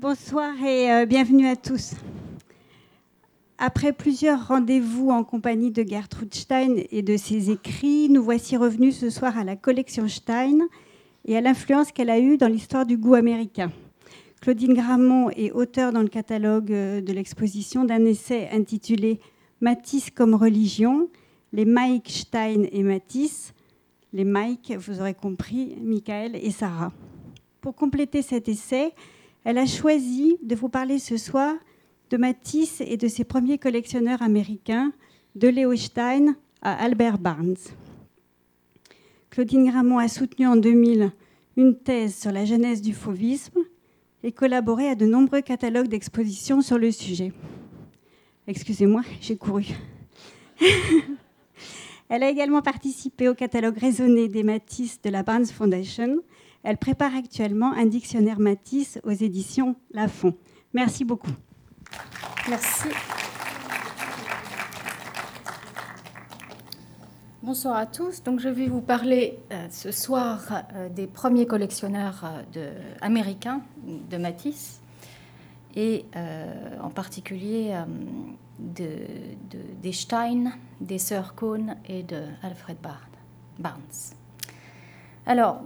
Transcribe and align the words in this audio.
Bonsoir 0.00 0.54
et 0.64 0.90
euh, 0.90 1.04
bienvenue 1.04 1.46
à 1.46 1.56
tous. 1.56 1.92
Après 3.58 3.92
plusieurs 3.92 4.48
rendez-vous 4.48 5.10
en 5.10 5.24
compagnie 5.24 5.70
de 5.70 5.82
Gertrude 5.86 6.32
Stein 6.32 6.76
et 6.90 7.02
de 7.02 7.18
ses 7.18 7.50
écrits, 7.50 8.08
nous 8.08 8.22
voici 8.22 8.56
revenus 8.56 8.96
ce 8.98 9.10
soir 9.10 9.36
à 9.36 9.44
la 9.44 9.56
collection 9.56 10.08
Stein 10.08 10.68
et 11.26 11.36
à 11.36 11.42
l'influence 11.42 11.92
qu'elle 11.92 12.08
a 12.08 12.18
eue 12.18 12.38
dans 12.38 12.48
l'histoire 12.48 12.86
du 12.86 12.96
goût 12.96 13.12
américain. 13.12 13.70
Claudine 14.40 14.72
Gramont 14.72 15.28
est 15.36 15.50
auteure 15.50 15.92
dans 15.92 16.00
le 16.00 16.08
catalogue 16.08 16.72
euh, 16.72 17.02
de 17.02 17.12
l'exposition 17.12 17.84
d'un 17.84 18.06
essai 18.06 18.48
intitulé 18.52 19.20
Matisse 19.60 20.10
comme 20.10 20.34
religion, 20.34 21.10
les 21.52 21.66
Mike 21.66 22.08
Stein 22.08 22.64
et 22.72 22.82
Matisse, 22.82 23.52
les 24.14 24.24
Mike, 24.24 24.72
vous 24.78 24.98
aurez 24.98 25.12
compris, 25.12 25.76
Michael 25.82 26.36
et 26.36 26.52
Sarah. 26.52 26.90
Pour 27.60 27.74
compléter 27.74 28.22
cet 28.22 28.48
essai, 28.48 28.94
elle 29.44 29.58
a 29.58 29.66
choisi 29.66 30.36
de 30.42 30.54
vous 30.54 30.68
parler 30.68 30.98
ce 30.98 31.16
soir 31.16 31.54
de 32.10 32.16
Matisse 32.16 32.80
et 32.80 32.96
de 32.96 33.08
ses 33.08 33.24
premiers 33.24 33.58
collectionneurs 33.58 34.22
américains, 34.22 34.92
de 35.36 35.48
Léo 35.48 35.76
Stein 35.76 36.34
à 36.60 36.74
Albert 36.82 37.18
Barnes. 37.18 37.56
Claudine 39.30 39.70
Gramont 39.70 39.98
a 39.98 40.08
soutenu 40.08 40.46
en 40.46 40.56
2000 40.56 41.12
une 41.56 41.78
thèse 41.78 42.16
sur 42.16 42.32
la 42.32 42.44
genèse 42.44 42.82
du 42.82 42.92
fauvisme 42.92 43.60
et 44.22 44.32
collaboré 44.32 44.88
à 44.88 44.94
de 44.96 45.06
nombreux 45.06 45.40
catalogues 45.40 45.88
d'expositions 45.88 46.62
sur 46.62 46.78
le 46.78 46.90
sujet. 46.90 47.32
Excusez-moi, 48.46 49.02
j'ai 49.20 49.36
couru. 49.36 49.68
Elle 52.08 52.24
a 52.24 52.28
également 52.28 52.60
participé 52.60 53.28
au 53.28 53.34
catalogue 53.34 53.78
raisonné 53.78 54.26
des 54.26 54.42
Matisse 54.42 55.00
de 55.00 55.10
la 55.10 55.22
Barnes 55.22 55.46
Foundation. 55.46 56.18
Elle 56.62 56.76
prépare 56.76 57.14
actuellement 57.14 57.72
un 57.72 57.86
dictionnaire 57.86 58.38
Matisse 58.38 58.98
aux 59.04 59.10
éditions 59.10 59.76
Lafon. 59.92 60.34
Merci 60.74 61.04
beaucoup. 61.04 61.32
Merci. 62.48 62.88
Bonsoir 67.42 67.76
à 67.76 67.86
tous. 67.86 68.22
Donc, 68.22 68.38
je 68.38 68.50
vais 68.50 68.68
vous 68.68 68.82
parler 68.82 69.38
euh, 69.50 69.66
ce 69.70 69.90
soir 69.90 70.40
euh, 70.74 70.90
des 70.90 71.06
premiers 71.06 71.46
collectionneurs 71.46 72.22
euh, 72.56 72.78
américains 73.00 73.62
de 74.10 74.18
Matisse 74.18 74.82
et 75.74 76.04
en 76.82 76.90
particulier 76.90 77.72
des 78.58 79.92
Stein, 79.92 80.50
des 80.80 80.98
Sœurs 80.98 81.36
Cohn 81.36 81.76
et 81.88 82.02
de 82.02 82.24
Alfred 82.42 82.76
Barnes. 83.58 83.80
Alors, 85.26 85.62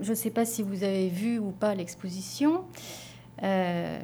je 0.00 0.10
ne 0.10 0.14
sais 0.14 0.30
pas 0.30 0.44
si 0.44 0.62
vous 0.62 0.82
avez 0.84 1.08
vu 1.08 1.38
ou 1.38 1.50
pas 1.50 1.74
l'exposition. 1.74 2.64
Euh, 3.42 3.98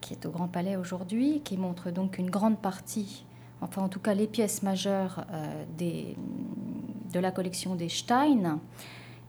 qui 0.00 0.14
est 0.14 0.24
au 0.24 0.30
Grand 0.30 0.48
Palais 0.48 0.76
aujourd'hui, 0.76 1.42
qui 1.44 1.58
montre 1.58 1.90
donc 1.90 2.16
une 2.16 2.30
grande 2.30 2.56
partie, 2.56 3.26
enfin 3.60 3.82
en 3.82 3.90
tout 3.90 4.00
cas 4.00 4.14
les 4.14 4.26
pièces 4.26 4.62
majeures 4.62 5.26
euh, 5.34 5.64
de 7.12 7.20
la 7.20 7.30
collection 7.30 7.74
des 7.74 7.90
Stein, 7.90 8.58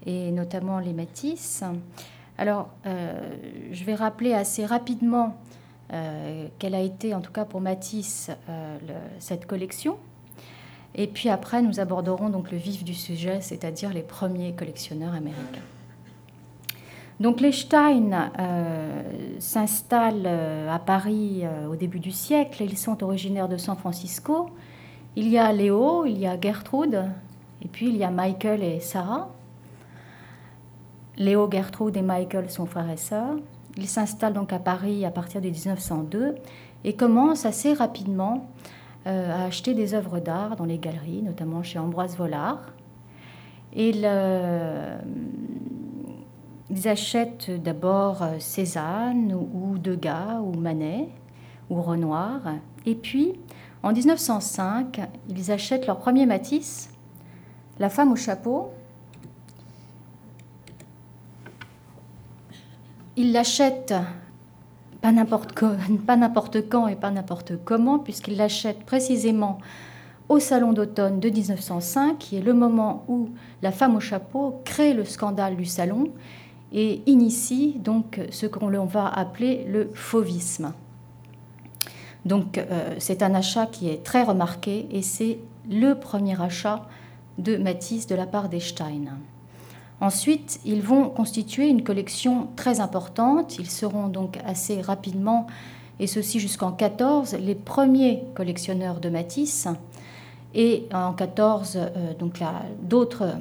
et 0.05 0.31
notamment 0.31 0.79
les 0.79 0.93
Matisse. 0.93 1.65
Alors, 2.37 2.69
euh, 2.85 3.13
je 3.73 3.83
vais 3.83 3.95
rappeler 3.95 4.33
assez 4.33 4.65
rapidement 4.65 5.35
quelle 6.57 6.73
a 6.73 6.79
été, 6.79 7.13
en 7.13 7.19
tout 7.19 7.33
cas 7.33 7.43
pour 7.43 7.59
Matisse, 7.59 8.31
cette 9.19 9.45
collection. 9.45 9.97
Et 10.95 11.07
puis 11.07 11.27
après, 11.27 11.61
nous 11.61 11.81
aborderons 11.81 12.29
donc 12.29 12.49
le 12.49 12.57
vif 12.57 12.85
du 12.85 12.93
sujet, 12.93 13.41
c'est-à-dire 13.41 13.91
les 13.91 14.01
premiers 14.01 14.53
collectionneurs 14.53 15.13
américains. 15.13 15.59
Donc 17.21 17.39
les 17.39 17.51
Stein 17.51 18.31
euh, 18.39 19.03
s'installent 19.37 20.23
euh, 20.25 20.73
à 20.73 20.79
Paris 20.79 21.41
euh, 21.43 21.67
au 21.67 21.75
début 21.75 21.99
du 21.99 22.09
siècle. 22.09 22.63
Ils 22.63 22.79
sont 22.79 23.03
originaires 23.03 23.47
de 23.47 23.57
San 23.57 23.77
Francisco. 23.77 24.49
Il 25.15 25.27
y 25.27 25.37
a 25.37 25.53
Léo, 25.53 26.05
il 26.07 26.17
y 26.17 26.25
a 26.25 26.39
Gertrude, 26.41 27.11
et 27.63 27.67
puis 27.67 27.89
il 27.89 27.97
y 27.97 28.03
a 28.03 28.09
Michael 28.09 28.63
et 28.63 28.79
Sarah. 28.79 29.29
Léo, 31.17 31.47
Gertrude 31.51 31.95
et 31.95 32.01
Michael 32.01 32.49
sont 32.49 32.65
frères 32.65 32.89
et 32.89 32.97
sœurs. 32.97 33.35
Ils 33.77 33.87
s'installent 33.87 34.33
donc 34.33 34.51
à 34.51 34.57
Paris 34.57 35.05
à 35.05 35.11
partir 35.11 35.41
de 35.41 35.49
1902 35.49 36.33
et 36.85 36.93
commencent 36.93 37.45
assez 37.45 37.73
rapidement 37.73 38.47
à 39.05 39.45
acheter 39.45 39.73
des 39.73 39.93
œuvres 39.93 40.19
d'art 40.19 40.55
dans 40.55 40.65
les 40.65 40.77
galeries, 40.77 41.21
notamment 41.21 41.61
chez 41.61 41.77
Ambroise 41.77 42.15
Vollard. 42.17 42.61
Ils 46.71 46.87
achètent 46.87 47.51
d'abord 47.51 48.23
euh, 48.23 48.39
Cézanne 48.39 49.33
ou 49.33 49.77
Degas 49.77 50.39
ou 50.39 50.57
Manet 50.57 51.09
ou 51.69 51.81
Renoir. 51.81 52.39
Et 52.85 52.95
puis, 52.95 53.33
en 53.83 53.91
1905, 53.91 55.01
ils 55.29 55.51
achètent 55.51 55.85
leur 55.85 55.99
premier 55.99 56.25
Matisse, 56.25 56.89
La 57.77 57.89
femme 57.89 58.13
au 58.13 58.15
chapeau. 58.15 58.71
Ils 63.17 63.33
l'achètent 63.33 63.93
pas 65.01 65.11
n'importe 65.11 66.69
quand 66.69 66.87
et 66.87 66.95
pas 66.95 67.11
n'importe 67.11 67.53
comment, 67.65 67.99
puisqu'ils 67.99 68.37
l'achètent 68.37 68.85
précisément 68.85 69.57
au 70.29 70.39
Salon 70.39 70.71
d'automne 70.71 71.19
de 71.19 71.29
1905, 71.29 72.17
qui 72.17 72.37
est 72.37 72.41
le 72.41 72.53
moment 72.53 73.03
où 73.09 73.29
la 73.61 73.73
femme 73.73 73.97
au 73.97 73.99
chapeau 73.99 74.61
crée 74.63 74.93
le 74.93 75.03
scandale 75.03 75.57
du 75.57 75.65
salon 75.65 76.05
et 76.71 77.01
initie 77.05 77.75
donc 77.79 78.19
ce 78.29 78.45
qu'on 78.45 78.85
va 78.85 79.07
appeler 79.07 79.65
le 79.67 79.89
fauvisme. 79.93 80.73
Donc 82.25 82.57
euh, 82.57 82.95
c'est 82.99 83.23
un 83.23 83.33
achat 83.33 83.65
qui 83.65 83.89
est 83.89 84.03
très 84.03 84.23
remarqué 84.23 84.87
et 84.91 85.01
c'est 85.01 85.39
le 85.69 85.95
premier 85.95 86.39
achat 86.41 86.85
de 87.37 87.57
Matisse 87.57 88.07
de 88.07 88.15
la 88.15 88.25
part 88.25 88.49
des 88.49 88.59
Stein. 88.59 89.17
Ensuite, 89.99 90.59
ils 90.65 90.81
vont 90.81 91.09
constituer 91.09 91.67
une 91.67 91.83
collection 91.83 92.47
très 92.55 92.79
importante. 92.79 93.59
Ils 93.59 93.69
seront 93.69 94.07
donc 94.07 94.39
assez 94.45 94.81
rapidement, 94.81 95.45
et 95.99 96.07
ceci 96.07 96.39
jusqu'en 96.39 96.71
14, 96.71 97.35
les 97.39 97.53
premiers 97.53 98.23
collectionneurs 98.33 98.99
de 98.99 99.09
Matisse. 99.09 99.67
Et 100.55 100.87
en 100.91 101.13
14, 101.13 101.77
euh, 101.77 102.13
donc 102.15 102.39
d'autres 102.81 103.35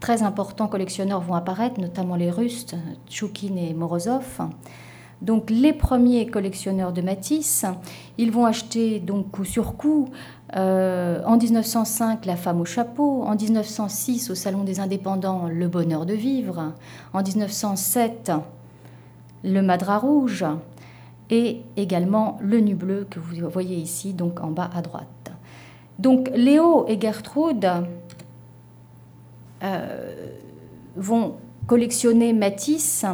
très 0.00 0.22
importants 0.22 0.68
collectionneurs 0.68 1.20
vont 1.20 1.34
apparaître, 1.34 1.80
notamment 1.80 2.16
les 2.16 2.30
Russes, 2.30 2.74
Tchoukine 3.08 3.58
et 3.58 3.74
Morozov. 3.74 4.40
Donc 5.22 5.48
les 5.48 5.72
premiers 5.72 6.26
collectionneurs 6.26 6.92
de 6.92 7.00
Matisse, 7.00 7.64
ils 8.18 8.30
vont 8.30 8.44
acheter 8.44 9.00
donc 9.00 9.30
coup 9.30 9.44
sur 9.44 9.76
coup 9.76 10.10
euh, 10.54 11.22
en 11.24 11.38
1905 11.38 12.26
La 12.26 12.36
femme 12.36 12.60
au 12.60 12.66
chapeau, 12.66 13.22
en 13.24 13.34
1906 13.34 14.30
au 14.30 14.34
Salon 14.34 14.62
des 14.62 14.78
indépendants 14.78 15.48
Le 15.48 15.68
bonheur 15.68 16.04
de 16.04 16.12
vivre, 16.12 16.74
en 17.14 17.22
1907 17.22 18.32
Le 19.42 19.62
madras 19.62 19.98
rouge 19.98 20.44
et 21.30 21.62
également 21.78 22.36
Le 22.42 22.60
nu 22.60 22.74
bleu 22.74 23.06
que 23.08 23.18
vous 23.18 23.48
voyez 23.48 23.76
ici 23.76 24.12
donc 24.12 24.40
en 24.42 24.50
bas 24.50 24.70
à 24.74 24.82
droite. 24.82 25.32
Donc 25.98 26.30
Léo 26.34 26.84
et 26.88 27.00
Gertrude 27.00 27.66
vont 30.96 31.36
collectionner 31.66 32.32
Matisse, 32.32 33.04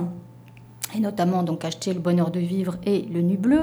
et 0.94 1.00
notamment 1.00 1.42
donc 1.42 1.64
acheter 1.64 1.94
Le 1.94 2.00
Bonheur 2.00 2.30
de 2.30 2.40
Vivre 2.40 2.76
et 2.84 3.02
Le 3.02 3.22
Nu 3.22 3.36
Bleu, 3.36 3.62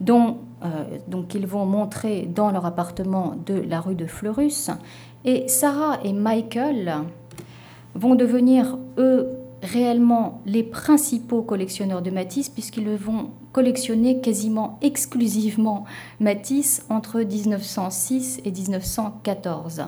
dont 0.00 0.38
euh, 0.64 0.84
donc 1.08 1.34
ils 1.34 1.46
vont 1.46 1.66
montrer 1.66 2.22
dans 2.22 2.50
leur 2.50 2.66
appartement 2.66 3.34
de 3.46 3.54
la 3.54 3.80
rue 3.80 3.94
de 3.94 4.06
Fleurus. 4.06 4.70
Et 5.24 5.48
Sarah 5.48 5.98
et 6.04 6.12
Michael 6.12 6.94
vont 7.94 8.14
devenir, 8.14 8.78
eux, 8.96 9.28
réellement 9.62 10.40
les 10.46 10.62
principaux 10.62 11.42
collectionneurs 11.42 12.02
de 12.02 12.10
Matisse, 12.10 12.48
puisqu'ils 12.48 12.88
vont 12.96 13.30
collectionner 13.52 14.20
quasiment 14.20 14.78
exclusivement 14.82 15.84
Matisse 16.20 16.84
entre 16.88 17.20
1906 17.20 18.40
et 18.44 18.50
1914. 18.50 19.84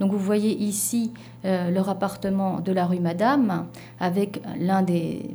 Donc 0.00 0.12
vous 0.12 0.18
voyez 0.18 0.56
ici 0.56 1.12
euh, 1.44 1.70
leur 1.70 1.88
appartement 1.88 2.60
de 2.60 2.72
la 2.72 2.86
rue 2.86 3.00
Madame, 3.00 3.66
avec 4.00 4.40
l'un 4.58 4.82
des 4.82 5.30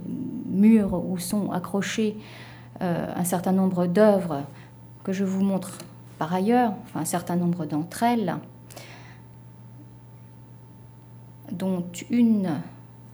murs 0.50 0.94
où 0.94 1.18
sont 1.18 1.52
accrochés 1.52 2.16
euh, 2.82 3.08
un 3.16 3.24
certain 3.26 3.52
nombre 3.52 3.86
d'œuvres 3.86 4.44
que 5.04 5.12
je 5.12 5.26
vous 5.26 5.44
montre 5.44 5.78
par 6.18 6.34
ailleurs, 6.34 6.74
enfin 6.86 7.02
un 7.02 7.06
certain 7.06 7.36
nombre 7.36 7.66
d'entre 7.66 8.04
elles, 8.04 8.36
dont 11.52 11.84
une 12.10 12.50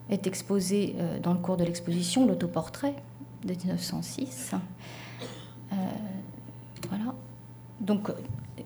est 0.10 0.28
exposé 0.28 0.96
euh, 1.00 1.20
dans 1.20 1.34
le 1.34 1.40
cours 1.40 1.58
de 1.58 1.64
l'exposition, 1.64 2.28
l'autoportrait 2.28 2.96
de 3.44 3.54
1906. 3.54 4.54
Euh, 5.72 5.76
voilà. 6.90 7.14
Donc, 7.82 8.12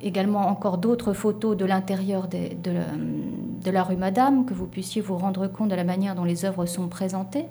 également 0.02 0.48
encore 0.48 0.78
d'autres 0.78 1.14
photos 1.14 1.56
de 1.56 1.66
l'intérieur 1.66 2.28
de, 2.28 3.72
la 3.72 3.84
rue 3.84 3.96
Madame, 3.96 4.46
que 4.46 4.54
vous 4.54 4.68
puissiez 4.68 5.02
vous 5.02 5.18
rendre 5.18 5.48
compte 5.48 5.70
de 5.70 5.75
la 5.75 5.84
manière 5.84 6.16
dont 6.16 6.24
les 6.24 6.46
œuvres 6.46 6.66
sont 6.66 6.88
présentées. 6.88 7.46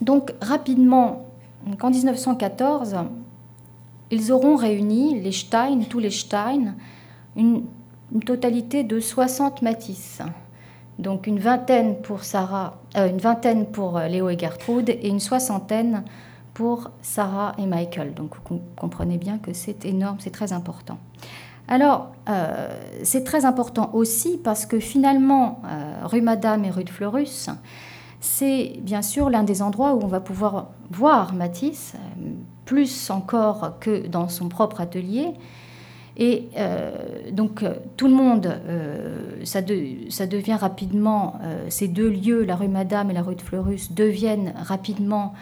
Donc 0.00 0.34
rapidement, 0.40 1.26
en 1.80 1.90
1914, 1.90 2.96
ils 4.10 4.32
auront 4.32 4.56
réuni, 4.56 5.20
les 5.20 5.32
Stein, 5.32 5.80
tous 5.88 5.98
les 5.98 6.10
Stein, 6.10 6.74
une, 7.36 7.64
totalité 8.26 8.84
de 8.84 9.00
60 9.00 9.62
Matisse. 9.62 10.20
Donc 10.98 11.26
une 11.26 11.38
vingtaine 11.38 11.96
pour 11.96 12.24
Sarah, 12.24 12.78
euh, 12.96 13.08
une 13.08 13.18
vingtaine 13.18 13.66
pour 13.66 13.98
euh, 13.98 14.06
Léo 14.06 14.28
et 14.28 14.38
Gertrude 14.38 14.90
et 14.90 15.08
une 15.08 15.20
soixantaine 15.20 16.04
pour 16.52 16.90
Sarah 17.02 17.54
et 17.58 17.66
Michael. 17.66 18.14
Donc 18.14 18.34
vous 18.48 18.60
comprenez 18.76 19.18
bien 19.18 19.38
que 19.38 19.52
c'est 19.52 19.84
énorme, 19.84 20.18
c'est 20.20 20.30
très 20.30 20.52
important. 20.52 20.98
Alors, 21.66 22.12
euh, 22.28 22.68
c'est 23.02 23.24
très 23.24 23.44
important 23.44 23.90
aussi 23.94 24.38
parce 24.42 24.66
que 24.66 24.78
finalement, 24.78 25.62
rue 26.04 26.20
Madame 26.20 26.64
et 26.66 26.70
rue 26.70 26.84
de 26.84 26.90
Fleurus, 26.90 27.48
c'est 28.20 28.74
bien 28.82 29.00
sûr 29.02 29.30
l'un 29.30 29.42
des 29.42 29.62
endroits 29.62 29.94
où 29.94 30.02
on 30.02 30.06
va 30.06 30.20
pouvoir 30.20 30.68
voir 30.90 31.32
Matisse, 31.32 31.94
plus 32.66 33.10
encore 33.10 33.78
que 33.80 34.06
dans 34.06 34.28
son 34.28 34.48
propre 34.48 34.82
atelier. 34.82 35.32
Et 36.16 36.48
euh, 36.56 36.92
donc 37.32 37.62
euh, 37.62 37.74
tout 37.96 38.06
le 38.06 38.14
monde, 38.14 38.46
euh, 38.46 39.44
ça, 39.44 39.60
devient 39.62 40.54
rapidement, 40.54 41.38
ces 41.68 41.88
deux 41.88 42.08
lieux, 42.08 42.44
la 42.44 42.56
rue 42.56 42.68
Madame 42.68 43.10
et 43.10 43.14
la 43.14 43.22
rue 43.22 43.34
de 43.34 43.42
Fleurus, 43.42 43.92
deviennent 43.92 44.54
rapidement 44.56 45.34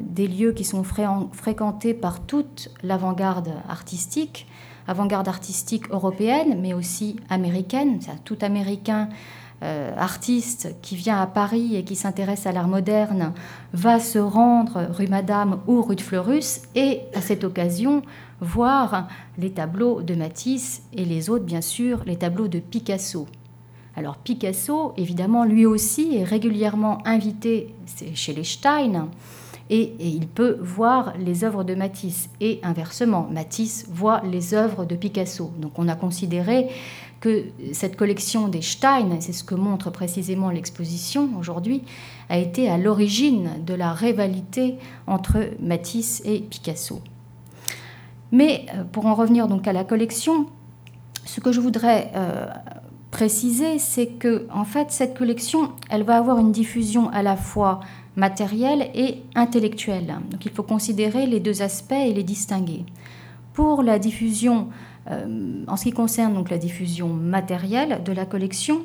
des 0.00 0.26
lieux 0.26 0.52
qui 0.52 0.64
sont 0.64 0.82
fréquentés 0.82 1.94
par 1.94 2.20
toute 2.20 2.70
l'avant-garde 2.82 3.50
artistique, 3.68 4.48
avant-garde 4.88 5.28
artistique 5.28 5.88
européenne, 5.90 6.58
mais 6.60 6.74
aussi 6.74 7.16
américaine. 7.30 8.00
Tout 8.24 8.36
Américain 8.42 9.08
artiste 9.62 10.74
qui 10.82 10.96
vient 10.96 11.22
à 11.22 11.26
Paris 11.26 11.76
et 11.76 11.84
qui 11.84 11.94
s'intéresse 11.94 12.46
à 12.46 12.52
l'art 12.52 12.68
moderne 12.68 13.32
va 13.72 14.00
se 14.00 14.18
rendre 14.18 14.88
rue 14.90 15.06
Madame 15.06 15.60
ou 15.68 15.82
rue 15.82 15.96
de 15.96 16.00
Fleurus 16.00 16.62
et 16.74 17.02
à 17.14 17.20
cette 17.20 17.44
occasion 17.44 18.02
voir 18.40 19.08
les 19.38 19.50
tableaux 19.50 20.02
de 20.02 20.14
Matisse 20.14 20.82
et 20.92 21.04
les 21.04 21.30
autres, 21.30 21.44
bien 21.44 21.60
sûr, 21.60 22.02
les 22.06 22.16
tableaux 22.16 22.48
de 22.48 22.60
Picasso. 22.60 23.26
Alors 23.96 24.16
Picasso, 24.16 24.92
évidemment, 24.96 25.44
lui 25.44 25.66
aussi 25.66 26.16
est 26.16 26.24
régulièrement 26.24 26.98
invité 27.04 27.74
chez 28.14 28.32
les 28.32 28.44
Stein 28.44 29.08
et, 29.70 29.94
il 29.98 30.28
peut 30.28 30.58
voir 30.60 31.14
les 31.18 31.44
œuvres 31.44 31.64
de 31.64 31.74
Matisse 31.74 32.30
et 32.40 32.60
inversement, 32.62 33.28
Matisse 33.30 33.86
voit 33.90 34.22
les 34.22 34.54
œuvres 34.54 34.84
de 34.84 34.96
Picasso. 34.96 35.50
Donc 35.58 35.78
on 35.78 35.88
a 35.88 35.96
considéré 35.96 36.68
que 37.20 37.46
cette 37.72 37.96
collection 37.96 38.48
des 38.48 38.62
Stein, 38.62 39.20
c'est 39.20 39.32
ce 39.32 39.44
que 39.44 39.56
montre 39.56 39.90
précisément 39.90 40.50
l'exposition 40.50 41.30
aujourd'hui, 41.38 41.82
a 42.28 42.38
été 42.38 42.70
à 42.70 42.78
l'origine 42.78 43.64
de 43.66 43.74
la 43.74 43.92
rivalité 43.92 44.76
entre 45.06 45.50
Matisse 45.60 46.22
et 46.24 46.38
Picasso. 46.40 47.02
Mais 48.32 48.66
euh, 48.74 48.84
pour 48.84 49.06
en 49.06 49.14
revenir 49.14 49.48
donc 49.48 49.66
à 49.66 49.72
la 49.72 49.84
collection, 49.84 50.46
ce 51.24 51.40
que 51.40 51.52
je 51.52 51.60
voudrais 51.60 52.10
euh, 52.14 52.46
préciser, 53.10 53.78
c'est 53.78 54.06
que 54.06 54.46
en 54.52 54.64
fait 54.64 54.90
cette 54.90 55.16
collection, 55.16 55.72
elle 55.90 56.02
va 56.02 56.16
avoir 56.16 56.38
une 56.38 56.52
diffusion 56.52 57.08
à 57.10 57.22
la 57.22 57.36
fois 57.36 57.80
matérielle 58.16 58.90
et 58.94 59.22
intellectuelle. 59.34 60.16
Donc 60.30 60.44
il 60.44 60.52
faut 60.52 60.62
considérer 60.62 61.26
les 61.26 61.40
deux 61.40 61.62
aspects 61.62 61.92
et 61.92 62.12
les 62.12 62.24
distinguer. 62.24 62.84
Pour 63.52 63.82
la 63.82 63.98
diffusion 63.98 64.68
euh, 65.10 65.64
en 65.66 65.76
ce 65.76 65.84
qui 65.84 65.92
concerne 65.92 66.34
donc 66.34 66.50
la 66.50 66.58
diffusion 66.58 67.08
matérielle 67.08 68.02
de 68.04 68.12
la 68.12 68.26
collection, 68.26 68.82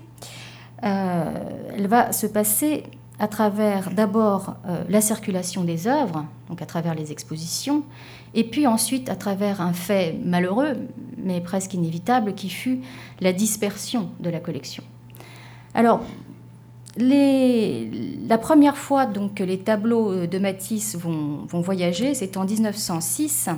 elle 0.86 1.88
va 1.88 2.12
se 2.12 2.28
passer 2.28 2.84
à 3.18 3.30
travers 3.30 3.90
d'abord 3.92 4.58
la 4.90 5.00
circulation 5.00 5.64
des 5.64 5.88
œuvres, 5.88 6.26
donc 6.50 6.62
à 6.62 6.66
travers 6.66 6.94
les 6.94 7.14
expositions, 7.14 7.84
et 8.34 8.44
puis 8.44 8.68
ensuite 8.68 9.10
à 9.10 9.16
travers 9.16 9.62
un 9.62 9.74
fait 9.74 10.20
malheureux, 10.24 10.76
mais 11.18 11.42
presque 11.42 11.74
inévitable, 11.74 12.34
qui 12.34 12.50
fut 12.50 12.82
la 13.20 13.34
dispersion 13.34 14.10
de 14.20 14.30
la 14.30 14.40
collection. 14.40 14.84
Alors, 15.74 16.04
la 16.98 18.38
première 18.38 18.78
fois 18.78 19.06
donc, 19.06 19.36
que 19.36 19.44
les 19.44 19.60
tableaux 19.60 20.28
de 20.28 20.40
Matisse 20.40 20.96
vont, 20.96 21.48
voyager, 21.52 22.14
c'est 22.14 22.38
en 22.38 22.46
1906 22.46 23.50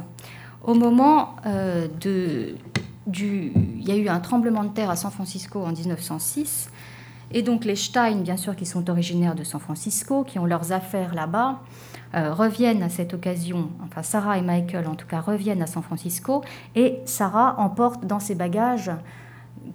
au 0.63 0.73
moment 0.73 1.35
euh, 1.45 1.87
de. 2.01 2.55
Il 3.13 3.87
y 3.87 3.91
a 3.91 3.95
eu 3.95 4.07
un 4.07 4.19
tremblement 4.19 4.63
de 4.63 4.69
terre 4.69 4.89
à 4.89 4.95
San 4.95 5.11
Francisco 5.11 5.61
en 5.63 5.71
1906. 5.71 6.71
Et 7.31 7.41
donc 7.41 7.65
les 7.65 7.75
Stein, 7.75 8.17
bien 8.21 8.37
sûr, 8.37 8.55
qui 8.55 8.65
sont 8.65 8.89
originaires 8.89 9.35
de 9.35 9.43
San 9.43 9.59
Francisco, 9.59 10.23
qui 10.23 10.39
ont 10.39 10.45
leurs 10.45 10.71
affaires 10.71 11.13
là-bas, 11.13 11.59
euh, 12.15 12.33
reviennent 12.33 12.83
à 12.83 12.89
cette 12.89 13.13
occasion, 13.13 13.69
enfin 13.83 14.03
Sarah 14.03 14.37
et 14.37 14.41
Michael 14.41 14.87
en 14.87 14.95
tout 14.95 15.07
cas 15.07 15.19
reviennent 15.19 15.61
à 15.61 15.67
San 15.67 15.83
Francisco, 15.83 16.43
et 16.75 16.99
Sarah 17.03 17.59
emporte 17.59 18.05
dans 18.05 18.19
ses 18.19 18.35
bagages 18.35 18.91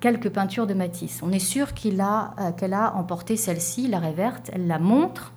quelques 0.01 0.31
peintures 0.31 0.67
de 0.67 0.73
Matisse. 0.73 1.21
On 1.23 1.33
est 1.33 1.39
sûr 1.39 1.67
euh, 1.67 2.53
qu'elle 2.53 2.73
a 2.73 2.95
emporté 2.97 3.37
celle-ci, 3.37 3.89
la 3.89 4.01
verte, 4.13 4.51
elle 4.55 4.67
la 4.67 4.79
montre, 4.79 5.33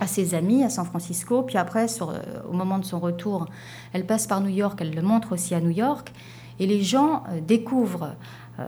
à 0.00 0.06
ses 0.06 0.34
amis 0.34 0.64
à 0.64 0.70
San 0.70 0.86
Francisco. 0.86 1.42
Puis 1.42 1.56
après, 1.56 1.86
euh, 2.00 2.04
au 2.48 2.52
moment 2.52 2.78
de 2.78 2.84
son 2.84 2.98
retour, 2.98 3.46
elle 3.92 4.06
passe 4.06 4.26
par 4.26 4.40
New 4.40 4.48
York, 4.48 4.78
elle 4.80 4.94
le 4.94 5.02
montre 5.02 5.32
aussi 5.32 5.54
à 5.54 5.60
New 5.60 5.70
York. 5.70 6.12
Et 6.58 6.66
les 6.66 6.82
gens 6.82 7.22
découvrent, 7.46 8.16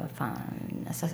enfin, 0.05 0.33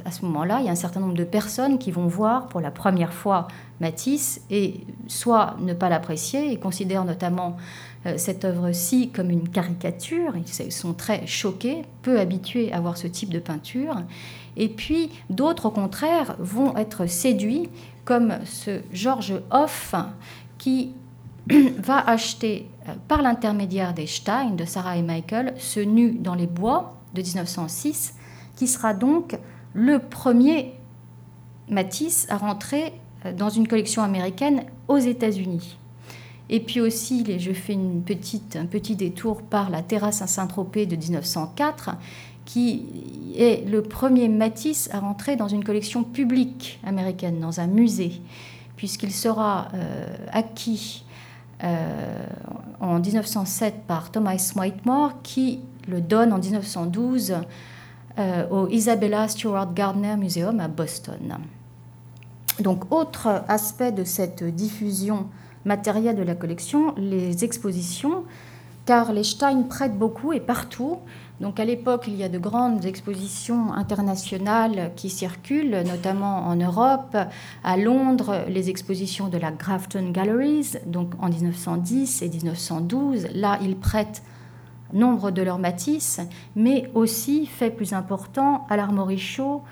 à 0.04 0.10
ce 0.10 0.24
moment-là, 0.24 0.58
il 0.60 0.66
y 0.66 0.68
a 0.68 0.72
un 0.72 0.76
certain 0.76 1.00
nombre 1.00 1.14
de 1.14 1.24
personnes 1.24 1.78
qui 1.78 1.90
vont 1.90 2.06
voir 2.06 2.48
pour 2.48 2.60
la 2.60 2.70
première 2.70 3.12
fois 3.12 3.48
Matisse 3.80 4.40
et 4.50 4.80
soit 5.06 5.56
ne 5.60 5.72
pas 5.72 5.88
l'apprécier 5.88 6.52
et 6.52 6.58
considèrent 6.58 7.04
notamment 7.04 7.56
cette 8.16 8.44
œuvre-ci 8.44 9.10
comme 9.10 9.30
une 9.30 9.48
caricature. 9.48 10.34
Ils 10.36 10.72
sont 10.72 10.94
très 10.94 11.26
choqués, 11.26 11.82
peu 12.02 12.20
habitués 12.20 12.72
à 12.72 12.80
voir 12.80 12.96
ce 12.96 13.06
type 13.06 13.30
de 13.30 13.38
peinture. 13.38 13.96
Et 14.56 14.68
puis 14.68 15.10
d'autres, 15.30 15.66
au 15.66 15.70
contraire, 15.70 16.36
vont 16.38 16.76
être 16.76 17.06
séduits 17.06 17.68
comme 18.04 18.34
ce 18.44 18.80
George 18.92 19.34
Hoff 19.50 19.94
qui 20.58 20.92
va 21.78 21.98
acheter 22.08 22.68
euh, 22.88 22.92
par 23.08 23.22
l'intermédiaire 23.22 23.92
des 23.92 24.06
Stein, 24.06 24.50
de 24.50 24.64
Sarah 24.64 24.96
et 24.96 25.02
Michael, 25.02 25.54
ce 25.58 25.80
nu 25.80 26.12
dans 26.12 26.34
les 26.34 26.46
bois 26.46 26.96
de 27.14 27.22
1906, 27.22 28.14
qui 28.56 28.66
sera 28.66 28.94
donc 28.94 29.38
le 29.74 30.00
premier 30.00 30.74
Matisse 31.68 32.26
à 32.28 32.36
rentrer 32.36 32.92
euh, 33.24 33.32
dans 33.32 33.48
une 33.48 33.68
collection 33.68 34.02
américaine 34.02 34.64
aux 34.88 34.98
États-Unis. 34.98 35.76
Et 36.48 36.60
puis 36.60 36.80
aussi, 36.80 37.24
je 37.38 37.52
fais 37.52 37.74
un 37.74 38.66
petit 38.66 38.96
détour 38.96 39.42
par 39.42 39.68
la 39.68 39.82
terrasse 39.82 40.22
à 40.22 40.28
Saint-Tropez 40.28 40.86
de 40.86 40.94
1904, 40.94 41.96
qui 42.44 42.86
est 43.36 43.68
le 43.68 43.82
premier 43.82 44.28
Matisse 44.28 44.88
à 44.92 45.00
rentrer 45.00 45.34
dans 45.34 45.48
une 45.48 45.64
collection 45.64 46.04
publique 46.04 46.78
américaine, 46.86 47.40
dans 47.40 47.58
un 47.58 47.66
musée, 47.66 48.20
puisqu'il 48.76 49.12
sera 49.12 49.68
euh, 49.74 50.06
acquis 50.30 51.04
euh, 51.64 52.26
en 52.78 53.00
1907 53.00 53.82
par 53.88 54.12
Thomas 54.12 54.52
Whitemore, 54.54 55.14
qui 55.24 55.58
le 55.88 56.00
donne 56.00 56.32
en 56.32 56.38
1912 56.38 57.34
euh, 58.18 58.48
au 58.50 58.68
Isabella 58.68 59.28
Stewart 59.28 59.72
Gardner 59.74 60.16
Museum 60.16 60.60
à 60.60 60.68
Boston. 60.68 61.38
Donc, 62.60 62.92
autre 62.92 63.44
aspect 63.48 63.92
de 63.92 64.04
cette 64.04 64.42
diffusion 64.42 65.26
matérielle 65.64 66.16
de 66.16 66.22
la 66.22 66.34
collection, 66.34 66.94
les 66.96 67.44
expositions, 67.44 68.24
car 68.86 69.12
les 69.12 69.24
Stein 69.24 69.64
prêtent 69.64 69.98
beaucoup 69.98 70.32
et 70.32 70.40
partout. 70.40 70.98
Donc 71.40 71.60
à 71.60 71.64
l'époque, 71.66 72.04
il 72.06 72.14
y 72.14 72.22
a 72.22 72.30
de 72.30 72.38
grandes 72.38 72.86
expositions 72.86 73.74
internationales 73.74 74.92
qui 74.96 75.10
circulent, 75.10 75.82
notamment 75.86 76.46
en 76.46 76.56
Europe, 76.56 77.16
à 77.62 77.76
Londres, 77.76 78.44
les 78.48 78.70
expositions 78.70 79.28
de 79.28 79.36
la 79.36 79.50
Grafton 79.50 80.10
Galleries, 80.12 80.76
donc 80.86 81.12
en 81.18 81.28
1910 81.28 82.22
et 82.22 82.28
1912. 82.30 83.26
Là, 83.34 83.58
ils 83.60 83.76
prêtent 83.76 84.22
nombre 84.92 85.30
de 85.30 85.42
leurs 85.42 85.58
Matisse, 85.58 86.20
mais 86.54 86.90
aussi, 86.94 87.46
fait 87.46 87.70
plus 87.70 87.92
important, 87.92 88.66
à 88.68 88.76
l'Armory 88.76 89.18
Show 89.18 89.62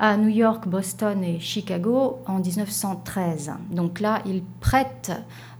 à 0.00 0.16
New 0.16 0.28
York, 0.28 0.66
Boston 0.66 1.22
et 1.22 1.38
Chicago 1.40 2.20
en 2.26 2.38
1913. 2.38 3.52
Donc 3.70 4.00
là, 4.00 4.22
ils 4.24 4.42
prêtent 4.42 5.12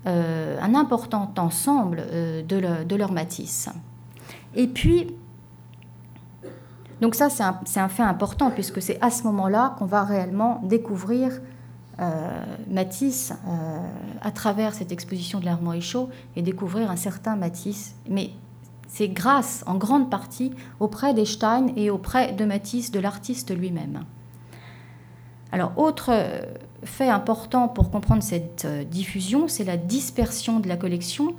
euh, 0.06 0.58
un 0.60 0.74
important 0.74 1.30
ensemble 1.36 2.02
euh, 2.10 2.42
de, 2.42 2.96
leurs 2.96 3.12
Matisse. 3.12 3.68
Et 4.54 4.66
puis, 4.66 5.14
donc 7.02 7.14
ça, 7.14 7.28
c'est 7.28 7.80
un, 7.80 7.88
fait 7.88 8.02
important, 8.02 8.50
puisque 8.50 8.80
c'est 8.80 8.98
à 9.02 9.10
ce 9.10 9.24
moment-là 9.24 9.76
qu'on 9.78 9.84
va 9.84 10.04
réellement 10.04 10.62
découvrir 10.64 11.32
euh, 12.00 12.44
Matisse 12.66 13.34
à 14.22 14.30
travers 14.30 14.72
cette 14.72 14.90
exposition 14.90 15.38
de 15.38 15.44
l'Armoire 15.44 15.80
Chaud 15.82 16.08
et 16.34 16.40
découvrir 16.40 16.90
un 16.90 16.96
certain 16.96 17.36
Matisse. 17.36 17.94
Mais 18.08 18.30
c'est 18.92 19.08
grâce, 19.08 19.62
en 19.66 19.76
grande 19.76 20.10
partie, 20.10 20.52
auprès 20.80 21.14
d'Einstein 21.14 21.72
et 21.76 21.90
auprès 21.90 22.32
de 22.32 22.44
Matisse, 22.44 22.90
de 22.90 22.98
l'artiste 22.98 23.56
lui-même. 23.56 24.04
Alors, 25.52 25.72
autre, 25.76 26.12
fait 26.84 27.08
important 27.08 27.68
pour 27.68 27.90
comprendre 27.90 28.22
cette 28.22 28.66
diffusion, 28.90 29.48
c'est 29.48 29.64
la 29.64 29.76
dispersion 29.76 30.60
de 30.60 30.68
la 30.68 30.76
collection 30.76 31.34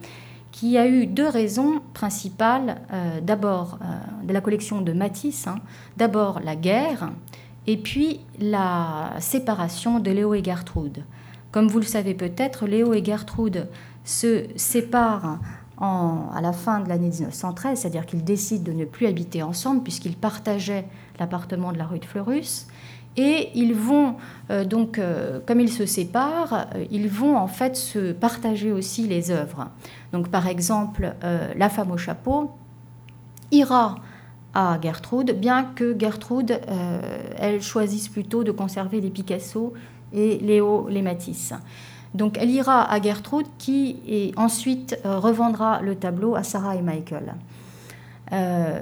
qui 0.52 0.78
a 0.78 0.88
eu 0.88 1.08
deux 1.08 1.28
raisons 1.28 1.82
principales. 1.94 2.82
D'abord, 3.22 3.80
de 4.24 4.34
la 4.34 4.42
collection 4.42 4.82
de 4.82 4.94
Matisse, 4.94 5.48
hein. 5.48 5.56
d'abord 5.98 6.40
la 6.42 6.56
guerre 6.56 7.12
et 7.68 7.78
puis 7.78 8.22
la 8.40 9.14
séparation 9.20 10.00
de 10.00 10.12
Léo 10.12 10.34
et 10.34 10.44
Gertrude. 10.44 11.04
Comme 11.52 11.68
vous 11.68 11.80
le 11.80 11.86
savez 11.86 12.14
peut-être, 12.14 12.66
Léo 12.66 12.94
et 12.94 13.04
Gertrude 13.04 13.68
se 14.04 14.46
séparent 14.56 15.40
à 15.82 16.42
la 16.42 16.54
fin 16.54 16.80
de 16.80 16.90
l'année 16.90 17.10
1913, 17.10 17.80
c'est-à-dire 17.80 18.06
qu'ils 18.06 18.24
décident 18.24 18.64
de 18.64 18.78
ne 18.78 18.86
plus 18.86 19.08
habiter 19.08 19.42
ensemble 19.42 19.82
puisqu'ils 19.82 20.16
partageaient 20.16 20.86
l'appartement 21.20 21.72
de 21.72 21.78
la 21.78 21.86
rue 21.86 22.00
de 22.00 22.06
Fleurus. 22.06 22.68
Et 23.18 23.50
ils 23.56 23.74
vont, 23.74 24.16
euh, 24.52 24.64
donc, 24.64 24.98
euh, 24.98 25.40
comme 25.46 25.60
ils 25.60 25.72
se 25.72 25.86
séparent, 25.86 26.68
euh, 26.76 26.86
ils 26.92 27.10
vont 27.10 27.36
en 27.36 27.48
fait 27.48 27.76
se 27.76 28.14
partager 28.14 28.72
aussi 28.72 29.06
les 29.06 29.32
œuvres. 29.32 29.68
Donc, 30.14 30.30
par 30.30 30.48
exemple, 30.48 31.14
La 31.56 31.70
femme 31.70 31.92
au 31.92 31.98
chapeau 31.98 32.52
ira 33.52 33.96
à 34.54 34.80
Gertrude, 34.82 35.40
bien 35.40 35.64
que 35.64 35.98
Gertrude, 35.98 36.60
elle 37.38 37.62
choisisse 37.62 38.10
plutôt 38.10 38.44
de 38.44 38.52
conserver 38.52 39.00
les 39.00 39.10
Picasso 39.10 39.74
et 40.14 40.40
Léo 40.40 40.88
les 40.90 41.02
Matisse. 41.02 41.54
Donc 42.14 42.38
elle 42.38 42.50
ira 42.50 42.92
à 42.92 43.02
Gertrude 43.02 43.48
qui 43.58 44.34
ensuite 44.36 45.00
euh, 45.06 45.20
revendra 45.20 45.82
le 45.82 45.96
tableau 45.96 46.36
à 46.36 46.44
Sarah 46.44 46.76
et 46.76 46.82
Michael. 46.82 47.36
Euh, 48.34 48.80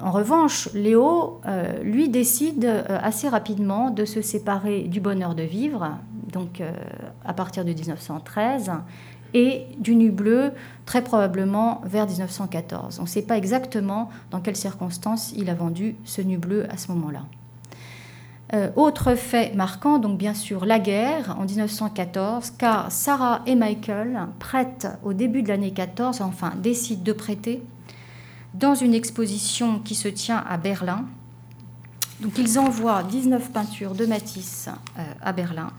en 0.00 0.10
revanche, 0.10 0.68
Léo, 0.74 1.40
euh, 1.46 1.82
lui, 1.82 2.08
décide 2.08 2.66
assez 2.88 3.28
rapidement 3.28 3.90
de 3.90 4.04
se 4.04 4.22
séparer 4.22 4.82
du 4.82 5.00
bonheur 5.00 5.34
de 5.34 5.44
vivre, 5.44 5.98
donc 6.32 6.62
à 7.24 7.32
partir 7.32 7.64
de 7.64 7.72
1913, 7.72 8.72
et 9.34 9.66
du 9.78 9.94
nu 9.94 10.10
bleu, 10.10 10.52
très 10.84 11.02
probablement 11.02 11.80
vers 11.84 12.06
1914. 12.06 12.98
On 12.98 13.02
ne 13.02 13.08
sait 13.08 13.22
pas 13.22 13.36
exactement 13.36 14.08
dans 14.30 14.40
quelles 14.40 14.56
circonstances 14.56 15.32
il 15.36 15.50
a 15.50 15.54
vendu 15.54 15.96
ce 16.04 16.22
nu 16.22 16.38
bleu 16.38 16.66
à 16.70 16.76
ce 16.76 16.90
moment-là. 16.92 17.22
Euh, 18.54 18.70
autre 18.76 19.14
fait 19.14 19.54
marquant, 19.54 19.98
donc 19.98 20.16
bien 20.16 20.32
sûr 20.32 20.64
la 20.64 20.78
guerre 20.78 21.36
en 21.38 21.44
1914, 21.44 22.52
car 22.52 22.90
Sarah 22.90 23.42
et 23.46 23.54
Michael 23.54 24.18
prêtent 24.38 24.88
au 25.02 25.12
début 25.12 25.42
de 25.42 25.48
l'année 25.48 25.72
14, 25.72 26.22
enfin 26.22 26.54
décident 26.56 27.02
de 27.02 27.12
prêter 27.12 27.62
dans 28.54 28.74
une 28.74 28.94
exposition 28.94 29.80
qui 29.80 29.94
se 29.94 30.08
tient 30.08 30.42
à 30.48 30.56
Berlin. 30.56 31.04
Donc 32.20 32.38
ils 32.38 32.58
envoient 32.58 33.02
19 33.02 33.52
peintures 33.52 33.94
de 33.94 34.06
Matisse 34.06 34.70
euh, 34.98 35.02
à 35.20 35.32
Berlin. 35.32 35.70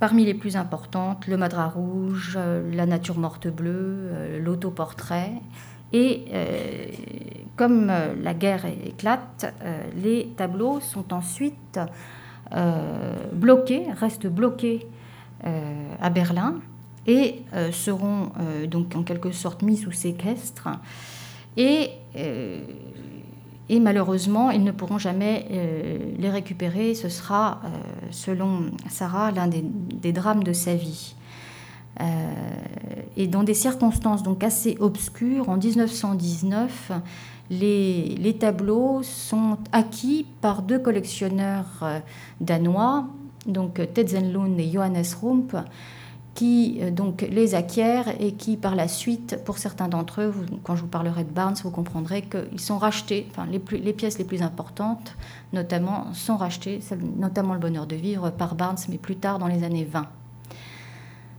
Parmi 0.00 0.24
les 0.24 0.34
plus 0.34 0.56
importantes, 0.56 1.28
le 1.28 1.36
Madras 1.36 1.68
rouge, 1.68 2.34
euh, 2.36 2.68
la 2.74 2.86
nature 2.86 3.16
morte 3.16 3.46
bleue, 3.46 4.38
l'autoportrait. 4.40 5.34
Et 5.92 6.26
comme 7.58 7.90
euh, 7.90 8.14
la 8.22 8.32
guerre 8.32 8.64
éclate, 8.64 9.52
euh, 9.62 9.82
les 10.02 10.28
tableaux 10.36 10.80
sont 10.80 11.12
ensuite 11.12 11.80
euh, 12.54 13.14
bloqués, 13.32 13.84
restent 13.92 14.28
bloqués 14.28 14.86
à 16.00 16.10
Berlin 16.10 16.56
et 17.06 17.44
seront 17.70 18.32
donc 18.68 18.96
en 18.96 19.04
quelque 19.04 19.30
sorte 19.30 19.62
mis 19.62 19.76
sous 19.76 19.92
séquestre. 19.92 20.68
Et, 21.56 21.90
malheureusement, 23.70 24.50
ils 24.50 24.64
ne 24.64 24.72
pourront 24.72 24.98
jamais 24.98 25.46
les 26.18 26.28
récupérer. 26.28 26.96
Ce 26.96 27.08
sera, 27.08 27.60
selon 28.10 28.72
Sarah, 28.88 29.30
l'un 29.30 29.46
des, 29.46 29.62
des, 29.62 30.10
drames 30.10 30.42
de 30.42 30.52
sa 30.52 30.74
vie. 30.74 31.14
et 33.16 33.28
dans 33.28 33.44
des 33.44 33.54
circonstances 33.54 34.24
donc 34.24 34.42
assez 34.42 34.76
obscures, 34.80 35.48
en 35.48 35.56
1919, 35.56 36.90
les, 37.50 38.36
tableaux 38.38 39.02
sont 39.02 39.58
acquis 39.72 40.26
par 40.40 40.62
deux 40.62 40.78
collectionneurs 40.78 41.80
euh, 41.82 41.98
danois, 42.40 43.08
donc 43.46 43.80
Ted 43.94 44.14
et 44.14 44.70
Johannes 44.70 45.02
Rump, 45.22 45.56
qui 46.34 46.78
euh, 46.82 46.90
donc 46.90 47.22
les 47.22 47.54
acquièrent 47.54 48.20
et 48.20 48.32
qui 48.32 48.56
par 48.56 48.76
la 48.76 48.86
suite, 48.86 49.40
pour 49.44 49.58
certains 49.58 49.88
d'entre 49.88 50.20
eux, 50.20 50.34
quand 50.62 50.76
je 50.76 50.82
vous 50.82 50.88
parlerai 50.88 51.24
de 51.24 51.30
Barnes, 51.30 51.56
vous 51.62 51.70
comprendrez 51.70 52.22
qu'ils 52.22 52.60
sont 52.60 52.78
rachetés, 52.78 53.26
enfin 53.30 53.46
les, 53.46 53.92
pièces 53.92 54.18
les 54.18 54.24
plus 54.24 54.42
importantes 54.42 55.16
notamment 55.52 56.12
sont 56.12 56.36
rachetées, 56.36 56.80
notamment 57.16 57.54
le 57.54 57.60
bonheur 57.60 57.86
de 57.86 57.96
vivre 57.96 58.30
par 58.30 58.54
Barnes, 58.54 58.76
mais 58.90 58.98
plus 58.98 59.16
tard 59.16 59.38
dans 59.38 59.48
les 59.48 59.64
années 59.64 59.88
20. 59.90 60.06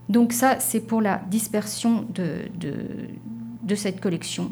Donc 0.10 0.34
ça, 0.34 0.60
c'est 0.60 0.82
pour 0.82 1.02
la 1.02 1.22
dispersion 1.30 2.08
de 2.10 3.76
cette 3.76 4.02
collection 4.02 4.52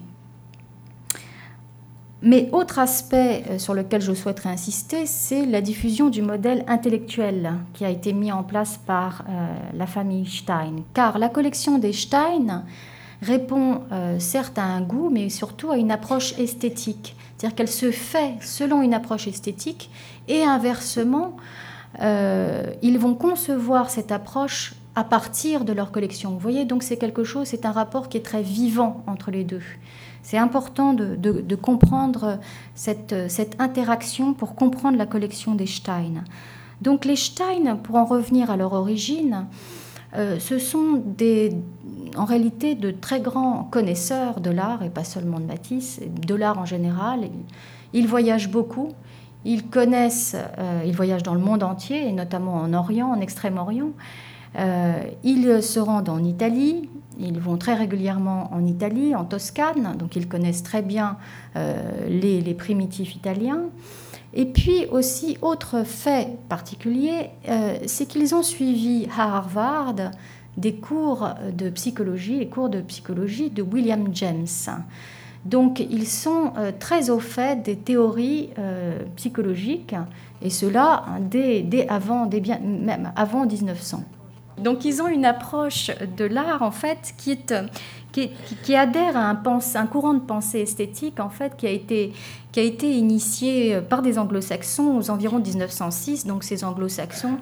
mais 2.27 2.49
autre 2.51 2.77
aspect 2.77 3.45
euh, 3.49 3.57
sur 3.57 3.73
lequel 3.73 4.01
je 4.01 4.11
souhaiterais 4.11 4.49
insister, 4.49 5.05
c'est 5.05 5.45
la 5.45 5.61
diffusion 5.61 6.09
du 6.09 6.21
modèle 6.21 6.65
intellectuel 6.67 7.53
qui 7.73 7.85
a 7.85 7.89
été 7.89 8.11
mis 8.11 8.33
en 8.33 8.43
place 8.43 8.77
par 8.85 9.23
euh, 9.29 9.47
la 9.73 9.87
famille 9.87 10.25
Stein. 10.25 10.83
Car 10.93 11.19
la 11.19 11.29
collection 11.29 11.77
des 11.77 11.93
Stein 11.93 12.65
répond 13.21 13.83
euh, 13.93 14.19
certes 14.19 14.57
à 14.57 14.63
un 14.65 14.81
goût, 14.81 15.09
mais 15.09 15.29
surtout 15.29 15.71
à 15.71 15.77
une 15.77 15.89
approche 15.89 16.37
esthétique. 16.37 17.15
C'est-à-dire 17.37 17.55
qu'elle 17.55 17.69
se 17.69 17.91
fait 17.91 18.33
selon 18.41 18.81
une 18.81 18.93
approche 18.93 19.29
esthétique 19.29 19.89
et 20.27 20.43
inversement, 20.43 21.37
ils 22.83 22.99
vont 22.99 23.15
concevoir 23.15 23.89
cette 23.89 24.11
approche 24.11 24.75
à 24.95 25.03
partir 25.03 25.65
de 25.65 25.73
leur 25.73 25.91
collection. 25.91 26.31
Vous 26.31 26.39
voyez, 26.39 26.65
donc 26.65 26.83
c'est 26.83 26.97
quelque 26.97 27.23
chose, 27.23 27.47
c'est 27.47 27.65
un 27.65 27.71
rapport 27.71 28.09
qui 28.09 28.17
est 28.17 28.25
très 28.25 28.43
vivant 28.43 29.03
entre 29.07 29.31
les 29.31 29.43
deux. 29.43 29.63
C'est 30.27 30.37
important 30.37 30.93
de, 30.93 31.55
comprendre 31.55 32.37
cette, 32.75 33.15
interaction 33.59 34.33
pour 34.33 34.55
comprendre 34.55 34.97
la 34.97 35.05
collection 35.05 35.55
des 35.55 35.67
Stein. 35.67 36.25
Donc 36.81 37.05
les 37.05 37.15
Stein, 37.15 37.77
pour 37.81 37.95
en 37.95 38.03
revenir 38.03 38.51
à 38.51 38.57
leur 38.57 38.73
origine, 38.73 39.45
euh, 40.17 40.37
ce 40.37 40.59
sont 40.59 41.01
en 42.17 42.25
réalité 42.25 42.75
de 42.75 42.91
très 42.91 43.21
grands 43.21 43.63
connaisseurs 43.71 44.41
de 44.41 44.49
l'art, 44.49 44.83
et 44.83 44.89
pas 44.89 45.05
seulement 45.05 45.39
de 45.39 45.45
Matisse, 45.45 46.01
de 46.05 46.35
l'art 46.35 46.59
en 46.59 46.65
général. 46.65 47.29
Ils 47.93 48.09
voyagent 48.09 48.51
beaucoup, 48.51 48.89
ils 49.45 49.69
connaissent, 49.69 50.35
euh, 50.57 50.81
ils 50.85 50.93
voyagent 50.93 51.23
dans 51.23 51.35
le 51.35 51.39
monde 51.39 51.63
entier, 51.63 52.05
et 52.05 52.11
notamment 52.11 52.55
en 52.55 52.73
Orient, 52.73 53.11
en 53.11 53.21
Extrême-Orient. 53.21 53.91
Euh, 54.59 55.03
ils 55.23 55.63
se 55.63 55.79
rendent 55.79 56.09
en 56.09 56.21
Italie, 56.21 56.89
ils 57.19 57.39
vont 57.39 57.57
très 57.57 57.73
régulièrement 57.73 58.49
en 58.53 58.65
Italie, 58.65 59.15
en 59.15 59.25
Toscane, 59.25 59.95
donc 59.97 60.15
ils 60.15 60.27
connaissent 60.27 60.63
très 60.63 60.81
bien 60.81 61.17
euh, 61.55 62.07
les, 62.07 62.53
primitifs 62.53 63.15
italiens. 63.15 63.63
Et 64.33 64.45
puis 64.45 64.85
aussi, 64.91 65.37
autre 65.41 65.83
fait 65.83 66.37
particulier, 66.49 67.29
euh, 67.47 67.77
c'est 67.85 68.05
qu'ils 68.05 68.35
ont 68.35 68.43
suivi 68.43 69.07
à 69.17 69.37
Harvard 69.37 69.95
des 70.57 70.75
cours 70.75 71.29
de 71.53 71.69
psychologie, 71.69 72.39
les 72.39 72.47
cours 72.47 72.69
de 72.69 72.81
psychologie 72.81 73.49
de 73.49 73.61
William 73.61 74.07
James. 74.13 74.47
Donc 75.45 75.79
ils 75.79 76.07
sont 76.07 76.51
euh, 76.57 76.71
très 76.77 77.09
au 77.09 77.19
fait 77.19 77.63
des 77.63 77.77
théories 77.77 78.49
psychologiques, 79.15 79.95
et 80.41 80.49
cela 80.49 81.05
dès, 81.21 81.61
bien, 81.61 82.59
même 82.59 83.11
avant 83.15 83.45
1900. 83.45 84.03
Donc 84.57 84.85
ils 84.85 85.01
ont 85.01 85.07
une 85.07 85.25
approche 85.25 85.91
de 86.17 86.25
l'art 86.25 86.61
en 86.61 86.71
fait 86.71 87.13
qui 87.17 87.39
qui, 88.63 88.75
adhère 88.75 89.15
à 89.15 89.29
un, 89.29 89.85
courant 89.85 90.15
de 90.15 90.19
pensée 90.19 90.61
esthétique 90.61 91.19
en 91.19 91.29
fait 91.29 91.55
qui 91.55 91.67
a 91.67 91.69
été 91.69 92.91
initié 92.91 93.79
par 93.81 94.01
des 94.01 94.17
anglo-saxons 94.17 94.97
aux 94.97 95.11
environs 95.11 95.39
1906. 95.39 96.25
Donc 96.25 96.43
ces 96.43 96.63
anglo-saxons 96.63 97.37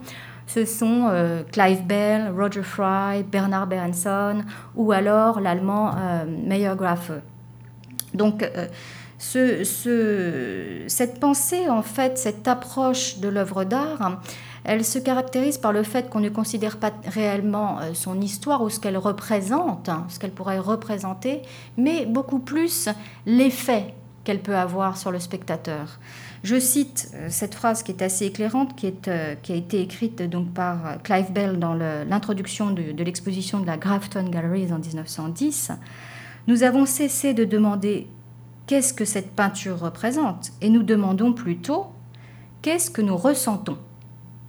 ce 0.47 0.65
sont 0.65 1.07
euh, 1.09 1.43
Clive 1.51 1.85
Bell, 1.85 2.31
Roger 2.35 2.63
Fry, 2.63 3.23
Bernard 3.23 3.67
Berenson 3.67 4.43
ou 4.75 4.91
alors 4.91 5.39
l'allemand 5.39 5.91
euh, 5.97 6.25
Meyer 6.25 6.73
Grafe. 6.77 7.11
Donc 8.13 8.43
euh, 8.43 8.67
ce, 9.17 9.63
ce, 9.63 10.83
cette 10.87 11.19
pensée, 11.19 11.69
en 11.69 11.81
fait, 11.81 12.17
cette 12.17 12.47
approche 12.47 13.17
de 13.17 13.27
l'œuvre 13.27 13.63
d'art, 13.63 14.19
elle 14.65 14.83
se 14.83 14.99
caractérise 14.99 15.57
par 15.57 15.71
le 15.71 15.83
fait 15.83 16.09
qu'on 16.09 16.19
ne 16.19 16.29
considère 16.29 16.77
pas 16.77 16.91
réellement 17.05 17.79
euh, 17.79 17.93
son 17.93 18.19
histoire 18.19 18.63
ou 18.63 18.69
ce 18.69 18.79
qu'elle 18.79 18.97
représente, 18.97 19.89
hein, 19.89 20.05
ce 20.09 20.19
qu'elle 20.19 20.31
pourrait 20.31 20.59
représenter, 20.59 21.43
mais 21.77 22.05
beaucoup 22.05 22.39
plus 22.39 22.89
l'effet 23.25 23.93
qu'elle 24.23 24.41
peut 24.41 24.55
avoir 24.55 24.97
sur 24.97 25.11
le 25.11 25.19
spectateur. 25.19 25.99
Je 26.43 26.59
cite 26.59 27.11
euh, 27.13 27.27
cette 27.29 27.53
phrase 27.53 27.83
qui 27.83 27.91
est 27.91 28.01
assez 28.01 28.25
éclairante, 28.25 28.75
qui, 28.75 28.91
euh, 29.07 29.35
a 29.47 29.53
été 29.53 29.81
écrite 29.81 30.23
donc 30.23 30.51
par 30.53 31.01
Clive 31.03 31.31
Bell 31.31 31.59
dans 31.59 31.75
l'introduction 31.75 32.71
de, 32.71 32.91
de 32.91 33.03
l'exposition 33.03 33.59
de 33.59 33.67
la 33.67 33.77
Grafton 33.77 34.29
Galleries 34.29 34.73
en 34.73 34.79
1910. 34.79 35.71
Nous 36.47 36.63
avons 36.63 36.87
cessé 36.87 37.35
de 37.35 37.45
demander 37.45 38.07
qu'est-ce 38.65 38.93
que 38.95 39.05
cette 39.05 39.31
peinture 39.31 39.79
représente 39.79 40.51
et 40.61 40.69
nous 40.69 40.81
demandons 40.81 41.33
plutôt 41.33 41.87
qu'est-ce 42.63 42.89
que 42.89 43.01
nous 43.01 43.17
ressentons. 43.17 43.77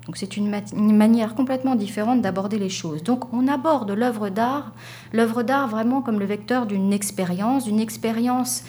Donc 0.07 0.17
c'est 0.17 0.37
une, 0.37 0.49
manière 0.97 1.35
complètement 1.35 1.75
différente 1.75 2.23
d'aborder 2.23 2.59
les 2.59 2.69
choses. 2.69 3.03
Donc 3.03 3.33
on 3.35 3.49
aborde 3.49 3.91
l'œuvre 3.91 4.29
d'art, 4.29 4.73
l'œuvre 5.13 5.43
d'art 5.43 5.67
vraiment 5.67 6.01
comme 6.01 6.21
le 6.21 6.27
vecteur 6.27 6.67
d'une 6.67 6.93
expérience, 6.93 7.65
d'une 7.65 7.81
expérience 7.81 8.63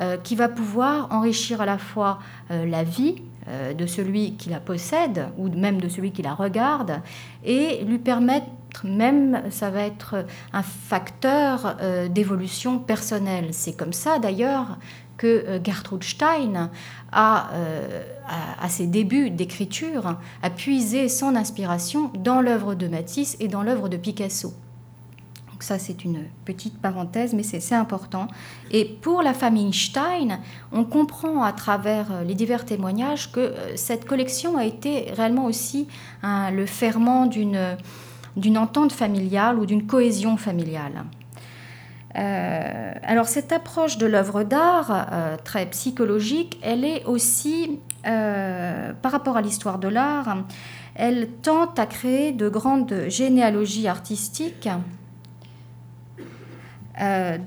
euh, 0.00 0.18
qui 0.18 0.36
va 0.36 0.48
pouvoir 0.48 1.08
enrichir 1.10 1.62
à 1.62 1.66
la 1.66 1.78
fois 1.78 2.18
euh, 2.50 2.66
la 2.66 2.84
vie 2.84 3.16
euh, 3.48 3.72
de 3.72 3.86
celui 3.86 4.34
qui 4.34 4.50
la 4.50 4.60
possède 4.60 5.28
ou 5.38 5.48
même 5.48 5.80
de 5.80 5.88
celui 5.88 6.12
qui 6.12 6.20
la 6.20 6.34
regarde 6.34 7.00
et 7.44 7.82
lui 7.84 7.98
permettre 7.98 8.46
même, 8.82 9.40
ça 9.50 9.70
va 9.70 9.82
être 9.82 10.26
un 10.52 10.62
facteur 10.64 11.76
d'évolution 12.10 12.80
personnelle. 12.80 13.50
C'est 13.52 13.74
comme 13.74 13.92
ça 13.92 14.18
d'ailleurs 14.18 14.78
que 15.16 15.26
euh, 15.26 15.58
Gertrude 15.62 16.04
Stein 16.04 16.70
a, 17.12 17.50
euh, 17.52 18.02
à, 18.60 18.68
ses 18.68 18.86
débuts 18.86 19.30
d'écriture, 19.30 20.16
a 20.42 20.50
puisé 20.50 21.08
son 21.08 21.36
inspiration 21.36 22.10
dans 22.18 22.40
l'œuvre 22.40 22.74
de 22.74 22.88
Matisse 22.88 23.36
et 23.40 23.48
dans 23.48 23.62
l'œuvre 23.62 23.88
de 23.88 23.96
Picasso. 23.96 24.52
Donc 25.52 25.62
ça, 25.62 25.78
c'est 25.78 26.04
une 26.04 26.24
petite 26.44 26.80
parenthèse, 26.80 27.32
mais 27.32 27.44
c'est 27.44 27.74
important. 27.74 28.26
Et 28.72 28.84
pour 28.84 29.22
la 29.22 29.34
famille 29.34 29.72
Stein, 29.72 30.40
on 30.72 30.84
comprend 30.84 31.44
à 31.44 31.52
travers 31.52 32.10
euh, 32.10 32.24
les 32.24 32.34
divers 32.34 32.64
témoignages 32.64 33.30
que 33.30 33.54
cette 33.76 34.04
collection 34.04 34.56
a 34.56 34.64
été 34.64 35.12
réellement 35.12 35.44
aussi 35.44 35.86
le 36.22 36.66
ferment 36.66 37.26
d'une 37.26 38.58
entente 38.58 38.92
familiale 38.92 39.58
ou 39.58 39.66
d'une 39.66 39.86
cohésion 39.86 40.36
familiale. 40.36 41.04
Euh, 42.16 42.92
alors 43.02 43.26
cette 43.26 43.52
approche 43.52 43.98
de 43.98 44.06
l'œuvre 44.06 44.44
d'art, 44.44 45.08
euh, 45.12 45.36
très 45.42 45.66
psychologique, 45.66 46.58
elle 46.62 46.84
est 46.84 47.04
aussi, 47.06 47.80
euh, 48.06 48.92
par 49.02 49.10
rapport 49.10 49.36
à 49.36 49.42
l'histoire 49.42 49.78
de 49.78 49.88
l'art, 49.88 50.44
elle 50.94 51.28
tente 51.42 51.78
à 51.78 51.86
créer 51.86 52.32
de 52.32 52.48
grandes 52.48 52.94
généalogies 53.08 53.88
artistiques, 53.88 54.68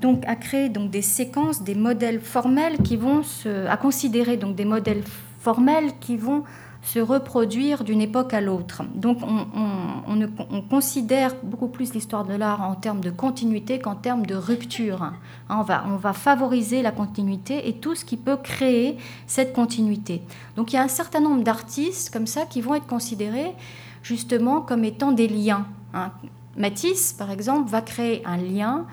donc 0.02 0.24
à 0.26 0.36
créer 0.36 0.68
donc 0.68 0.90
des 0.90 1.00
séquences, 1.00 1.62
des 1.62 1.74
modèles 1.74 2.20
formels 2.20 2.76
qui 2.84 2.96
vont 2.96 3.22
se, 3.22 3.66
à 3.66 3.78
considérer 3.78 4.36
donc 4.36 4.54
des 4.54 4.66
modèles 4.66 5.02
formels 5.40 5.92
qui 6.00 6.18
vont 6.18 6.44
se 6.88 6.98
reproduire 7.00 7.84
d'une 7.84 8.00
époque 8.00 8.32
à 8.32 8.40
l'autre. 8.40 8.82
Donc 8.94 9.18
on, 9.22 10.62
considère 10.70 11.34
beaucoup 11.42 11.68
plus 11.68 11.92
l'histoire 11.92 12.24
de 12.24 12.34
l'art 12.34 12.62
en 12.62 12.74
termes 12.74 13.00
de 13.00 13.10
continuité 13.10 13.78
qu'en 13.78 13.94
termes 13.94 14.24
de 14.24 14.34
rupture. 14.34 15.02
Hein, 15.02 15.14
on, 15.50 15.62
va, 15.62 15.84
on 15.86 15.96
va 15.96 16.14
favoriser 16.14 16.80
la 16.80 16.90
continuité 16.90 17.68
et 17.68 17.74
tout 17.74 17.94
ce 17.94 18.04
qui 18.04 18.16
peut 18.16 18.36
créer 18.36 18.96
cette 19.26 19.52
continuité. 19.52 20.22
Donc 20.56 20.72
il 20.72 20.76
y 20.76 20.78
a 20.78 20.82
un 20.82 20.88
certain 20.88 21.20
nombre 21.20 21.42
d'artistes 21.42 22.10
comme 22.10 22.26
ça 22.26 22.46
qui 22.46 22.62
vont 22.62 22.74
être 22.74 22.86
considérés 22.86 23.52
justement 24.02 24.62
comme 24.62 24.84
étant 24.84 25.12
des 25.12 25.28
liens. 25.28 25.66
Hein. 25.92 26.10
Matisse, 26.56 27.12
par 27.12 27.30
exemple, 27.30 27.70
va 27.70 27.82
créer 27.82 28.22
un 28.24 28.38
lien 28.38 28.86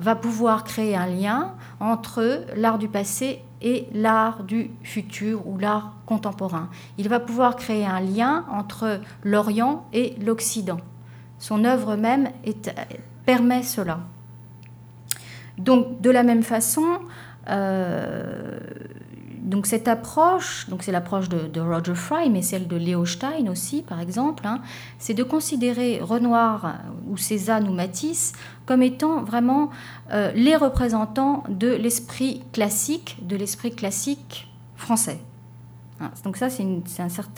va 0.00 0.14
pouvoir 0.14 0.62
créer 0.62 0.94
un 0.94 1.06
lien 1.06 1.54
entre 1.80 2.44
l'art 2.54 2.78
du 2.78 2.86
passé 2.86 3.42
et 3.62 3.88
l'art 3.92 4.44
du 4.44 4.70
futur 4.84 5.44
ou 5.48 5.58
l'art 5.58 5.97
contemporain. 6.08 6.70
Il 6.96 7.08
va 7.10 7.20
pouvoir 7.20 7.54
créer 7.54 7.84
un 7.84 8.00
lien 8.00 8.46
entre 8.50 9.00
l'Orient 9.24 9.86
et 9.92 10.16
l'Occident. 10.24 10.80
Son 11.38 11.64
œuvre 11.64 11.96
même 11.96 12.30
permet 13.26 13.62
cela. 13.62 14.00
Donc, 15.58 16.00
de 16.00 16.10
la 16.10 16.22
même 16.22 16.42
façon, 16.42 16.86
euh, 17.50 18.58
donc 19.42 19.66
cette 19.66 19.86
approche, 19.86 20.66
donc 20.70 20.82
c'est 20.82 20.92
l'approche 20.92 21.28
de, 21.28 21.60
Roger 21.60 21.94
Fry, 21.94 22.30
mais 22.30 22.40
celle 22.40 22.68
de 22.68 22.76
Léo 22.76 23.04
Stein 23.04 23.46
aussi, 23.50 23.82
par 23.82 24.00
exemple, 24.00 24.46
hein, 24.46 24.60
c'est 24.98 25.14
de 25.14 25.22
considérer 25.22 26.00
Renoir 26.00 26.76
ou 27.06 27.18
Cézanne 27.18 27.68
ou 27.68 27.74
Matisse 27.74 28.32
comme 28.64 28.82
étant 28.82 29.24
vraiment 29.24 29.68
euh, 30.12 30.32
les 30.34 30.56
représentants 30.56 31.44
de 31.50 31.68
l'esprit 31.68 32.44
classique, 32.52 33.18
de 33.22 33.36
l'esprit 33.36 33.74
classique 33.74 34.48
français. 34.76 35.18
Hein, 36.00 36.10
donc 36.24 36.36
ça, 36.36 36.48
c'est 36.48 36.62
une, 36.62 36.82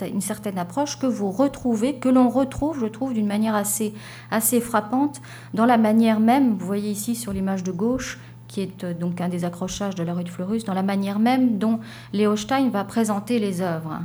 une, 0.01 0.21
certaine 0.21 0.57
approche 0.57 0.99
que 0.99 1.07
vous 1.07 1.31
retrouvez, 1.31 1.95
que 1.95 2.09
l'on 2.09 2.29
retrouve, 2.29 2.79
je 2.79 2.85
trouve, 2.85 3.13
d'une 3.13 3.27
manière 3.27 3.55
assez, 3.55 3.93
assez 4.29 4.61
frappante 4.61 5.21
dans 5.53 5.65
la 5.65 5.77
manière 5.77 6.19
même, 6.19 6.57
vous 6.57 6.65
voyez 6.65 6.91
ici 6.91 7.15
sur 7.15 7.33
l'image 7.33 7.63
de 7.63 7.71
gauche, 7.71 8.19
qui 8.47 8.61
est 8.61 8.83
euh, 8.83 8.93
donc 8.93 9.21
un 9.21 9.29
des 9.29 9.45
accrochages 9.45 9.95
de 9.95 10.03
la 10.03 10.13
rue 10.13 10.23
de 10.23 10.29
Fleurus, 10.29 10.65
dans 10.65 10.73
la 10.73 10.83
manière 10.83 11.17
même 11.17 11.57
dont 11.57 11.79
Léo 12.13 12.35
Stein 12.35 12.69
va 12.69 12.83
présenter 12.83 13.39
les 13.39 13.61
œuvres. 13.61 13.99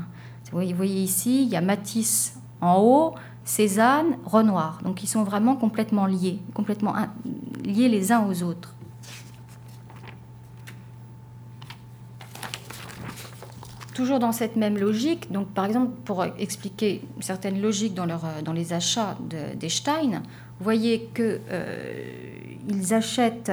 Vous 0.53 0.61
voyez 0.75 1.03
ici, 1.03 1.42
il 1.42 1.49
y 1.49 1.57
a 1.57 1.61
Matisse 1.61 2.38
en 2.61 2.79
haut, 2.81 3.14
Cézanne, 3.45 4.16
Renoir. 4.25 4.81
Donc 4.85 5.03
ils 5.03 5.09
sont 5.09 5.25
vraiment 5.25 5.57
complètement 5.57 6.07
liés, 6.07 6.38
complètement 6.55 6.95
liés 7.64 7.88
les 7.88 8.12
uns 8.12 8.25
aux 8.27 8.42
autres. 8.45 8.76
Toujours 13.96 14.18
dans 14.18 14.32
cette 14.32 14.56
même 14.56 14.76
logique, 14.76 15.32
donc 15.32 15.48
par 15.48 15.64
exemple 15.64 15.92
pour 16.04 16.22
expliquer 16.38 17.00
certaines 17.20 17.62
logiques 17.62 17.94
dans, 17.94 18.04
leur, 18.04 18.20
dans 18.44 18.52
les 18.52 18.74
achats 18.74 19.16
de, 19.59 19.68
Stein, 19.68 20.22
vous 20.59 20.64
voyez 20.64 21.09
qu'ils 21.14 21.40
euh, 21.50 22.90
achètent 22.90 23.52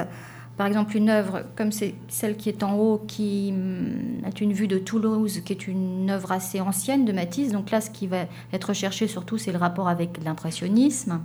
par 0.57 0.67
exemple, 0.67 0.95
une 0.95 1.09
œuvre 1.09 1.43
comme 1.55 1.71
celle 1.71 2.37
qui 2.37 2.49
est 2.49 2.61
en 2.61 2.75
haut, 2.77 3.01
qui 3.07 3.51
hum, 3.51 4.21
a 4.23 4.43
une 4.43 4.53
vue 4.53 4.67
de 4.67 4.77
Toulouse, 4.77 5.41
qui 5.43 5.53
est 5.53 5.67
une 5.67 6.09
œuvre 6.11 6.31
assez 6.31 6.61
ancienne 6.61 7.05
de 7.05 7.11
Matisse. 7.11 7.51
Donc 7.51 7.71
là, 7.71 7.81
ce 7.81 7.89
qui 7.89 8.05
va 8.05 8.25
être 8.51 8.65
recherché 8.65 9.07
surtout, 9.07 9.37
c'est 9.37 9.51
le 9.51 9.57
rapport 9.57 9.87
avec 9.87 10.23
l'impressionnisme, 10.23 11.21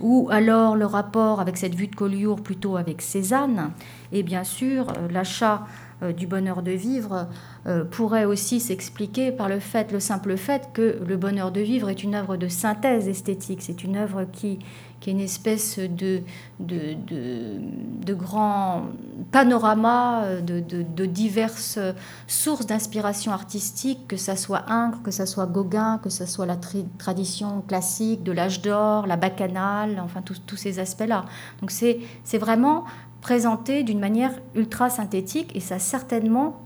ou 0.00 0.28
alors 0.32 0.74
le 0.74 0.84
rapport 0.84 1.40
avec 1.40 1.56
cette 1.56 1.76
vue 1.76 1.86
de 1.86 1.94
Collioure 1.94 2.40
plutôt 2.40 2.76
avec 2.76 3.02
Cézanne. 3.02 3.70
Et 4.12 4.24
bien 4.24 4.42
sûr, 4.42 4.88
euh, 4.88 5.08
l'achat 5.12 5.54
euh, 5.54 5.85
du 6.02 6.26
bonheur 6.26 6.62
de 6.62 6.72
vivre 6.72 7.26
euh, 7.66 7.84
pourrait 7.84 8.26
aussi 8.26 8.60
s'expliquer 8.60 9.32
par 9.32 9.48
le 9.48 9.60
fait, 9.60 9.92
le 9.92 10.00
simple 10.00 10.36
fait 10.36 10.68
que 10.74 11.00
le 11.06 11.16
bonheur 11.16 11.52
de 11.52 11.60
vivre 11.60 11.88
est 11.88 12.02
une 12.02 12.14
œuvre 12.14 12.36
de 12.36 12.48
synthèse 12.48 13.08
esthétique. 13.08 13.60
C'est 13.62 13.82
une 13.82 13.96
œuvre 13.96 14.24
qui 14.30 14.58
qui 14.98 15.10
est 15.10 15.12
une 15.12 15.20
espèce 15.20 15.78
de, 15.78 16.22
de, 16.58 16.96
de, 17.06 18.14
grand 18.14 18.86
panorama 19.30 20.40
de, 20.40 20.60
de 20.60 21.06
diverses 21.06 21.78
sources 22.26 22.66
d'inspiration 22.66 23.32
artistique, 23.32 24.08
que 24.08 24.16
ça 24.16 24.36
soit 24.36 24.64
Ingres, 24.70 25.02
que 25.02 25.10
ça 25.10 25.26
soit 25.26 25.44
Gauguin, 25.46 26.00
que 26.02 26.08
ça 26.08 26.26
soit 26.26 26.46
la 26.46 26.56
tradition 26.98 27.60
classique 27.60 28.22
de 28.22 28.32
l'âge 28.32 28.62
d'or, 28.62 29.06
la 29.06 29.16
bacchanale, 29.16 30.00
enfin 30.02 30.22
tous 30.22 30.56
ces 30.56 30.78
aspects-là. 30.78 31.26
Donc 31.60 31.70
c'est 31.70 32.38
vraiment 32.38 32.84
présenté 33.26 33.82
d'une 33.82 33.98
manière 33.98 34.30
ultra 34.54 34.88
synthétique 34.88 35.50
et 35.56 35.58
ça 35.58 35.74
a 35.74 35.78
certainement 35.80 36.60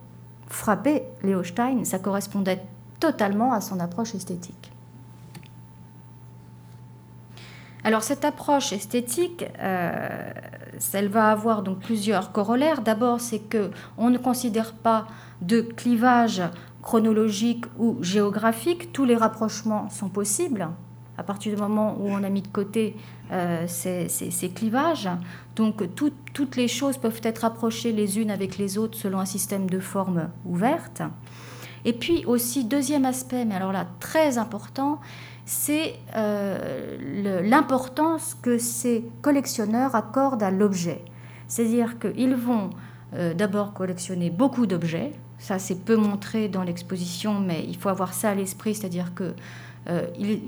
frappé 0.46 1.04
Léo 1.22 1.42
Stein, 1.42 1.84
ça 1.84 1.98
correspondait 1.98 2.60
totalement 3.00 3.54
à 3.54 3.62
son 3.62 3.80
approche 3.80 4.14
esthétique. 4.14 4.70
Alors 7.82 8.02
cette 8.02 8.26
approche 8.26 8.74
esthétique, 8.74 9.46
euh, 9.58 10.32
elle 10.92 11.08
va 11.08 11.30
avoir 11.30 11.62
donc 11.62 11.78
plusieurs 11.78 12.30
corollaires. 12.30 12.82
D'abord, 12.82 13.22
c'est 13.22 13.38
que 13.38 13.70
on 13.96 14.10
ne 14.10 14.18
considère 14.18 14.74
pas 14.74 15.06
de 15.40 15.62
clivage 15.62 16.42
chronologique 16.82 17.64
ou 17.78 17.96
géographique. 18.02 18.92
Tous 18.92 19.06
les 19.06 19.16
rapprochements 19.16 19.88
sont 19.88 20.10
possibles 20.10 20.68
à 21.20 21.22
partir 21.22 21.54
du 21.54 21.60
moment 21.60 21.98
où 22.00 22.08
on 22.08 22.24
a 22.24 22.30
mis 22.30 22.40
de 22.40 22.48
côté 22.48 22.96
euh, 23.30 23.66
ces, 23.68 24.52
clivages. 24.54 25.10
Donc 25.54 25.82
toutes 25.94 26.56
les 26.56 26.66
choses 26.66 26.96
peuvent 26.96 27.20
être 27.22 27.44
approchées 27.44 27.92
les 27.92 28.18
unes 28.18 28.30
avec 28.30 28.56
les 28.56 28.78
autres 28.78 28.96
selon 28.96 29.18
un 29.18 29.26
système 29.26 29.68
de 29.68 29.80
forme 29.80 30.30
ouverte. 30.46 31.02
Et 31.84 31.92
puis 31.92 32.24
aussi, 32.24 32.64
deuxième 32.64 33.04
aspect, 33.04 33.44
mais 33.44 33.54
alors 33.54 33.70
là 33.70 33.86
très 34.00 34.38
important, 34.38 34.98
c'est 35.44 35.94
euh, 36.16 37.42
l'importance 37.42 38.34
que 38.40 38.56
ces 38.56 39.04
collectionneurs 39.20 39.94
accordent 39.94 40.42
à 40.42 40.50
l'objet. 40.50 41.04
C'est-à-dire 41.48 41.98
qu'ils 41.98 42.34
vont 42.34 42.70
euh, 43.14 43.34
d'abord 43.34 43.74
collectionner 43.74 44.30
beaucoup 44.30 44.66
d'objets, 44.66 45.12
ça 45.38 45.58
c'est 45.58 45.84
peu 45.84 45.96
montré 45.96 46.48
dans 46.48 46.62
l'exposition, 46.62 47.40
mais 47.40 47.62
il 47.68 47.76
faut 47.76 47.90
avoir 47.90 48.14
ça 48.14 48.30
à 48.30 48.34
l'esprit, 48.34 48.74
c'est-à-dire 48.74 49.12
que, 49.14 49.34
euh, 49.88 50.06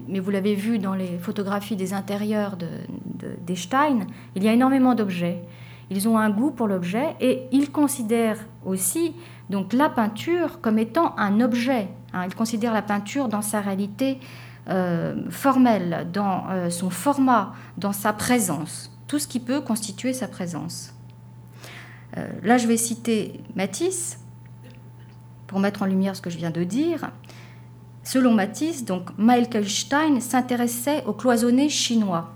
mais 0.08 0.20
vous 0.20 0.30
l'avez 0.30 0.54
vu 0.54 0.78
dans 0.78 0.94
les 0.94 1.18
photographies 1.18 1.76
des 1.76 1.94
intérieurs 1.94 2.56
de, 2.56 3.54
Stein, 3.54 4.06
il 4.34 4.42
y 4.42 4.48
a 4.48 4.52
énormément 4.52 4.94
d'objets. 4.94 5.42
Ils 5.90 6.08
ont 6.08 6.16
un 6.16 6.30
goût 6.30 6.50
pour 6.50 6.68
l'objet 6.68 7.16
et 7.20 7.42
ils 7.52 7.70
considèrent 7.70 8.38
aussi 8.64 9.14
donc 9.50 9.74
la 9.74 9.90
peinture 9.90 10.60
comme 10.60 10.78
étant 10.78 11.14
un 11.18 11.40
objet. 11.40 11.88
Hein. 12.14 12.24
Ils 12.26 12.34
considèrent 12.34 12.72
la 12.72 12.82
peinture 12.82 13.28
dans 13.28 13.42
sa 13.42 13.60
réalité 13.60 14.18
euh, 14.68 15.28
formel, 15.28 16.08
dans 16.12 16.44
euh, 16.48 16.70
son 16.70 16.88
format, 16.88 17.52
dans 17.76 17.92
sa 17.92 18.14
présence, 18.14 18.90
tout 19.06 19.18
ce 19.18 19.26
qui 19.26 19.38
peut 19.40 19.60
constituer 19.60 20.12
sa 20.12 20.28
présence. 20.28 20.94
Là, 22.42 22.58
je 22.58 22.66
vais 22.66 22.76
citer 22.76 23.40
Matisse 23.56 24.18
pour 25.46 25.60
mettre 25.60 25.80
en 25.80 25.86
lumière 25.86 26.14
ce 26.14 26.20
que 26.20 26.28
je 26.28 26.36
viens 26.36 26.50
de 26.50 26.62
dire. 26.62 27.10
Selon 28.02 28.34
Matisse, 28.34 28.84
donc 28.84 29.10
Michael 29.18 29.68
Stein 29.68 30.20
s'intéressait 30.20 31.04
aux 31.04 31.12
cloisonnés 31.12 31.68
chinois, 31.68 32.32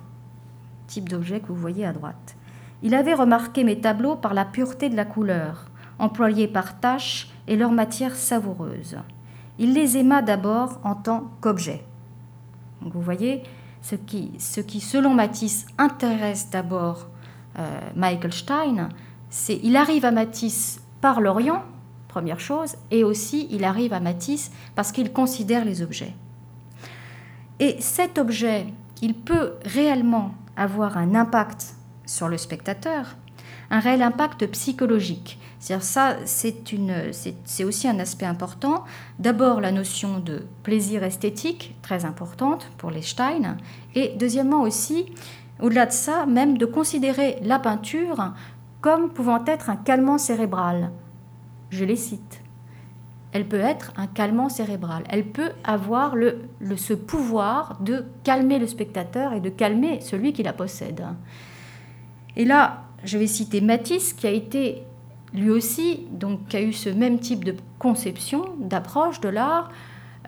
type 0.86 1.08
d'objet 1.08 1.40
que 1.40 1.48
vous 1.48 1.56
voyez 1.56 1.84
à 1.84 1.92
droite. 1.92 2.36
Il 2.82 2.94
avait 2.94 3.14
remarqué 3.14 3.64
mes 3.64 3.80
tableaux 3.80 4.16
par 4.16 4.34
la 4.34 4.44
pureté 4.44 4.88
de 4.88 4.96
la 4.96 5.04
couleur, 5.04 5.66
employée 5.98 6.46
par 6.46 6.78
tâches 6.78 7.30
et 7.48 7.56
leur 7.56 7.72
matière 7.72 8.14
savoureuse. 8.14 8.96
Il 9.58 9.72
les 9.72 9.96
aima 9.96 10.22
d'abord 10.22 10.78
en 10.84 10.94
tant 10.94 11.30
qu'objet. 11.40 11.84
Vous 12.82 13.00
voyez, 13.00 13.42
ce 13.80 13.94
qui, 13.94 14.32
ce 14.38 14.60
qui, 14.60 14.80
selon 14.80 15.14
Matisse, 15.14 15.66
intéresse 15.78 16.50
d'abord 16.50 17.08
euh, 17.58 17.80
Michael 17.94 18.32
Stein, 18.32 18.88
c'est 19.30 19.58
il 19.62 19.76
arrive 19.76 20.04
à 20.04 20.10
Matisse 20.10 20.82
par 21.00 21.20
l'Orient, 21.20 21.62
première 22.16 22.40
chose, 22.40 22.76
et 22.90 23.04
aussi 23.04 23.46
il 23.50 23.62
arrive 23.62 23.92
à 23.92 24.00
Matisse 24.00 24.50
parce 24.74 24.90
qu'il 24.90 25.12
considère 25.12 25.66
les 25.66 25.82
objets. 25.82 26.14
Et 27.60 27.76
cet 27.78 28.16
objet, 28.16 28.68
il 29.02 29.12
peut 29.12 29.52
réellement 29.66 30.32
avoir 30.56 30.96
un 30.96 31.14
impact 31.14 31.74
sur 32.06 32.28
le 32.28 32.38
spectateur, 32.38 33.16
un 33.68 33.80
réel 33.80 34.00
impact 34.00 34.46
psychologique. 34.46 35.38
C'est-à-dire 35.58 35.84
ça, 35.84 36.16
c'est 36.24 37.64
aussi 37.64 37.86
un 37.86 37.98
aspect 37.98 38.24
important. 38.24 38.84
D'abord 39.18 39.60
la 39.60 39.72
notion 39.72 40.18
de 40.18 40.46
plaisir 40.62 41.04
esthétique, 41.04 41.76
très 41.82 42.06
importante 42.06 42.70
pour 42.78 42.90
les 42.90 43.02
Stein, 43.02 43.58
et 43.94 44.14
deuxièmement 44.16 44.62
aussi, 44.62 45.04
au-delà 45.60 45.84
de 45.84 45.92
ça, 45.92 46.24
même 46.24 46.56
de 46.56 46.64
considérer 46.64 47.36
la 47.42 47.58
peinture 47.58 48.32
comme 48.80 49.10
pouvant 49.10 49.44
être 49.44 49.68
un 49.68 49.76
calmant 49.76 50.16
cérébral. 50.16 50.92
Je 51.70 51.84
les 51.84 51.96
cite. 51.96 52.40
Elle 53.32 53.46
peut 53.46 53.60
être 53.60 53.92
un 53.96 54.06
calmant 54.06 54.48
cérébral. 54.48 55.04
Elle 55.10 55.26
peut 55.26 55.50
avoir 55.64 56.16
le, 56.16 56.48
ce 56.76 56.94
pouvoir 56.94 57.78
de 57.80 58.04
calmer 58.24 58.58
le 58.58 58.66
spectateur 58.66 59.32
et 59.32 59.40
de 59.40 59.50
calmer 59.50 60.00
celui 60.00 60.32
qui 60.32 60.42
la 60.42 60.52
possède. 60.52 61.04
Et 62.36 62.44
là, 62.44 62.84
je 63.04 63.18
vais 63.18 63.26
citer 63.26 63.60
Matisse, 63.60 64.12
qui 64.12 64.26
a 64.26 64.30
été 64.30 64.82
lui 65.34 65.50
aussi, 65.50 66.06
donc 66.12 66.48
qui 66.48 66.56
a 66.56 66.62
eu 66.62 66.72
ce 66.72 66.88
même 66.88 67.18
type 67.18 67.44
de 67.44 67.54
conception, 67.78 68.44
d'approche 68.58 69.20
de 69.20 69.28
l'art, 69.28 69.70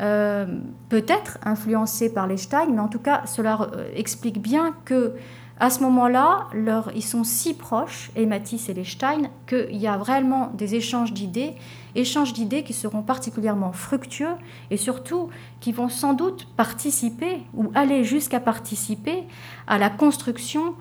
euh, 0.01 0.47
peut-être 0.89 1.39
influencé 1.45 2.13
par 2.13 2.27
les 2.27 2.37
Stein, 2.37 2.69
mais 2.73 2.81
en 2.81 2.89
tout 2.89 3.01
cas, 3.01 3.23
cela 3.27 3.71
euh, 3.73 3.89
explique 3.95 4.41
bien 4.41 4.75
que 4.85 5.15
à 5.61 5.71
ce 5.71 5.81
moment-là, 5.81 6.47
ils 6.95 7.03
sont 7.03 7.25
si 7.25 7.55
proches, 7.55 8.13
et 8.15 8.27
Matisse 8.27 8.69
et 8.69 8.75
les 8.75 8.85
Stein, 8.85 9.23
qu'il 9.49 9.77
y 9.77 9.89
a 9.89 9.97
vraiment 9.97 10.53
des 10.55 10.77
échanges 10.77 11.13
d'idées, 11.13 11.55
échanges 11.97 12.33
d'idées 12.33 12.63
qui 12.63 12.73
seront 12.73 13.03
particulièrement 13.03 13.73
fructueux 13.73 14.37
et 14.71 14.77
surtout 14.77 15.31
qui 15.61 15.73
vont 15.73 15.89
sans 15.89 16.15
doute 16.15 16.47
participer 16.57 17.43
ou 17.55 17.73
aller 17.75 18.05
jusqu'à 18.05 18.39
participer 18.39 19.25
à 19.67 19.79
la 19.79 19.91
construction 19.91 20.75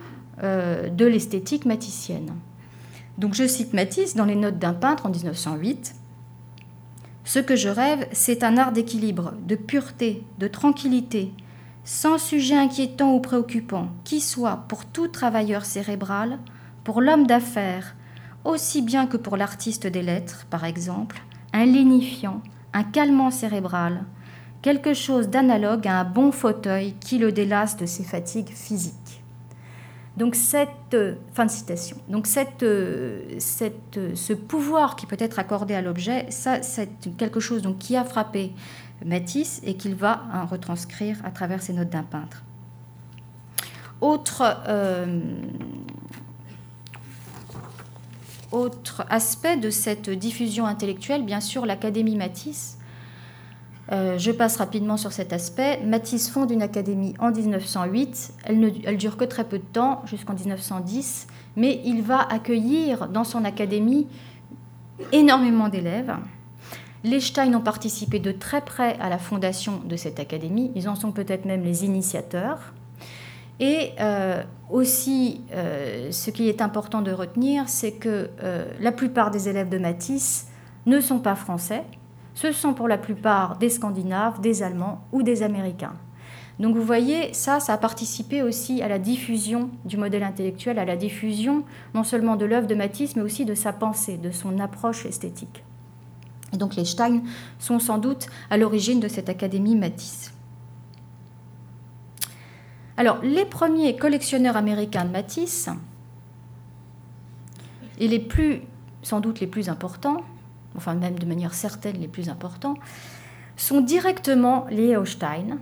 euh, 0.44 0.90
de 0.90 1.06
l'esthétique 1.06 1.66
maticienne. 1.66 2.34
Donc 3.18 3.34
je 3.34 3.48
cite 3.48 3.74
Matisse 3.74 4.16
dans 4.16 4.26
les 4.26 4.36
notes 4.36 4.60
d'un 4.60 4.74
peintre 4.74 5.08
en 5.08 5.10
1908. 5.10 5.96
Ce 7.26 7.40
que 7.40 7.56
je 7.56 7.70
rêve, 7.70 8.08
c'est 8.12 8.44
un 8.44 8.58
art 8.58 8.72
d'équilibre, 8.72 9.34
de 9.48 9.56
pureté, 9.56 10.24
de 10.38 10.48
tranquillité, 10.48 11.34
sans 11.88 12.18
sujet 12.18 12.58
inquiétant 12.58 13.14
ou 13.14 13.22
préoccupant, 13.22 13.88
qui 14.04 14.20
soit 14.20 14.66
pour 14.68 14.86
tout 14.86 15.08
travailleur 15.08 15.64
cérébral, 15.64 16.38
pour 16.84 17.00
l'homme 17.00 17.26
d'affaires, 17.26 17.96
aussi 18.44 18.82
bien 18.82 19.08
que 19.08 19.16
pour 19.16 19.38
l'artiste 19.38 19.88
des 19.88 20.02
lettres, 20.02 20.46
par 20.50 20.66
exemple, 20.66 21.24
un 21.54 21.64
lénifiant, 21.64 22.42
un 22.74 22.84
calmant 22.84 23.32
cérébral, 23.32 24.04
quelque 24.62 24.94
chose 24.94 25.30
d'analogue 25.30 25.88
à 25.88 26.02
un 26.02 26.04
bon 26.04 26.34
fauteuil 26.34 26.94
qui 27.00 27.20
le 27.20 27.32
délasse 27.32 27.78
de 27.78 27.86
ses 27.86 28.04
fatigues 28.04 28.50
physiques. 28.50 29.24
Donc 30.18 30.36
cette 30.36 30.70
euh, 30.94 31.14
fin 31.34 31.46
de 31.46 31.52
citation. 31.52 31.96
Donc 32.10 32.28
cette, 32.28 32.64
euh, 32.64 33.22
cette, 33.38 33.98
euh, 33.98 34.12
ce 34.16 34.34
pouvoir 34.34 34.96
qui 34.98 35.06
peut 35.06 35.16
être 35.20 35.40
accordé 35.40 35.76
à 35.76 35.82
l'objet, 35.82 36.26
ça 36.32 36.64
c'est 36.64 36.90
quelque 37.18 37.40
chose 37.40 37.62
donc 37.62 37.78
qui 37.78 37.96
a 37.96 38.04
frappé 38.04 38.52
Matisse 39.06 39.62
et 39.64 39.76
qu'il 39.76 39.96
va 39.96 40.22
retranscrire 40.50 41.18
à 41.24 41.32
travers 41.32 41.62
ses 41.62 41.74
notes 41.74 41.90
d'un 41.90 42.04
peintre. 42.04 42.44
Autre, 44.02 44.44
autre 48.52 49.06
aspect 49.10 49.58
de 49.58 49.70
cette 49.70 50.10
diffusion 50.10 50.66
intellectuelle, 50.66 51.24
bien 51.24 51.42
sûr, 51.42 51.66
l'Académie 51.66 52.16
Matisse 52.16 52.78
euh, 53.92 54.18
je 54.18 54.32
passe 54.32 54.58
rapidement 54.58 54.98
sur 54.98 55.14
cet 55.14 55.32
aspect. 55.32 55.82
Matisse 55.86 56.30
fonde 56.30 56.52
une 56.52 56.62
académie 56.62 57.14
en 57.20 57.32
1908. 57.32 58.34
Elle 58.44 58.60
ne 58.60 58.70
elle 58.84 58.98
dure 58.98 59.18
que 59.18 59.24
très 59.24 59.46
peu 59.46 59.60
de 59.60 59.64
temps, 59.64 60.02
jusqu'en 60.06 60.34
1910, 60.34 61.28
mais 61.56 61.82
il 61.86 62.02
va 62.02 62.22
accueillir 62.22 63.08
dans 63.08 63.24
son 63.24 63.46
académie 63.46 64.08
énormément 65.12 65.70
d'élèves. 65.70 66.14
Les 67.04 67.20
Stein 67.20 67.54
ont 67.54 67.62
participé 67.62 68.20
de 68.20 68.32
très 68.32 68.62
près 68.62 68.98
à 69.00 69.10
la 69.10 69.18
fondation 69.18 69.82
de 69.86 69.96
cette 69.96 70.20
académie. 70.20 70.72
Ils 70.76 70.90
en 70.90 70.96
sont 70.96 71.12
peut-être 71.12 71.46
même 71.46 71.64
les 71.64 71.86
initiateurs. 71.86 72.74
Et 73.60 73.92
euh, 74.00 74.44
aussi, 74.70 75.42
euh, 75.54 76.12
ce 76.12 76.32
qui 76.32 76.50
est 76.50 76.62
important 76.62 77.02
de 77.02 77.12
retenir, 77.12 77.70
c'est 77.70 77.94
que 77.94 78.30
la 78.80 78.92
plupart 78.92 79.32
des 79.32 79.50
élèves 79.50 79.70
de 79.70 79.78
Matisse 79.78 80.48
ne 80.86 81.00
sont 81.02 81.20
pas 81.20 81.36
français 81.36 81.84
ce 82.38 82.52
sont 82.52 82.76
pour 82.76 82.88
la 82.88 83.00
plupart 83.00 83.58
des 83.58 83.72
Scandinaves, 83.72 84.42
des 84.42 84.62
Allemands 84.62 85.02
ou 85.12 85.24
des 85.24 85.42
Américains. 85.42 85.96
Donc 86.60 86.76
vous 86.76 86.84
voyez, 86.84 87.34
ça, 87.34 87.60
ça 87.60 87.74
a 87.74 87.78
participé 87.80 88.44
aussi 88.44 88.84
à 88.84 88.88
la 88.88 89.00
diffusion 89.00 89.72
du 89.86 89.98
modèle 89.98 90.22
intellectuel, 90.22 90.78
à 90.78 90.86
la 90.86 90.96
diffusion 90.96 91.64
non 91.96 92.04
seulement 92.04 92.36
de 92.36 92.46
l'œuvre 92.46 92.68
de 92.68 92.76
Matisse, 92.76 93.16
mais 93.16 93.24
aussi 93.24 93.44
de 93.44 93.56
sa 93.56 93.74
pensée, 93.74 94.18
de 94.18 94.30
son 94.30 94.60
approche 94.60 95.08
esthétique. 95.08 95.64
Et 96.54 96.58
donc 96.58 96.76
les 96.76 96.86
Stein 96.86 97.22
sont 97.60 97.80
sans 97.80 97.98
doute 97.98 98.28
à 98.50 98.58
l'origine 98.58 99.00
de 99.00 99.08
cette 99.08 99.30
académie 99.30 99.76
Matisse. 99.76 100.34
Alors, 103.00 103.20
les 103.22 103.46
premiers 103.46 103.96
collectionneurs 103.96 104.58
américains 104.58 105.06
de 105.06 105.12
Matisse, 105.12 105.70
et 108.00 108.08
les 108.08 108.20
plus, 108.20 108.62
sans 109.04 109.20
doute 109.20 109.40
les 109.40 109.48
plus 109.48 109.70
importants, 109.70 110.24
enfin 110.76 110.96
même 110.96 111.20
de 111.20 111.26
manière 111.26 111.54
certaine 111.54 111.98
les 111.98 112.08
plus 112.08 112.30
importants, 112.30 112.76
sont 113.56 113.82
directement 113.82 114.66
liés 114.70 114.98
au 114.98 115.06
Stein. 115.06 115.60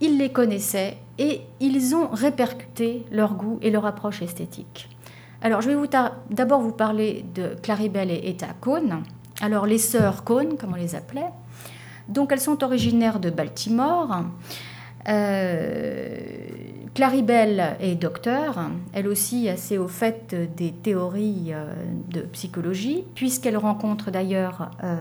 Ils 0.00 0.18
les 0.18 0.32
connaissaient 0.32 0.98
et 1.18 1.42
ils 1.60 1.94
ont 1.94 2.08
répercuté 2.08 3.04
leur 3.10 3.34
goût 3.34 3.58
et 3.62 3.70
leur 3.70 3.86
approche 3.86 4.22
esthétique. 4.22 4.88
Alors 5.42 5.60
je 5.60 5.70
vais 5.70 5.88
d'abord 6.30 6.60
vous 6.60 6.72
parler 6.72 7.24
de 7.34 7.54
Claribel 7.62 8.10
et 8.10 8.30
Etta 8.30 8.48
Cohn. 8.60 9.02
Alors 9.40 9.66
les 9.66 9.78
sœurs 9.78 10.24
Cohn, 10.24 10.56
comme 10.56 10.72
on 10.72 10.76
les 10.76 10.94
appelait. 10.94 11.30
Donc 12.08 12.32
elles 12.32 12.40
sont 12.40 12.62
originaires 12.62 13.20
de 13.20 13.30
Baltimore. 13.30 14.24
Euh, 15.08 16.26
Claribel 16.94 17.76
est 17.80 17.96
docteur, 17.96 18.70
elle 18.92 19.08
aussi 19.08 19.48
assez 19.48 19.78
au 19.78 19.88
fait 19.88 20.32
des 20.56 20.70
théories 20.70 21.48
euh, 21.48 21.74
de 22.08 22.20
psychologie, 22.20 23.04
puisqu'elle 23.16 23.56
rencontre 23.56 24.12
d'ailleurs 24.12 24.70
euh, 24.84 24.96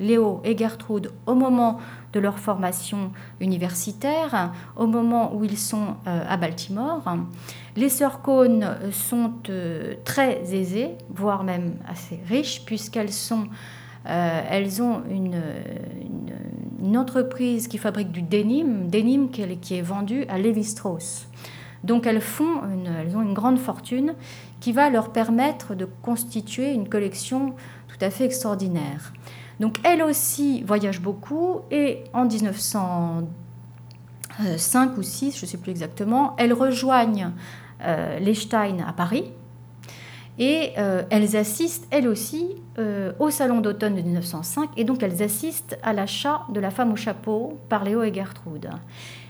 Léo 0.00 0.40
et 0.44 0.58
Gertrude 0.58 1.12
au 1.26 1.36
moment 1.36 1.78
de 2.12 2.18
leur 2.18 2.40
formation 2.40 3.12
universitaire, 3.40 4.52
au 4.74 4.88
moment 4.88 5.32
où 5.32 5.44
ils 5.44 5.56
sont 5.56 5.94
à 6.06 6.36
Baltimore. 6.36 7.04
Les 7.76 7.88
sœurs 7.88 8.20
Cohn 8.20 8.66
sont 8.90 9.34
très 10.04 10.52
aisées, 10.52 10.96
voire 11.14 11.44
même 11.44 11.74
assez 11.88 12.18
riches, 12.28 12.64
puisqu'elles 12.64 13.12
sont 13.12 13.44
euh, 14.06 14.42
elles 14.48 14.82
ont 14.82 15.02
une, 15.10 15.40
entreprise 16.96 17.68
qui 17.68 17.78
fabrique 17.78 18.10
du 18.10 18.20
denim, 18.20 18.88
denim 18.88 19.28
qui 19.28 19.42
est, 19.42 19.82
vendu 19.82 20.24
à 20.28 20.38
Lévi-Strauss. 20.38 21.28
Donc 21.84 22.06
elles, 22.06 22.20
font 22.20 22.62
elles 23.00 23.16
ont 23.16 23.22
une 23.22 23.32
grande 23.32 23.58
fortune 23.58 24.14
qui 24.60 24.72
va 24.72 24.90
leur 24.90 25.12
permettre 25.12 25.74
de 25.74 25.86
constituer 26.02 26.72
une 26.72 26.88
collection 26.88 27.54
tout 27.88 27.96
à 28.00 28.10
fait 28.10 28.24
extraordinaire. 28.24 29.12
Donc 29.60 29.78
elles 29.84 30.02
aussi 30.02 30.62
voyagent 30.62 31.00
beaucoup 31.00 31.60
et 31.70 32.02
en 32.12 32.26
1905 32.26 34.98
ou 34.98 35.02
6, 35.02 35.38
je 35.38 35.44
ne 35.44 35.48
sais 35.48 35.58
plus 35.58 35.70
exactement, 35.70 36.34
elles 36.36 36.52
rejoignent 36.52 37.30
euh, 37.82 38.18
les 38.18 38.34
Stein 38.34 38.84
à 38.86 38.92
Paris 38.92 39.32
et 40.40 40.72
euh, 40.78 41.02
elles 41.10 41.36
assistent, 41.36 41.86
elles 41.90 42.08
aussi, 42.08 42.56
euh, 42.78 43.12
au 43.18 43.28
Salon 43.28 43.60
d'automne 43.60 43.94
de 43.94 44.00
1905, 44.00 44.70
et 44.78 44.84
donc 44.84 45.02
elles 45.02 45.22
assistent 45.22 45.78
à 45.82 45.92
l'achat 45.92 46.46
de 46.48 46.58
La 46.60 46.70
femme 46.70 46.92
au 46.92 46.96
chapeau 46.96 47.58
par 47.68 47.84
Léo 47.84 48.02
et 48.02 48.12
Gertrude. 48.12 48.70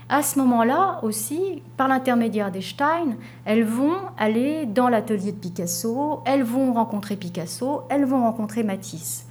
À 0.07 0.23
ce 0.23 0.39
moment-là 0.39 0.99
aussi, 1.03 1.63
par 1.75 1.89
l'intermédiaire 1.89 2.49
des 2.49 2.61
Stein, 2.61 3.17
elles 3.43 3.65
vont 3.65 3.97
aller 4.17 4.65
dans 4.65 4.87
l'atelier 4.87 5.33
de 5.33 5.37
Picasso, 5.37 6.21
elles 6.25 6.43
vont 6.43 6.73
rencontrer 6.73 7.17
Picasso, 7.17 7.81
elles 7.89 8.05
vont 8.05 8.21
rencontrer 8.21 8.63
Matisse. 8.63 9.27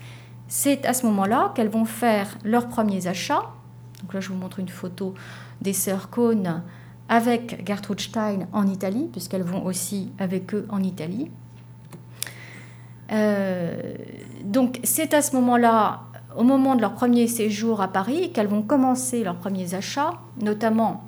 C'est 0.49 0.85
à 0.85 0.93
ce 0.93 1.07
moment-là 1.07 1.53
qu'elles 1.55 1.69
vont 1.69 1.87
faire 1.87 2.37
leurs 2.45 2.69
premiers 2.69 3.07
achats 3.07 3.51
Donc 4.03 4.13
là, 4.13 4.21
je 4.21 4.29
vous 4.29 4.39
montre 4.39 4.59
une 4.59 4.69
photo 4.69 5.15
des 5.63 5.73
sœurs 5.73 6.11
Cohn 6.11 6.63
avec 7.09 7.67
Gertrude 7.67 8.01
Stein 8.01 8.49
en 8.53 8.67
Italie, 8.67 9.09
puisqu'elles 9.11 9.43
vont 9.43 9.65
aussi 9.65 10.13
avec 10.19 10.55
eux 10.55 10.67
en 10.69 10.83
Italie. 10.83 11.31
Euh, 13.13 13.95
donc 14.45 14.81
c'est 14.85 15.15
à 15.15 15.23
ce 15.23 15.35
moment-là, 15.37 16.01
au 16.37 16.45
moment 16.45 16.75
de 16.75 16.81
leur 16.81 16.95
premier 16.95 17.27
séjour 17.27 17.81
à 17.81 17.89
Paris, 17.89 18.33
qu'elles 18.33 18.47
vont 18.47 18.63
commencer 18.63 19.25
leurs 19.25 19.37
premiers 19.37 19.75
achats, 19.75 20.15
notamment 20.41 21.05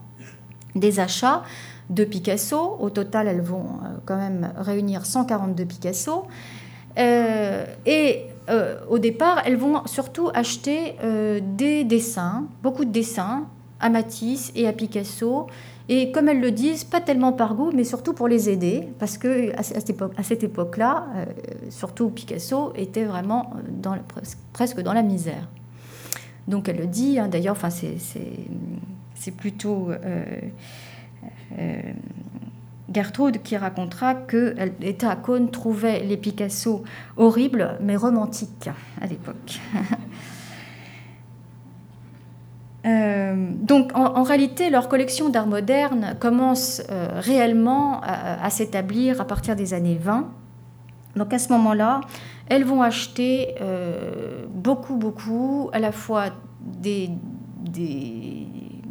des 0.74 1.00
achats 1.00 1.42
de 1.90 2.04
Picasso. 2.04 2.76
Au 2.80 2.90
total, 2.90 3.28
elles 3.28 3.42
vont 3.42 3.66
euh, 3.84 3.96
quand 4.04 4.16
même 4.16 4.52
réunir 4.56 5.06
142 5.06 5.64
Picasso. 5.64 6.24
Euh, 6.98 7.64
et 7.86 8.26
au 8.90 8.98
départ, 8.98 9.40
elles 9.46 9.56
vont 9.56 9.86
surtout 9.86 10.28
acheter 10.34 10.96
des 11.42 11.84
dessins, 11.84 12.44
beaucoup 12.62 12.84
de 12.84 12.90
dessins 12.90 13.46
à 13.80 13.88
Matisse 13.88 14.52
et 14.54 14.66
à 14.66 14.72
Picasso, 14.72 15.46
et 15.88 16.12
comme 16.12 16.28
elles 16.28 16.40
le 16.40 16.50
disent, 16.50 16.84
pas 16.84 17.00
tellement 17.00 17.32
par 17.32 17.54
goût, 17.54 17.70
mais 17.74 17.84
surtout 17.84 18.12
pour 18.12 18.28
les 18.28 18.48
aider, 18.48 18.88
parce 18.98 19.18
que 19.18 19.52
à 19.58 20.22
cette 20.22 20.44
époque-là, 20.44 21.06
euh, 21.16 21.24
surtout 21.70 22.10
Picasso 22.10 22.72
était 22.76 23.04
vraiment 23.04 23.52
dans, 23.68 23.96
presque 24.52 24.80
dans 24.80 24.92
la 24.92 25.02
misère. 25.02 25.48
Donc 26.48 26.68
elle 26.68 26.76
le 26.76 26.86
dit, 26.86 27.18
hein, 27.18 27.28
d'ailleurs, 27.28 27.56
c'est 27.70 29.30
plutôt 29.36 29.90
euh, 29.90 30.24
euh, 31.58 31.80
Gertrude 32.92 33.42
qui 33.42 33.56
racontera 33.56 34.14
que 34.14 34.54
à 35.04 35.16
Cône 35.16 35.50
trouvait 35.50 36.00
les 36.04 36.16
Picasso 36.16 36.84
horribles, 37.16 37.78
mais 37.80 37.96
romantiques 37.96 38.70
à 39.00 39.06
l'époque. 39.06 39.60
Euh, 42.84 43.52
donc 43.60 43.92
en, 43.94 44.22
réalité, 44.22 44.70
leur 44.70 44.88
collection 44.88 45.28
d'art 45.28 45.46
moderne 45.46 46.16
commence 46.18 46.82
euh, 46.90 47.08
réellement 47.14 48.00
à, 48.02 48.50
s'établir 48.50 49.20
à 49.20 49.24
partir 49.24 49.54
des 49.56 49.74
années 49.74 49.98
20. 50.00 50.28
Donc 51.16 51.32
à 51.32 51.38
ce 51.38 51.52
moment-là, 51.52 52.00
elles 52.48 52.64
vont 52.64 52.82
acheter 52.82 53.54
euh, 53.60 54.46
beaucoup, 54.48 54.96
beaucoup, 54.96 55.70
à 55.72 55.78
la 55.78 55.92
fois 55.92 56.26
des, 56.60 57.10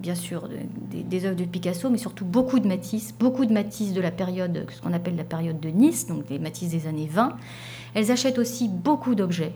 bien 0.01 0.15
sûr 0.15 0.49
des, 0.91 1.25
œuvres 1.25 1.35
de 1.35 1.45
Picasso, 1.45 1.89
mais 1.89 1.97
surtout 1.97 2.25
beaucoup 2.25 2.59
de 2.59 2.67
Matisse, 2.67 3.13
beaucoup 3.17 3.45
de 3.45 3.53
Matisse 3.53 3.93
de 3.93 4.01
la 4.01 4.11
période, 4.11 4.65
ce 4.69 4.81
qu'on 4.81 4.93
appelle 4.93 5.15
la 5.15 5.23
période 5.23 5.59
de 5.59 5.69
Nice, 5.69 6.07
donc 6.07 6.27
des 6.27 6.39
Matisse 6.39 6.71
des 6.71 6.87
années 6.87 7.09
20. 7.09 7.37
Elles 7.93 8.11
achètent 8.11 8.39
aussi 8.39 8.67
beaucoup 8.67 9.15
d'objets. 9.15 9.53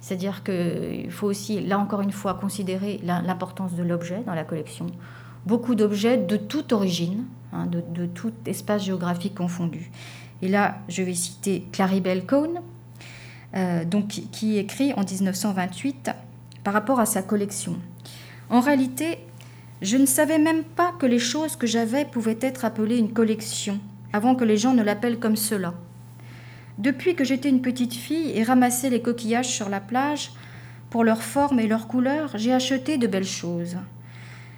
C'est-à-dire 0.00 0.42
qu'il 0.42 1.10
faut 1.10 1.28
aussi, 1.28 1.60
là 1.60 1.78
encore 1.78 2.00
une 2.00 2.10
fois, 2.10 2.34
considérer 2.34 3.00
l'importance 3.04 3.74
de 3.74 3.82
l'objet 3.82 4.22
dans 4.26 4.34
la 4.34 4.44
collection. 4.44 4.86
Beaucoup 5.46 5.74
d'objets 5.74 6.18
de 6.18 6.36
toute 6.36 6.72
origine, 6.72 7.24
hein, 7.52 7.66
de, 7.66 8.06
tout 8.06 8.32
espace 8.46 8.84
géographique 8.84 9.34
confondu. 9.34 9.90
Et 10.40 10.48
là, 10.48 10.78
je 10.88 11.02
vais 11.02 11.14
citer 11.14 11.66
Claribel 11.70 12.26
Cohn, 12.26 12.60
euh, 13.54 13.84
donc, 13.84 14.08
qui, 14.08 14.58
écrit 14.58 14.92
en 14.94 15.04
1928 15.04 16.10
par 16.64 16.74
rapport 16.74 16.98
à 16.98 17.06
sa 17.06 17.22
collection. 17.22 17.76
En 18.50 18.60
réalité, 18.60 19.18
je 19.82 19.96
ne 19.96 20.06
savais 20.06 20.38
même 20.38 20.62
pas 20.62 20.92
que 20.96 21.06
les 21.06 21.18
choses 21.18 21.56
que 21.56 21.66
j'avais 21.66 22.04
pouvaient 22.04 22.38
être 22.40 22.64
appelées 22.64 22.98
une 22.98 23.12
collection, 23.12 23.80
avant 24.12 24.36
que 24.36 24.44
les 24.44 24.56
gens 24.56 24.74
ne 24.74 24.82
l'appellent 24.82 25.18
comme 25.18 25.36
cela. 25.36 25.74
Depuis 26.78 27.16
que 27.16 27.24
j'étais 27.24 27.48
une 27.48 27.62
petite 27.62 27.94
fille 27.94 28.30
et 28.30 28.44
ramassais 28.44 28.90
les 28.90 29.02
coquillages 29.02 29.48
sur 29.48 29.68
la 29.68 29.80
plage, 29.80 30.30
pour 30.88 31.02
leur 31.02 31.22
forme 31.22 31.58
et 31.58 31.66
leur 31.66 31.88
couleur, 31.88 32.30
j'ai 32.36 32.52
acheté 32.52 32.96
de 32.96 33.08
belles 33.08 33.24
choses. 33.24 33.76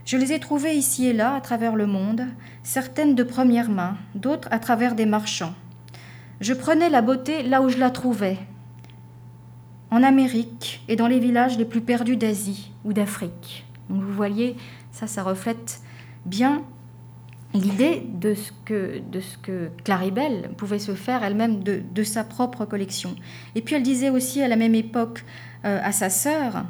Je 0.04 0.18
les 0.18 0.32
ai 0.32 0.40
trouvées 0.40 0.74
ici 0.74 1.06
et 1.06 1.14
là 1.14 1.34
à 1.34 1.40
travers 1.40 1.74
le 1.74 1.86
monde, 1.86 2.26
certaines 2.62 3.14
de 3.14 3.22
première 3.22 3.70
main, 3.70 3.96
d'autres 4.14 4.48
à 4.50 4.58
travers 4.58 4.94
des 4.94 5.06
marchands. 5.06 5.54
Je 6.42 6.52
prenais 6.52 6.90
la 6.90 7.00
beauté 7.00 7.42
là 7.42 7.62
où 7.62 7.70
je 7.70 7.78
la 7.78 7.90
trouvais, 7.90 8.36
en 9.90 10.02
Amérique 10.02 10.82
et 10.88 10.96
dans 10.96 11.08
les 11.08 11.20
villages 11.20 11.56
les 11.56 11.64
plus 11.64 11.80
perdus 11.80 12.16
d'Asie 12.16 12.72
ou 12.84 12.92
d'Afrique. 12.92 13.64
Vous 13.88 14.12
voyez, 14.12 14.56
ça, 14.94 15.08
ça 15.08 15.24
reflète 15.24 15.80
bien 16.24 16.62
l'idée 17.52 18.06
de 18.06 18.34
ce 18.34 18.52
que, 18.64 19.70
Claribel 19.82 20.50
pouvait 20.56 20.78
se 20.78 20.94
faire 20.94 21.24
elle-même 21.24 21.62
de, 21.62 22.02
sa 22.04 22.22
propre 22.22 22.64
collection. 22.64 23.16
Et 23.56 23.60
puis 23.60 23.74
elle 23.74 23.82
disait 23.82 24.10
aussi 24.10 24.40
à 24.40 24.48
la 24.48 24.56
même 24.56 24.74
époque 24.74 25.24
euh, 25.64 25.80
à 25.82 25.90
sa 25.90 26.10
sœur, 26.10 26.64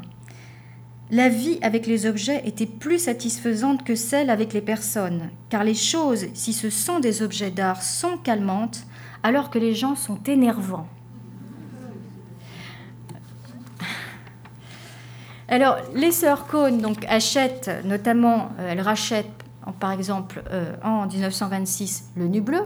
la 1.11 1.29
vie 1.29 1.59
avec 1.61 1.87
les 1.87 2.07
objets 2.07 2.43
était 2.47 2.67
plus 2.67 2.99
satisfaisante 2.99 3.85
que 3.85 3.95
celle 3.95 4.31
avec 4.31 4.55
les 4.55 4.63
personnes, 4.63 5.29
car 5.51 5.63
les 5.63 5.75
choses, 5.75 6.27
si 6.33 6.55
ce 6.55 6.71
sont 6.71 7.01
des 7.01 7.23
objets 7.23 7.51
d'art, 7.51 7.83
sont 7.83 8.17
calmantes, 8.17 8.87
alors 9.23 9.51
que 9.51 9.59
les 9.59 9.75
gens 9.75 9.97
sont 9.97 10.19
énervants. 10.27 10.89
Alors, 15.49 15.77
les 15.95 16.11
sœurs 16.11 16.47
Cohn 16.47 16.81
achètent, 17.09 17.71
notamment, 17.85 18.51
euh, 18.59 18.73
elles 18.73 18.81
rachètent 18.81 19.27
par 19.79 19.93
exemple 19.93 20.43
euh, 20.51 20.75
en 20.83 21.07
1926 21.07 22.13
Le 22.17 22.29
Nu 22.29 22.41
Bleu, 22.41 22.63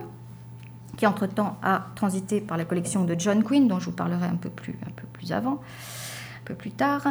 qui 0.97 1.07
entre-temps 1.07 1.57
a 1.63 1.87
transité 1.97 2.41
par 2.41 2.57
la 2.57 2.65
collection 2.65 3.05
de 3.05 3.15
John 3.19 3.43
Quinn, 3.43 3.69
dont 3.69 3.79
je 3.79 3.87
vous 3.87 3.97
parlerai 3.97 4.27
un 4.27 4.37
peu 4.37 4.49
plus, 4.49 4.77
avant, 5.33 5.55
un 5.55 6.45
peu 6.45 6.55
plus 6.55 6.71
tard. 6.71 7.03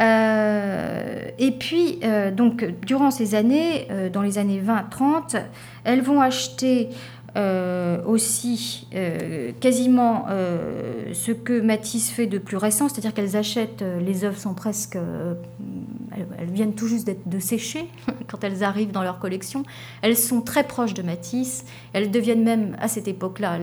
Euh, 0.00 1.30
et 1.38 1.52
puis, 1.52 2.00
donc, 2.34 2.64
durant 2.82 3.10
ces 3.10 3.34
années, 3.34 3.88
dans 4.12 4.22
les 4.22 4.38
années 4.38 4.62
20-30, 4.62 5.42
elles 5.84 6.02
vont 6.02 6.20
acheter 6.20 6.90
euh, 7.36 8.02
aussi 8.06 8.86
euh, 8.94 9.52
quasiment 9.60 10.24
euh, 10.30 11.12
ce 11.12 11.32
que 11.32 11.60
Matisse 11.60 12.10
fait 12.10 12.26
de 12.26 12.38
plus 12.38 12.56
récent, 12.56 12.88
c'est-à-dire 12.88 13.12
qu'elles 13.12 13.36
achètent, 13.36 13.84
les 14.00 14.24
œuvres 14.24 14.38
sont 14.38 14.54
presque, 14.54 14.96
elles, 14.96 16.50
viennent 16.50 16.74
tout 16.74 16.88
juste 16.88 17.10
de 17.26 17.38
sécher 17.38 17.90
quand 18.30 18.42
elles 18.42 18.64
arrivent 18.64 18.90
dans 18.90 19.02
leur 19.02 19.18
collection. 19.18 19.64
Elles 20.00 20.16
sont 20.16 20.40
très 20.40 20.64
proches 20.64 20.94
de 20.94 21.02
Matisse, 21.02 21.66
elles 21.92 22.10
deviennent 22.10 22.44
même 22.44 22.74
à 22.80 22.88
cette 22.88 23.06
époque-là, 23.06 23.58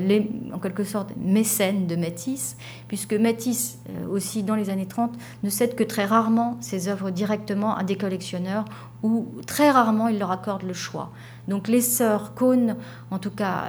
en 0.53 0.59
quelque 0.59 0.83
sorte, 0.83 1.09
mécènes 1.17 1.87
de 1.87 1.95
Matisse, 1.95 2.57
puisque 2.87 3.13
Matisse, 3.13 3.79
aussi 4.11 4.43
dans 4.43 4.55
les 4.55 4.69
années 4.69 4.87
30, 4.87 5.13
ne 5.41 5.49
cède 5.49 5.73
que 5.73 5.83
très 5.83 6.05
rarement 6.05 6.57
ses 6.61 6.89
œuvres 6.89 7.09
directement 7.09 7.75
à 7.75 7.83
des 7.83 7.95
collectionneurs 7.95 8.65
ou 9.03 9.27
très 9.45 9.69
rarement 9.69 10.07
il 10.07 10.17
leur 10.17 10.31
accorde 10.31 10.63
le 10.63 10.73
choix. 10.73 11.11
Donc 11.47 11.67
les 11.67 11.81
sœurs 11.81 12.33
Cohn, 12.33 12.75
en 13.11 13.19
tout 13.19 13.31
cas 13.31 13.65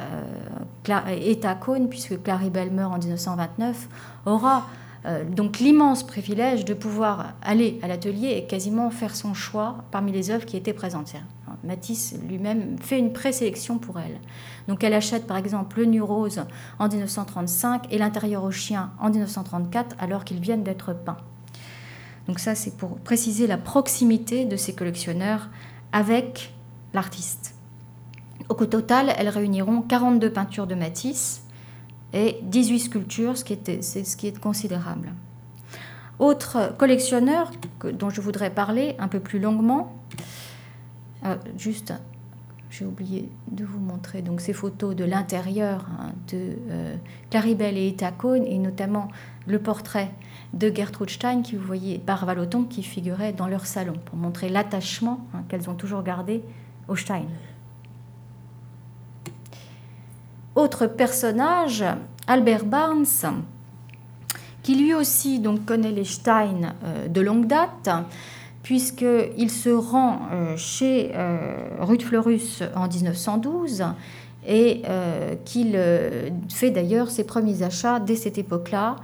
euh, 0.89 1.41
à 1.43 1.55
Cohn, 1.57 1.89
puisque 1.89 2.23
Claribel 2.23 2.71
meurt 2.71 2.93
en 2.93 2.99
1929, 2.99 3.89
aura 4.27 4.67
euh, 5.07 5.25
donc 5.25 5.59
l'immense 5.59 6.07
privilège 6.07 6.65
de 6.65 6.73
pouvoir 6.73 7.35
aller 7.43 7.79
à 7.83 7.89
l'atelier 7.89 8.37
et 8.37 8.47
quasiment 8.47 8.91
faire 8.91 9.15
son 9.15 9.35
choix 9.35 9.77
parmi 9.91 10.13
les 10.13 10.31
œuvres 10.31 10.47
qui 10.47 10.57
étaient 10.57 10.73
présentes. 10.73 11.15
Matisse 11.63 12.15
lui-même 12.27 12.79
fait 12.79 12.99
une 12.99 13.13
présélection 13.13 13.79
pour 13.79 13.99
elle. 13.99 14.19
Donc 14.69 14.85
elle 14.85 14.95
achète 14.95 15.27
par 15.27 15.37
exemple 15.37 15.79
le 15.79 15.87
Nu 15.87 16.03
Rose 16.03 16.43
en 16.79 16.89
1935 16.89 17.93
et 17.93 17.99
l'intérieur 17.99 18.45
au 18.45 18.51
chien 18.51 18.91
en 19.01 19.11
1934 19.11 19.97
alors 19.99 20.25
qu'ils 20.25 20.41
viennent 20.41 20.63
d'être 20.63 20.95
peints. 20.95 21.17
Donc 22.29 22.39
ça 22.39 22.55
c'est 22.55 22.77
pour 22.77 22.99
préciser 22.99 23.47
la 23.47 23.59
proximité 23.59 24.45
de 24.45 24.57
ces 24.57 24.75
collectionneurs 24.75 25.49
avec 25.93 26.53
l'artiste. 26.93 27.55
Au 28.49 28.67
total, 28.67 29.13
elles 29.17 29.29
réuniront 29.29 29.81
42 29.83 30.31
peintures 30.31 30.67
de 30.67 30.75
Matisse 30.75 31.45
et 32.13 32.39
18 32.43 32.81
sculptures, 32.81 33.37
ce 33.37 33.45
qui 33.45 34.27
est, 34.27 34.39
considérable. 34.39 35.13
Autre 36.19 36.75
collectionneur 36.79 37.51
dont 37.93 38.11
je 38.11 38.21
voudrais 38.21 38.51
parler 38.51 38.95
un 38.99 39.09
peu 39.09 39.19
plus 39.19 39.41
longuement, 39.41 39.97
euh, 41.25 41.37
juste, 41.57 41.95
j'ai 42.71 42.85
oublié 42.85 43.29
de 43.51 43.65
vous 43.65 43.81
montrer 43.81 44.21
donc 44.21 44.41
ces 44.41 44.53
photos 44.53 44.95
de 44.95 45.05
l'intérieur 45.05 45.87
hein, 45.99 46.13
de 46.29 46.57
euh, 46.71 46.97
Claribel 47.31 47.77
et 47.79 47.89
Eta 47.89 48.13
et 48.47 48.59
notamment 48.59 49.09
le 49.47 49.59
portrait 49.59 50.11
de 50.55 50.73
Gertrude 50.75 51.11
Stein, 51.11 51.43
qui 51.43 51.57
vous 51.57 51.67
voyez, 51.67 51.99
par 51.99 52.25
Valoton, 52.25 52.65
qui 52.65 52.83
figurait 52.83 53.33
dans 53.33 53.47
leur 53.47 53.67
salon, 53.67 53.95
pour 54.05 54.17
montrer 54.17 54.49
l'attachement 54.49 55.21
hein, 55.35 55.43
qu'elles 55.49 55.69
ont 55.69 55.75
toujours 55.75 56.03
gardé 56.03 56.43
au 56.89 56.97
Stein. 56.97 57.25
Autre 60.55 60.87
personnage, 60.87 61.85
Albert 62.29 62.65
Barnes, 62.65 63.05
qui 64.63 64.77
lui 64.77 64.95
aussi 64.95 65.41
donc, 65.41 65.65
connaît 65.65 65.91
les 65.91 66.05
Stein 66.05 66.75
euh, 66.85 67.09
de 67.09 67.21
longue 67.21 67.47
date, 67.47 67.91
puisqu'il 68.63 69.51
se 69.51 69.69
rend 69.69 70.21
euh, 70.33 70.57
chez 70.57 71.11
euh, 71.15 71.57
Ruth 71.81 72.03
Fleurus 72.03 72.63
en 72.75 72.89
1912 72.89 73.85
et 74.47 74.83
qu'il 75.47 75.81
fait 76.51 76.71
d'ailleurs 76.71 77.11
ses 77.11 77.25
premiers 77.25 77.63
achats 77.63 77.99
dès 77.99 78.15
cette 78.15 78.37
époque-là. 78.37 78.97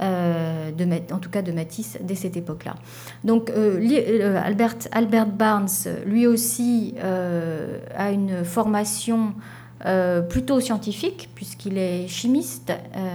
De, 0.00 1.12
en 1.12 1.18
tout 1.18 1.30
cas 1.30 1.42
de 1.42 1.52
Matisse 1.52 1.98
dès 2.00 2.14
cette 2.14 2.36
époque-là. 2.36 2.74
Donc 3.24 3.50
Albert, 3.50 4.76
Albert, 4.92 5.26
Barnes, 5.26 5.68
lui 6.06 6.26
aussi, 6.26 6.94
a 7.00 8.10
une 8.10 8.44
formation 8.44 9.34
plutôt 10.28 10.60
scientifique, 10.60 11.30
puisqu'il 11.34 11.78
est 11.78 12.08
chimiste, 12.08 12.72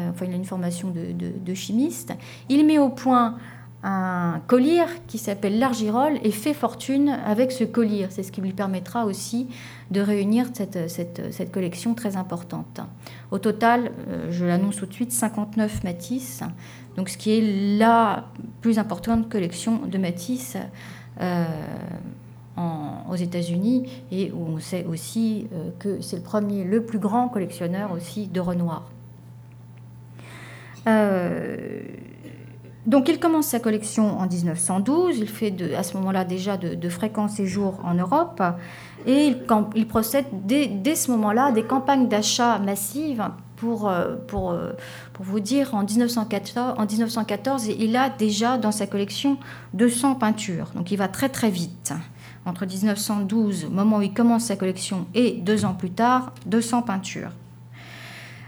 enfin 0.10 0.26
il 0.26 0.34
a 0.34 0.36
une 0.36 0.46
formation 0.46 0.94
de, 0.94 1.54
chimiste. 1.54 2.14
Il 2.50 2.66
met 2.66 2.78
au 2.78 2.90
point 2.90 3.38
un 3.84 4.42
collier 4.48 4.86
qui 5.08 5.18
s'appelle 5.18 5.60
l'argirole 5.60 6.20
et 6.24 6.32
fait 6.32 6.54
fortune 6.54 7.10
avec 7.10 7.52
ce 7.52 7.64
collier. 7.64 8.08
C'est 8.10 8.24
ce 8.24 8.32
qui 8.32 8.42
lui 8.42 8.54
permettra 8.54 9.06
aussi 9.06 9.48
de 9.92 10.02
réunir 10.02 10.48
cette, 10.54 11.52
collection 11.52 11.94
très 11.94 12.18
importante. 12.18 12.82
Au 13.32 13.40
total, 13.40 13.92
euh, 14.08 14.32
je 14.32 14.46
l'annonce 14.46 14.78
tout 14.78 14.86
de 14.86 14.94
suite, 14.94 15.12
59 15.12 15.84
Matisse, 15.84 16.44
donc 16.96 17.10
ce 17.10 17.18
qui 17.18 17.38
est 17.38 17.78
la 17.78 18.26
plus 18.62 18.80
importante 18.80 19.30
collection 19.30 19.80
de 19.86 19.98
Matisse 19.98 20.58
euh, 21.22 21.46
aux 23.10 23.16
États-Unis 23.16 23.88
et 24.12 24.32
où 24.32 24.56
on 24.56 24.60
sait 24.60 24.86
aussi 24.86 25.48
euh, 25.54 25.70
que 25.78 26.02
c'est 26.02 26.18
le 26.18 26.24
premier, 26.24 26.64
le 26.64 26.84
plus 26.84 27.00
grand 27.00 27.30
collectionneur 27.30 27.92
aussi 27.92 28.28
de 28.28 28.40
Renoir. 28.40 28.90
Donc 32.88 33.10
il 33.10 33.20
commence 33.20 33.48
sa 33.48 33.60
collection 33.60 34.18
en 34.18 34.28
1912, 34.28 35.18
il 35.20 35.28
fait 35.28 35.54
à 35.76 35.84
ce 35.84 35.98
moment-là 35.98 36.24
déjà 36.24 36.56
de, 36.56 36.90
fréquents 36.90 37.28
séjours 37.28 37.82
en 37.84 37.94
Europe 37.94 38.42
et 39.06 39.36
il, 39.76 39.88
procède 39.88 40.26
dès, 40.32 40.96
ce 40.96 41.12
moment-là 41.12 41.52
des 41.52 41.64
campagnes 41.64 42.08
d'achat 42.08 42.60
massives 42.60 43.30
pour, 43.58 43.90
euh, 43.90 44.16
euh, 44.34 44.72
vous 45.20 45.40
dire, 45.42 45.76
en 45.76 45.84
1914, 45.84 46.76
en 46.78 46.86
1914, 46.86 47.68
il 47.68 47.98
a 47.98 48.10
déjà 48.10 48.58
dans 48.58 48.72
sa 48.72 48.88
collection 48.88 49.38
200 49.74 50.16
peintures. 50.16 50.72
Donc 50.74 50.90
il 50.90 50.98
va 50.98 51.10
très 51.10 51.28
très 51.28 51.50
vite. 51.50 51.94
Entre 52.46 52.66
1912, 52.66 53.68
moment 53.70 53.98
où 53.98 54.02
il 54.02 54.14
commence 54.14 54.46
sa 54.46 54.56
collection, 54.56 55.08
et 55.14 55.32
deux 55.32 55.66
ans 55.66 55.74
plus 55.74 55.92
tard, 55.92 56.32
200 56.46 56.84
peintures. 56.84 57.32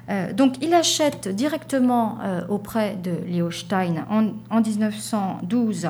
Euh, 0.10 0.34
donc 0.34 0.56
il 0.62 0.74
achète 0.74 1.28
directement 1.28 2.17
euh, 2.24 2.41
auprès 2.50 2.95
de 2.95 3.12
Leo 3.28 3.52
Stein 3.52 4.06
en, 4.10 4.62
1912 4.62 5.89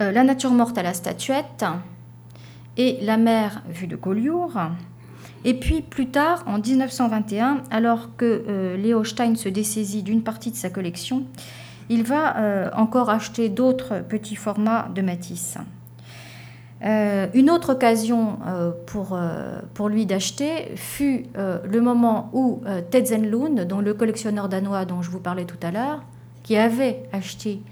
euh, 0.00 0.12
La 0.12 0.22
nature 0.22 0.52
morte 0.52 0.78
à 0.78 0.82
la 0.82 0.94
statuette 0.94 1.64
et 2.76 2.98
La 3.02 3.16
mer 3.16 3.62
vue 3.68 3.86
de 3.86 3.96
Collioure. 3.96 4.70
Et 5.44 5.54
puis 5.54 5.82
plus 5.82 6.06
tard, 6.06 6.44
en 6.46 6.58
1921, 6.58 7.64
alors 7.70 8.16
que 8.16 8.76
Leo 8.82 9.04
Stein 9.04 9.34
se 9.34 9.50
dessaisit 9.50 10.02
d'une 10.02 10.22
partie 10.22 10.50
de 10.50 10.56
sa 10.56 10.70
collection, 10.70 11.24
il 11.90 12.02
va 12.02 12.72
encore 12.74 13.10
acheter 13.10 13.50
d'autres 13.50 14.02
petits 14.08 14.36
formats 14.36 14.88
de 14.94 15.02
Matisse. 15.02 15.58
Euh, 16.84 17.28
une 17.32 17.50
autre 17.50 17.72
occasion 17.72 18.38
euh, 18.46 18.70
pour, 18.86 19.12
euh, 19.12 19.58
pour 19.72 19.88
lui 19.88 20.04
d'acheter 20.04 20.72
fut 20.76 21.26
le 21.34 21.80
moment 21.80 22.30
où 22.32 22.62
Ted 22.90 23.06
Zenlund, 23.06 23.66
dont 23.66 23.80
le 23.80 23.94
collectionneur 23.94 24.48
danois 24.48 24.84
dont 24.84 25.02
je 25.02 25.10
vous 25.10 25.20
parlais 25.20 25.44
tout 25.44 25.58
à 25.62 25.70
l'heure, 25.70 26.02
qui 26.42 26.56
avait 26.56 27.04
acheté 27.12 27.62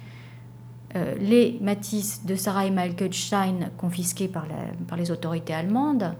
les 1.18 1.58
Matisse 1.62 2.26
de 2.26 2.34
Sarah 2.34 2.66
et 2.66 2.70
Michael 2.70 3.14
Stein 3.14 3.70
confisqués 3.78 4.28
par, 4.28 4.46
par, 4.88 4.98
les 4.98 5.10
autorités 5.10 5.54
allemandes 5.54 6.14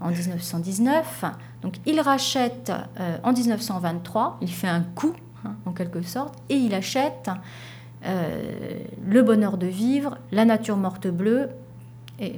en 0.00 0.10
1919. 0.10 1.24
Donc 1.62 1.76
il 1.86 2.00
rachète 2.00 2.72
en 3.22 3.32
1923, 3.32 4.38
il 4.40 4.50
fait 4.50 4.66
un 4.66 4.82
coup 4.82 5.14
hein, 5.44 5.54
en 5.66 5.72
quelque 5.72 6.02
sorte, 6.02 6.34
et 6.48 6.56
il 6.56 6.74
achète 6.74 7.30
Le 8.04 9.22
bonheur 9.22 9.56
de 9.56 9.66
vivre, 9.66 10.18
La 10.32 10.44
nature 10.44 10.76
morte 10.76 11.06
bleue 11.06 11.48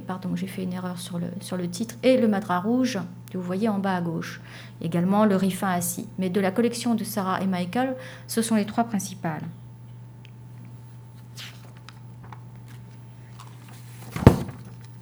pardon, 0.05 0.35
j'ai 0.35 0.47
fait 0.47 0.63
une 0.63 0.73
erreur 0.73 0.99
sur 0.99 1.17
le, 1.17 1.27
sur 1.39 1.57
le 1.57 1.69
titre, 1.69 1.95
et 2.03 2.17
le 2.17 2.27
madras 2.27 2.59
rouge 2.59 2.99
que 3.31 3.37
vous 3.37 3.43
voyez 3.43 3.69
en 3.69 3.79
bas 3.79 3.95
à 3.95 4.01
gauche. 4.01 4.41
Également 4.81 5.25
le 5.25 5.35
riffin 5.35 5.69
assis. 5.69 6.07
Mais 6.19 6.29
de 6.29 6.39
la 6.39 6.51
collection 6.51 6.95
de 6.95 7.03
Sarah 7.03 7.41
et 7.41 7.47
Michael, 7.47 7.95
ce 8.27 8.41
sont 8.41 8.55
les 8.55 8.65
trois 8.65 8.83
principales. 8.83 9.43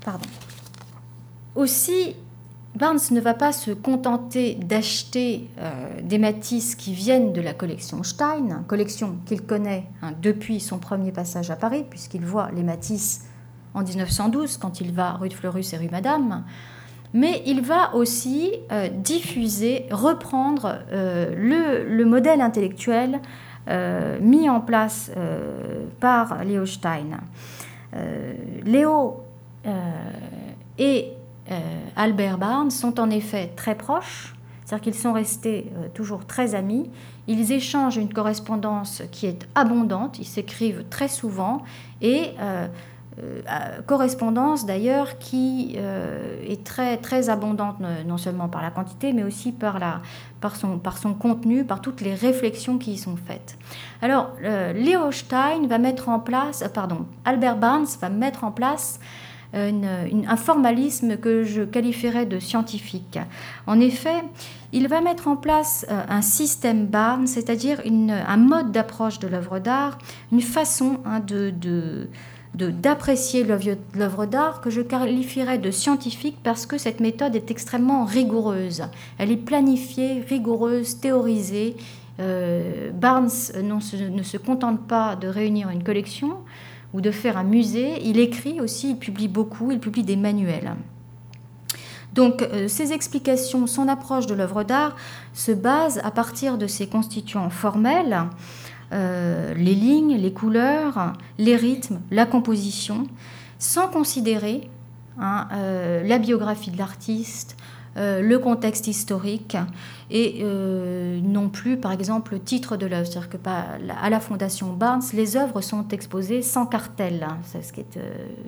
Pardon. 0.01 0.27
Aussi, 1.55 2.15
Barnes 2.75 2.99
ne 3.11 3.19
va 3.19 3.33
pas 3.33 3.51
se 3.51 3.71
contenter 3.71 4.55
d'acheter 4.55 5.49
euh, 5.59 6.01
des 6.01 6.17
Matisse 6.17 6.75
qui 6.75 6.93
viennent 6.93 7.33
de 7.33 7.41
la 7.41 7.53
collection 7.53 8.03
Stein, 8.03 8.63
collection 8.67 9.17
qu'il 9.25 9.41
connaît 9.41 9.85
hein, 10.01 10.13
depuis 10.21 10.61
son 10.61 10.77
premier 10.77 11.11
passage 11.11 11.51
à 11.51 11.57
Paris, 11.57 11.83
puisqu'il 11.89 12.25
voit 12.25 12.49
les 12.51 12.63
Matisse 12.63 13.25
en 13.73 13.83
1912 13.83 14.57
quand 14.57 14.81
il 14.81 14.91
va 14.91 15.13
rue 15.13 15.29
de 15.29 15.33
Fleurus 15.33 15.73
et 15.73 15.77
rue 15.77 15.89
Madame, 15.89 16.43
mais 17.13 17.41
il 17.45 17.61
va 17.61 17.95
aussi 17.95 18.53
euh, 18.71 18.87
diffuser, 18.89 19.85
reprendre 19.91 20.79
euh, 20.91 21.85
le, 21.87 22.05
modèle 22.05 22.41
intellectuel 22.41 23.19
euh, 23.67 24.19
mis 24.21 24.49
en 24.49 24.61
place 24.61 25.11
par 25.99 26.43
Léo 26.43 26.65
Stein. 26.65 27.19
Léo 28.63 29.23
et 30.77 31.11
Albert 31.95 32.37
Barnes 32.37 32.71
sont 32.71 32.99
en 32.99 33.09
effet 33.09 33.51
très 33.55 33.75
proches, 33.75 34.35
c'est-à-dire 34.63 34.83
qu'ils 34.83 34.95
sont 34.95 35.13
restés 35.13 35.71
toujours 35.95 36.25
très 36.25 36.53
amis. 36.53 36.89
Ils 37.27 37.51
échangent 37.51 37.97
une 37.97 38.13
correspondance 38.13 39.01
qui 39.11 39.25
est 39.25 39.47
abondante, 39.55 40.19
ils 40.19 40.25
s'écrivent 40.25 40.85
très 40.89 41.07
souvent 41.07 41.63
et 42.01 42.31
correspondance 43.85 44.65
d'ailleurs 44.65 45.17
qui 45.17 45.75
euh, 45.77 46.41
est 46.47 46.63
très, 46.63 46.97
très 46.97 47.29
abondante, 47.29 47.77
non 48.07 48.17
seulement 48.17 48.47
par 48.47 48.61
la 48.61 48.71
quantité, 48.71 49.13
mais 49.13 49.23
aussi 49.23 49.51
par, 49.51 49.79
la, 49.79 50.01
par, 50.41 50.55
son, 50.55 50.77
par 50.77 50.97
son 50.97 51.13
contenu, 51.13 51.63
par 51.63 51.81
toutes 51.81 52.01
les 52.01 52.13
réflexions 52.13 52.77
qui 52.77 52.93
y 52.93 52.97
sont 52.97 53.15
faites. 53.15 53.57
Alors, 54.01 54.31
euh, 54.43 54.73
Léo 54.73 55.11
Stein 55.11 55.67
va 55.67 55.77
mettre 55.77 56.09
en 56.09 56.19
place, 56.19 56.63
pardon, 56.73 57.05
Albert 57.25 57.57
Barnes 57.57 57.87
va 57.99 58.09
mettre 58.09 58.43
en 58.43 58.51
place 58.51 58.99
un 59.51 60.35
formalisme 60.35 61.17
que 61.17 61.43
je 61.43 61.63
qualifierais 61.63 62.27
de 62.27 62.37
scientifique. 62.37 63.17
En 63.65 63.79
effet, 63.79 64.23
il 64.73 64.87
va 64.87 65.01
mettre 65.01 65.27
en 65.27 65.35
place 65.35 65.87
un 65.89 66.21
système 66.21 66.85
Barnes, 66.85 67.25
c'est-à-dire 67.25 67.81
un 67.83 68.37
mode 68.37 68.71
d'approche 68.71 69.17
de 69.17 69.27
l'œuvre 69.27 69.57
d'art, 69.57 69.97
une 70.31 70.41
façon 70.41 70.99
hein, 71.03 71.19
de, 71.19 71.49
de 71.49 72.09
d'apprécier 72.55 73.43
l'œuvre 73.43 74.25
d'art 74.25 74.61
que 74.61 74.69
je 74.69 74.81
qualifierais 74.81 75.59
de 75.59 75.71
scientifique 75.71 76.37
parce 76.43 76.65
que 76.65 76.77
cette 76.77 76.99
méthode 76.99 77.35
est 77.35 77.51
extrêmement 77.51 78.05
rigoureuse. 78.05 78.83
Elle 79.17 79.31
est 79.31 79.37
planifiée, 79.37 80.21
rigoureuse, 80.27 80.99
théorisée. 80.99 81.75
Euh, 82.19 82.89
Barnes 82.91 83.29
ne 83.61 84.23
se 84.23 84.37
contente 84.37 84.87
pas 84.87 85.15
de 85.15 85.27
réunir 85.27 85.69
une 85.69 85.83
collection 85.83 86.37
ou 86.93 87.01
de 87.01 87.11
faire 87.11 87.37
un 87.37 87.43
musée, 87.43 88.01
il 88.03 88.19
écrit 88.19 88.59
aussi, 88.59 88.91
il 88.91 88.97
publie 88.97 89.27
beaucoup, 89.27 89.71
il 89.71 89.79
publie 89.79 90.03
des 90.03 90.15
manuels. 90.15 90.73
Donc 92.13 92.41
euh, 92.41 92.67
ces 92.67 92.91
explications, 92.91 93.67
son 93.67 93.87
approche 93.87 94.25
de 94.25 94.33
l'œuvre 94.33 94.63
d'art 94.63 94.95
se 95.33 95.51
base 95.51 96.01
à 96.03 96.11
partir 96.11 96.57
de 96.57 96.65
ses 96.65 96.87
constituants 96.87 97.49
formels 97.51 98.25
euh, 98.91 99.53
les 99.53 99.75
lignes, 99.75 100.15
les 100.17 100.33
couleurs, 100.33 101.13
les 101.37 101.55
rythmes, 101.55 101.99
la 102.09 102.25
composition, 102.25 103.07
sans 103.59 103.87
considérer 103.87 104.69
hein, 105.19 105.47
euh, 105.53 106.03
la 106.03 106.17
biographie 106.17 106.71
de 106.71 106.77
l'artiste, 106.77 107.55
euh, 107.97 108.21
le 108.21 108.39
contexte 108.39 108.87
historique 108.87 109.57
et 110.09 110.43
non 111.23 111.49
plus, 111.49 111.77
par 111.77 111.91
exemple, 111.91 112.33
le 112.33 112.39
titre 112.39 112.77
de 112.77 112.87
l'œuvre. 112.87 113.05
C'est-à-dire 113.05 113.29
que 113.29 113.37
à 113.47 114.09
la 114.09 114.19
Fondation 114.19 114.73
Barnes, 114.73 115.03
les 115.13 115.37
œuvres 115.37 115.61
sont 115.61 115.87
exposées 115.89 116.41
sans 116.41 116.65
cartel, 116.65 117.27
hein. 117.29 117.37
c'est 117.43 117.63
ce 117.63 117.71
qui 117.71 117.81
est 117.81 117.99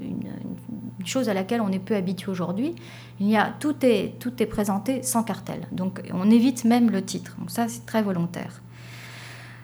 une, 0.02 1.06
chose 1.06 1.30
à 1.30 1.36
laquelle 1.36 1.62
on 1.62 1.72
est 1.72 1.80
peu 1.80 1.96
habitué 1.96 2.32
aujourd'hui. 2.32 2.74
Il 3.20 3.30
y 3.30 3.38
a 3.38 3.54
tout 3.60 3.76
est 3.84 4.16
tout 4.20 4.42
est 4.42 4.48
présenté 4.48 5.04
sans 5.04 5.22
cartel, 5.22 5.68
donc 5.72 6.02
on 6.14 6.32
évite 6.32 6.64
même 6.64 6.90
le 6.90 7.04
titre. 7.04 7.36
Donc 7.38 7.52
ça, 7.52 7.68
c'est 7.68 7.86
très 7.86 8.02
volontaire. 8.02 8.62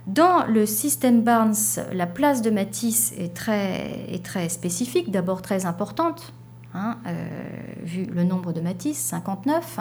Dans 0.07 0.45
le 0.45 0.65
système 0.65 1.21
Barnes, 1.21 1.53
la 1.91 2.07
place 2.07 2.41
de 2.41 2.49
Matisse 2.49 3.13
est 3.17 3.33
très, 3.33 4.47
spécifique, 4.47 5.11
d'abord 5.11 5.41
très 5.41 5.65
importante, 5.65 6.31
hein, 6.73 6.97
euh, 7.07 7.27
vu 7.83 8.05
le 8.05 8.23
nombre 8.23 8.53
de 8.53 8.61
Matisse, 8.61 8.99
59. 8.99 9.79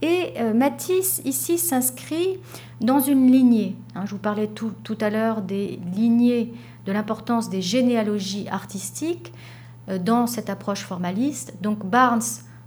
Et 0.00 0.32
euh, 0.38 0.54
Matisse, 0.54 1.20
ici, 1.26 1.58
s'inscrit 1.58 2.38
dans 2.80 3.00
une 3.00 3.30
lignée. 3.30 3.76
Hein. 3.94 4.04
je 4.06 4.12
vous 4.12 4.18
parlais 4.18 4.46
tout, 4.46 4.72
tout 4.82 4.98
à 5.02 5.10
l'heure 5.10 5.42
des 5.42 5.78
lignées, 5.94 6.54
de 6.86 6.92
l'importance 6.92 7.50
des 7.50 7.60
généalogies 7.60 8.48
artistiques 8.48 9.30
euh, 9.90 9.98
dans 9.98 10.26
cette 10.26 10.48
approche 10.48 10.84
formaliste. 10.84 11.52
Donc 11.60 11.84
Barnes 11.84 12.22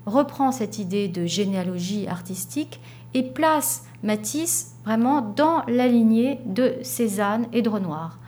reprend 0.06 0.52
cette 0.52 0.78
idée 0.78 1.08
de 1.08 1.26
généalogie 1.26 2.08
artistique 2.08 2.80
et 3.14 3.24
place 3.24 3.86
Matisse 4.04 4.76
vraiment 4.86 5.22
dans 5.22 5.64
la 5.68 5.88
lignée 5.88 6.40
de 6.46 6.76
Cézanne 6.82 7.48
et 7.52 7.62
de 7.62 7.70
Renoir. 7.70 8.20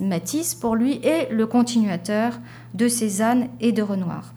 Matisse, 0.00 0.54
pour 0.54 0.74
lui, 0.74 1.00
est 1.04 1.30
le 1.30 1.46
continuateur 1.46 2.40
de 2.74 2.88
Cézanne 2.88 3.48
et 3.60 3.72
de 3.72 3.82
Renoir. 3.82 4.32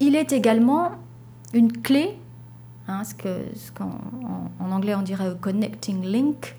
Il 0.00 0.16
est 0.16 0.32
également 0.32 0.92
une 1.52 1.72
clé, 1.72 2.18
hein, 2.88 3.02
ce 3.04 3.72
qu'en 3.72 3.98
en, 4.60 4.72
anglais 4.72 4.94
on 4.94 5.02
dirait 5.02 5.36
connecting 5.40 6.02
link, 6.04 6.56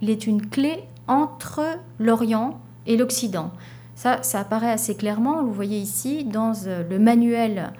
il 0.00 0.10
est 0.10 0.26
une 0.26 0.46
clé 0.48 0.84
entre 1.06 1.62
l'Orient 1.98 2.60
et 2.86 2.96
l'Occident. 2.96 3.52
Ça, 3.94 4.22
ça 4.22 4.40
apparaît 4.40 4.72
assez 4.72 4.96
clairement, 4.96 5.44
vous 5.44 5.52
voyez 5.52 5.78
ici, 5.78 6.24
dans 6.24 6.52
euh, 6.66 6.82
le 6.88 6.98
manuel, 6.98 7.72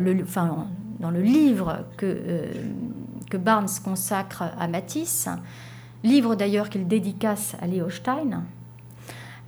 le, 0.00 0.22
enfin, 0.22 0.68
dans 1.00 1.10
le 1.10 1.20
livre 1.20 1.84
que, 1.96 2.06
euh, 2.06 2.52
que 3.30 3.36
Barnes 3.36 3.68
consacre 3.84 4.44
à 4.58 4.68
Matisse, 4.68 5.28
livre 6.04 6.34
d'ailleurs 6.34 6.70
qu'il 6.70 6.86
dédicace 6.86 7.56
à 7.60 7.66
Leo 7.66 7.90
Stein. 7.90 8.44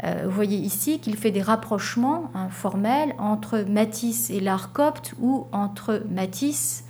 vous 0.02 0.30
voyez 0.30 0.58
ici 0.58 1.00
qu'il 1.00 1.16
fait 1.16 1.30
des 1.30 1.42
rapprochements 1.42 2.30
hein, 2.34 2.48
formels 2.50 3.14
entre 3.18 3.64
Matisse 3.68 4.30
et 4.30 4.40
l'art 4.40 4.72
copte 4.72 5.14
ou 5.20 5.46
entre 5.52 6.02
Matisse 6.10 6.84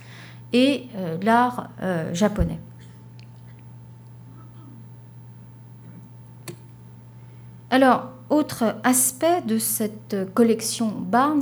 et 0.53 0.87
l'art 1.21 1.69
japonais. 2.13 2.59
Alors, 7.71 8.09
autre 8.29 8.75
aspect 8.83 9.41
de 9.41 9.57
cette 9.57 10.33
collection 10.33 10.87
Barnes, 10.87 11.41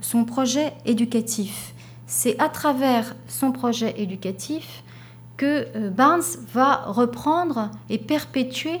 son 0.00 0.24
projet 0.24 0.72
éducatif. 0.84 1.74
C'est 2.06 2.40
à 2.40 2.48
travers 2.48 3.14
son 3.26 3.52
projet 3.52 3.94
éducatif 3.98 4.82
que 5.36 5.66
euh, 5.76 5.90
Barnes 5.90 6.22
va 6.52 6.82
reprendre 6.86 7.70
et 7.90 7.98
perpétuer 7.98 8.80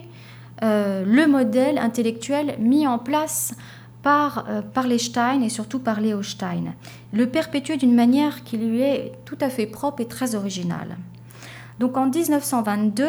euh, 0.62 1.04
le 1.06 1.26
modèle 1.26 1.78
intellectuel 1.78 2.56
mis 2.58 2.86
en 2.86 2.98
place 2.98 3.54
par, 4.02 4.46
euh, 4.48 4.62
les 4.86 4.98
Stein 4.98 5.42
et 5.42 5.48
surtout 5.48 5.78
par 5.78 6.00
Léo 6.00 6.22
Stein. 6.22 6.74
Le 7.12 7.26
perpétuer 7.26 7.76
d'une 7.76 7.94
manière 7.94 8.44
qui 8.44 8.56
lui 8.56 8.80
est 8.80 9.12
tout 9.24 9.38
à 9.40 9.50
fait 9.50 9.66
propre 9.66 10.02
et 10.02 10.08
très 10.08 10.34
originale. 10.34 10.96
Donc 11.78 11.96
en 11.96 12.06
1922, 12.06 13.06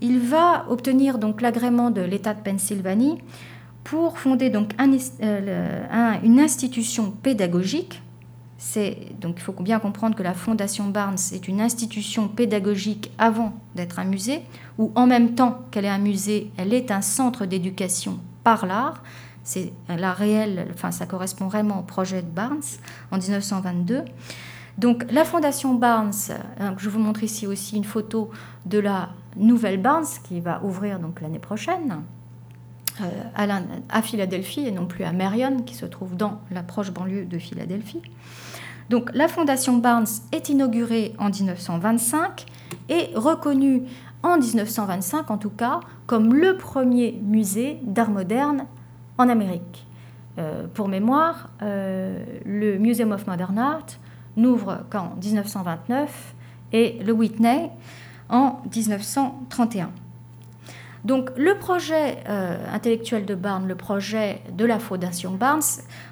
il 0.00 0.18
va 0.18 0.66
obtenir 0.68 1.18
donc 1.18 1.40
l'agrément 1.40 1.90
de 1.90 2.00
l'État 2.00 2.34
de 2.34 2.40
Pennsylvanie 2.40 3.18
pour 3.84 4.18
fonder 4.18 4.50
donc 4.50 4.74
euh, 4.80 6.14
une 6.22 6.40
institution 6.40 7.10
pédagogique. 7.10 8.02
donc 9.20 9.34
il 9.36 9.42
faut 9.42 9.52
bien 9.52 9.78
comprendre 9.78 10.16
que 10.16 10.22
la 10.22 10.32
Fondation 10.32 10.86
Barnes 10.88 11.18
est 11.32 11.46
une 11.46 11.60
institution 11.60 12.28
pédagogique 12.28 13.12
avant 13.18 13.52
d'être 13.74 13.98
un 13.98 14.04
musée, 14.04 14.40
ou 14.78 14.90
en 14.94 15.06
même 15.06 15.34
temps 15.34 15.60
qu'elle 15.70 15.84
est 15.84 15.90
un 15.90 15.98
musée, 15.98 16.50
elle 16.56 16.72
est 16.72 16.90
un 16.90 17.02
centre 17.02 17.44
d'éducation 17.44 18.18
par 18.42 18.66
l'art. 18.66 19.02
C'est 19.42 19.74
la 19.88 20.14
réelle, 20.14 20.68
ça 20.90 21.04
correspond 21.04 21.48
vraiment 21.48 21.80
au 21.80 21.82
projet 21.82 22.22
de 22.22 22.26
Barnes 22.26 22.62
en 23.10 23.18
1922. 23.18 24.02
Donc 24.78 25.04
la 25.10 25.24
Fondation 25.24 25.74
Barnes, 25.74 26.12
euh, 26.30 26.70
je 26.78 26.88
vous 26.88 26.98
montre 26.98 27.22
ici 27.22 27.46
aussi 27.46 27.76
une 27.76 27.84
photo 27.84 28.30
de 28.64 28.78
la 28.78 29.10
nouvelle 29.36 29.80
Barnes 29.80 30.06
qui 30.26 30.40
va 30.40 30.62
ouvrir 30.64 30.98
donc 30.98 31.20
l'année 31.20 31.38
prochaine. 31.38 32.02
Euh, 33.00 33.60
à, 33.88 34.02
Philadelphie 34.02 34.66
et 34.66 34.70
non 34.70 34.86
plus 34.86 35.02
à 35.02 35.12
Marion, 35.12 35.62
qui 35.62 35.74
se 35.74 35.84
trouve 35.84 36.16
dans 36.16 36.40
la 36.52 36.62
proche 36.62 36.92
banlieue 36.92 37.24
de 37.24 37.38
Philadelphie. 37.38 38.02
Donc 38.88 39.10
la 39.14 39.26
Fondation 39.26 39.78
Barnes 39.78 40.06
est 40.30 40.48
inaugurée 40.48 41.12
en 41.18 41.28
1925 41.28 42.46
et 42.88 43.10
reconnue 43.16 43.82
en 44.22 44.38
1925 44.38 45.30
en 45.30 45.38
tout 45.38 45.50
cas 45.50 45.80
comme 46.06 46.34
le 46.34 46.56
premier 46.56 47.20
musée 47.22 47.80
d'art 47.82 48.10
moderne 48.10 48.66
en 49.18 49.28
Amérique. 49.28 49.86
Euh, 50.38 50.66
pour 50.72 50.86
mémoire, 50.86 51.50
euh, 51.62 52.24
le 52.44 52.78
Museum 52.78 53.10
of 53.10 53.26
Modern 53.26 53.58
Art 53.58 53.86
n'ouvre 54.36 54.84
qu'en 54.90 55.16
1929 55.20 56.34
et 56.72 57.00
le 57.04 57.12
Whitney 57.12 57.70
en 58.28 58.60
1931. 58.72 59.90
Donc 61.04 61.30
le 61.36 61.58
projet 61.58 62.18
euh, 62.28 62.56
intellectuel 62.72 63.26
de 63.26 63.34
Barnes, 63.34 63.68
le 63.68 63.74
projet 63.74 64.40
de 64.52 64.64
la 64.64 64.78
Fondation 64.78 65.32
Barnes, 65.32 65.62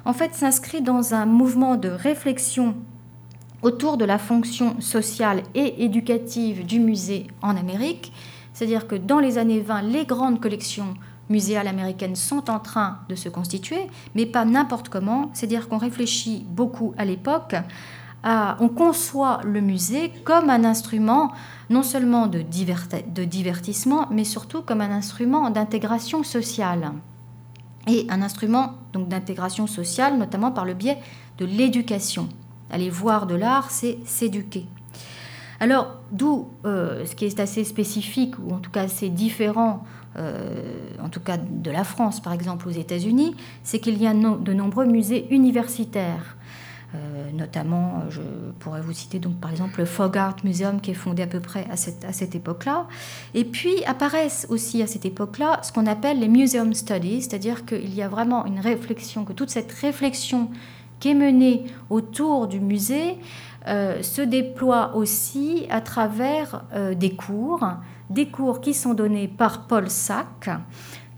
en 0.05 0.13
fait 0.13 0.35
s'inscrit 0.35 0.81
dans 0.81 1.15
un 1.15 1.25
mouvement 1.25 1.75
de 1.75 1.89
réflexion 1.89 2.75
autour 3.63 3.97
de 3.97 4.05
la 4.05 4.19
fonction 4.19 4.79
sociale 4.81 5.41
et 5.55 5.83
éducative 5.83 6.65
du 6.65 6.79
musée 6.79 7.27
en 7.41 7.57
Amérique. 7.57 8.13
C'est-à-dire 8.53 8.87
que 8.87 8.95
dans 8.95 9.19
les 9.19 9.37
années 9.39 9.61
20, 9.61 9.81
les 9.83 10.05
grandes 10.05 10.39
collections 10.39 10.93
muséales 11.29 11.67
américaines 11.67 12.15
sont 12.15 12.51
en 12.51 12.59
train 12.59 12.99
de 13.09 13.15
se 13.15 13.29
constituer, 13.29 13.87
mais 14.13 14.25
pas 14.25 14.45
n'importe 14.45 14.89
comment. 14.89 15.31
C'est-à-dire 15.33 15.69
qu'on 15.69 15.77
réfléchit 15.77 16.45
beaucoup 16.47 16.93
à 16.97 17.05
l'époque 17.05 17.55
on 18.23 18.69
conçoit 18.69 19.41
le 19.43 19.61
musée 19.61 20.11
comme 20.23 20.49
un 20.49 20.63
instrument 20.63 21.33
non 21.69 21.83
seulement 21.83 22.27
de, 22.27 22.41
divertissement, 22.41 24.07
mais 24.11 24.23
surtout 24.23 24.61
comme 24.61 24.81
un 24.81 24.91
instrument 24.91 25.49
d'intégration 25.49 26.23
sociale. 26.23 26.91
Et 27.87 28.07
un 28.09 28.21
instrument 28.21 28.73
donc 28.93 29.09
d'intégration 29.09 29.67
sociale, 29.67 30.17
notamment 30.17 30.51
par 30.51 30.65
le 30.65 30.73
biais 30.73 30.97
de 31.37 31.45
l'éducation. 31.45 32.29
Aller 32.69 32.89
voir 32.89 33.27
de 33.27 33.35
l'art, 33.35 33.71
c'est 33.71 33.97
s'éduquer. 34.05 34.65
Alors, 35.59 35.95
d'où 36.11 36.49
euh, 36.65 37.05
ce 37.05 37.15
qui 37.15 37.25
est 37.25 37.39
assez 37.39 37.63
spécifique, 37.63 38.35
ou 38.39 38.53
en 38.53 38.59
tout 38.59 38.71
cas 38.71 38.83
assez 38.83 39.09
différent, 39.09 39.83
euh, 40.17 40.61
en 41.01 41.09
tout 41.09 41.19
cas 41.19 41.37
de 41.37 41.71
la 41.71 41.83
France 41.83 42.19
par 42.21 42.33
exemple 42.33 42.67
aux 42.67 42.71
États-Unis, 42.71 43.35
c'est 43.63 43.79
qu'il 43.79 44.01
y 44.01 44.07
a 44.07 44.13
de 44.13 44.53
nombreux 44.53 44.85
musées 44.85 45.27
universitaires. 45.33 46.37
Euh, 46.95 47.31
notamment, 47.33 48.03
je 48.09 48.21
pourrais 48.59 48.81
vous 48.81 48.93
citer 48.93 49.17
donc 49.17 49.39
par 49.39 49.49
exemple 49.49 49.79
le 49.79 49.85
Fog 49.85 50.15
Art 50.15 50.35
Museum 50.43 50.79
qui 50.79 50.91
est 50.91 50.95
fondé 50.95 51.23
à 51.23 51.27
peu 51.27 51.39
près 51.39 51.65
à 51.71 51.75
cette, 51.75 52.05
à 52.05 52.13
cette 52.13 52.35
époque-là. 52.35 52.87
Et 53.33 53.45
puis 53.45 53.83
apparaissent 53.85 54.45
aussi 54.49 54.81
à 54.83 54.87
cette 54.87 55.05
époque-là 55.05 55.59
ce 55.63 55.71
qu'on 55.71 55.87
appelle 55.87 56.19
les 56.19 56.27
Museum 56.27 56.73
Studies, 56.73 57.23
c'est-à-dire 57.23 57.65
qu'il 57.65 57.93
y 57.95 58.03
a 58.03 58.07
vraiment 58.07 58.45
une 58.45 58.59
réflexion, 58.59 59.25
que 59.25 59.33
toute 59.33 59.49
cette 59.49 59.71
réflexion 59.71 60.49
qui 60.99 61.09
est 61.09 61.15
menée 61.15 61.65
autour 61.89 62.47
du 62.47 62.59
musée 62.59 63.17
euh, 63.67 64.03
se 64.03 64.21
déploie 64.21 64.95
aussi 64.95 65.65
à 65.71 65.81
travers 65.81 66.63
euh, 66.73 66.93
des 66.93 67.15
cours, 67.15 67.67
des 68.11 68.27
cours 68.27 68.61
qui 68.61 68.75
sont 68.75 68.93
donnés 68.93 69.27
par 69.27 69.65
Paul 69.65 69.89
Sack 69.89 70.49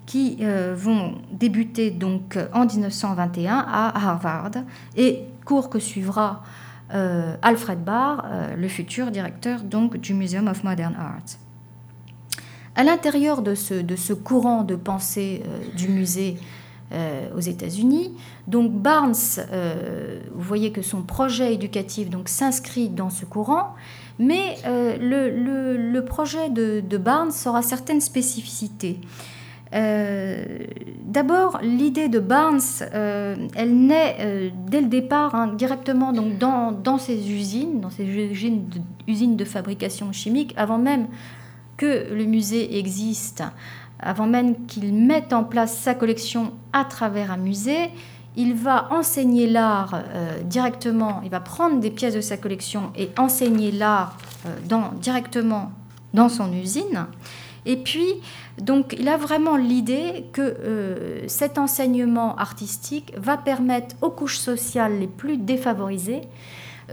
qui 0.06 0.38
vont 0.76 1.16
débuter 1.32 1.90
donc 1.90 2.38
en 2.54 2.68
1921 2.68 3.66
à 3.68 4.08
Harvard 4.08 4.52
et 4.96 5.24
cours 5.46 5.70
que 5.70 5.80
suivra 5.80 6.44
euh, 6.94 7.36
Alfred 7.42 7.84
Barr, 7.84 8.26
euh, 8.26 8.56
le 8.56 8.68
futur 8.68 9.10
directeur 9.10 9.62
donc 9.62 9.98
du 9.98 10.14
Museum 10.14 10.48
of 10.48 10.64
Modern 10.64 10.96
Art. 10.96 11.24
À 12.76 12.84
l'intérieur 12.84 13.42
de 13.42 13.56
ce, 13.56 13.74
de 13.74 13.96
ce, 13.96 14.14
courant 14.14 14.64
de 14.64 14.76
pensée 14.76 15.42
euh, 15.46 15.76
du 15.76 15.88
musée 15.88 16.38
aux 17.36 17.42
États-Unis, 17.42 18.16
donc 18.48 18.72
Barnes, 18.72 19.16
vous 19.16 20.42
voyez 20.42 20.72
que 20.72 20.84
son 20.84 21.02
projet 21.02 21.54
éducatif 21.54 22.10
donc 22.10 22.30
s'inscrit 22.30 22.90
dans 22.90 23.10
ce 23.10 23.26
courant, 23.26 23.74
mais 24.18 24.56
le, 24.66 26.00
projet 26.02 26.50
de, 26.52 26.82
de 26.88 26.98
Barnes 26.98 27.32
aura 27.48 27.64
certaines 27.64 28.00
spécificités. 28.00 29.02
Euh, 29.76 30.46
d'abord, 31.04 31.60
l'idée 31.62 32.08
de 32.08 32.20
Barnes, 32.20 32.62
euh, 32.94 33.36
elle 33.56 33.76
naît 33.76 34.16
euh, 34.20 34.50
dès 34.68 34.82
le 34.82 34.88
départ 34.88 35.36
hein, 35.36 35.48
directement 35.48 36.14
donc 36.14 36.38
dans, 36.38 36.72
dans, 36.72 36.98
ces 36.98 37.32
usines, 37.32 37.82
dans 37.82 37.90
ces 37.90 38.06
usines 38.06 39.36
de, 39.36 39.46
fabrication 39.46 40.14
chimique, 40.14 40.54
avant 40.56 40.78
même 40.78 41.08
que 41.76 42.14
le 42.14 42.24
musée 42.24 42.78
existe, 42.78 43.44
avant 44.00 44.28
même 44.28 44.66
qu'il 44.66 44.94
mette 44.94 45.34
en 45.34 45.44
place 45.44 45.78
sa 45.78 45.94
collection 45.94 46.54
à 46.72 46.86
travers 46.86 47.32
un 47.32 47.38
musée. 47.38 47.92
Il 48.38 48.54
va 48.54 48.92
enseigner 48.92 49.48
l'art 49.48 50.04
directement, 50.44 51.22
il 51.24 51.30
va 51.30 51.40
prendre 51.40 51.80
des 51.80 51.90
pièces 51.90 52.16
de 52.16 52.22
sa 52.22 52.36
collection 52.36 52.92
et 52.98 53.10
enseigner 53.18 53.72
l'art 53.72 54.18
directement 55.00 55.72
dans 56.14 56.28
son 56.28 56.52
usine. 56.52 57.08
Et 57.66 57.78
puis, 57.78 58.22
donc, 58.60 58.96
il 58.98 59.08
a 59.08 59.18
vraiment 59.18 59.58
l'idée 59.58 60.26
que 60.32 60.42
euh, 60.42 61.28
cet 61.28 61.58
enseignement 61.58 62.36
artistique 62.36 63.14
va 63.18 63.38
permettre 63.38 63.96
aux 64.02 64.12
couches 64.12 64.38
sociales 64.38 65.00
les 65.00 65.08
plus 65.08 65.38
défavorisées 65.38 66.22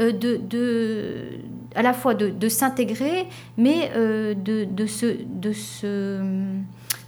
euh, 0.01 0.13
de, 0.13 1.41
à 1.75 1.83
la 1.83 1.93
fois 1.93 2.15
de, 2.15 2.49
s'intégrer, 2.49 3.27
mais 3.59 3.91
euh, 3.95 4.35
de, 4.35 4.87
se, 4.87 5.07
de 5.27 5.53
se, 5.53 6.21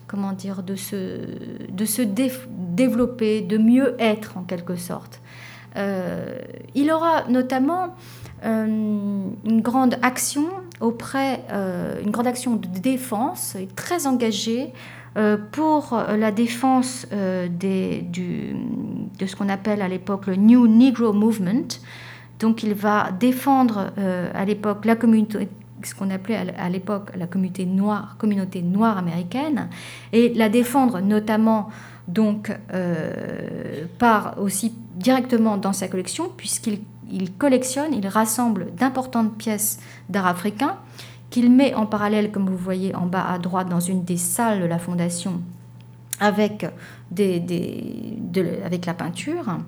comment 0.06 0.32
dire, 0.32 0.62
de 0.62 0.76
se, 0.76 1.20
de 1.70 1.84
se 1.86 2.02
développer, 2.02 3.40
de 3.40 3.56
mieux 3.56 3.96
être 3.98 4.36
en 4.36 4.42
quelque 4.42 4.76
sorte. 4.76 5.20
il 6.74 6.90
aura 6.92 7.26
notamment 7.28 7.94
une 8.42 9.60
grande 9.60 9.96
action 10.02 10.46
auprès, 10.80 11.40
une 12.04 12.10
grande 12.10 12.26
action 12.26 12.56
de 12.56 12.66
défense, 12.66 13.56
très 13.76 14.06
engagée 14.06 14.72
pour 15.52 15.96
la 16.18 16.30
défense 16.32 17.06
des, 17.10 18.02
du, 18.02 18.56
de 19.18 19.26
ce 19.26 19.36
qu'on 19.36 19.48
appelle 19.48 19.80
à 19.80 19.88
l'époque 19.88 20.26
le 20.26 20.36
New 20.36 20.66
Negro 20.66 21.12
Movement. 21.12 21.80
Donc 22.40 22.62
il 22.62 22.74
va 22.74 23.12
défendre 23.12 23.92
à 24.34 24.44
l'époque 24.44 24.84
la 24.84 24.96
communauté 24.96 25.48
ce 25.82 25.94
qu'on 25.94 26.10
appelait 26.10 26.36
à 26.56 26.68
l'époque 26.68 27.10
la 27.16 27.26
communauté 27.26 27.66
noire, 27.66 28.16
communauté 28.18 28.62
noire 28.62 28.96
américaine, 28.96 29.68
et 30.12 30.32
la 30.34 30.48
défendre 30.48 31.00
notamment 31.00 31.68
donc 32.08 32.50
euh, 32.72 33.84
par 33.98 34.40
aussi 34.40 34.74
directement 34.96 35.56
dans 35.56 35.72
sa 35.72 35.88
collection, 35.88 36.30
puisqu'il 36.36 36.80
il 37.12 37.32
collectionne, 37.32 37.92
il 37.92 38.06
rassemble 38.06 38.74
d'importantes 38.74 39.36
pièces 39.36 39.78
d'art 40.08 40.26
africain 40.26 40.76
qu'il 41.30 41.50
met 41.50 41.74
en 41.74 41.86
parallèle, 41.86 42.30
comme 42.30 42.48
vous 42.48 42.56
voyez 42.56 42.94
en 42.94 43.06
bas 43.06 43.26
à 43.26 43.38
droite, 43.38 43.68
dans 43.68 43.80
une 43.80 44.04
des 44.04 44.16
salles 44.16 44.60
de 44.60 44.66
la 44.66 44.78
fondation 44.78 45.40
avec, 46.20 46.64
avec 48.64 48.86
la 48.86 48.94
peinture. 48.94 49.58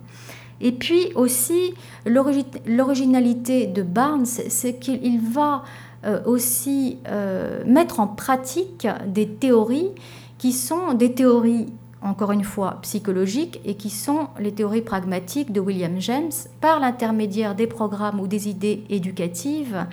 Et 0.61 0.73
puis 0.73 1.13
aussi, 1.15 1.75
l'originalité 2.07 3.67
de 3.67 3.83
Barnes, 3.83 4.27
c'est 4.27 4.79
qu'il 4.79 5.21
va 5.21 5.65
euh, 6.05 6.21
aussi 6.25 6.99
euh, 7.09 7.65
mettre 7.67 8.01
en 8.01 8.07
pratique 8.07 8.87
des 9.07 9.29
théories 9.29 9.91
qui 10.39 10.53
sont 10.53 10.95
des 10.95 11.13
théories 11.13 11.67
encore 12.07 12.33
une 12.33 12.45
fois 12.45 12.79
psychologiques 12.83 13.61
et 13.65 13.75
qui 13.75 13.91
sont 13.91 14.29
les 14.39 14.53
théories 14.53 14.83
pragmatiques 14.83 15.53
de 15.53 15.61
William 15.61 16.01
James 16.01 16.33
par 16.61 16.81
l'intermédiaire 16.81 17.55
des 17.55 17.67
programmes 17.67 18.21
ou 18.21 18.27
des 18.27 18.49
idées 18.49 18.85
éducatives 18.89 19.87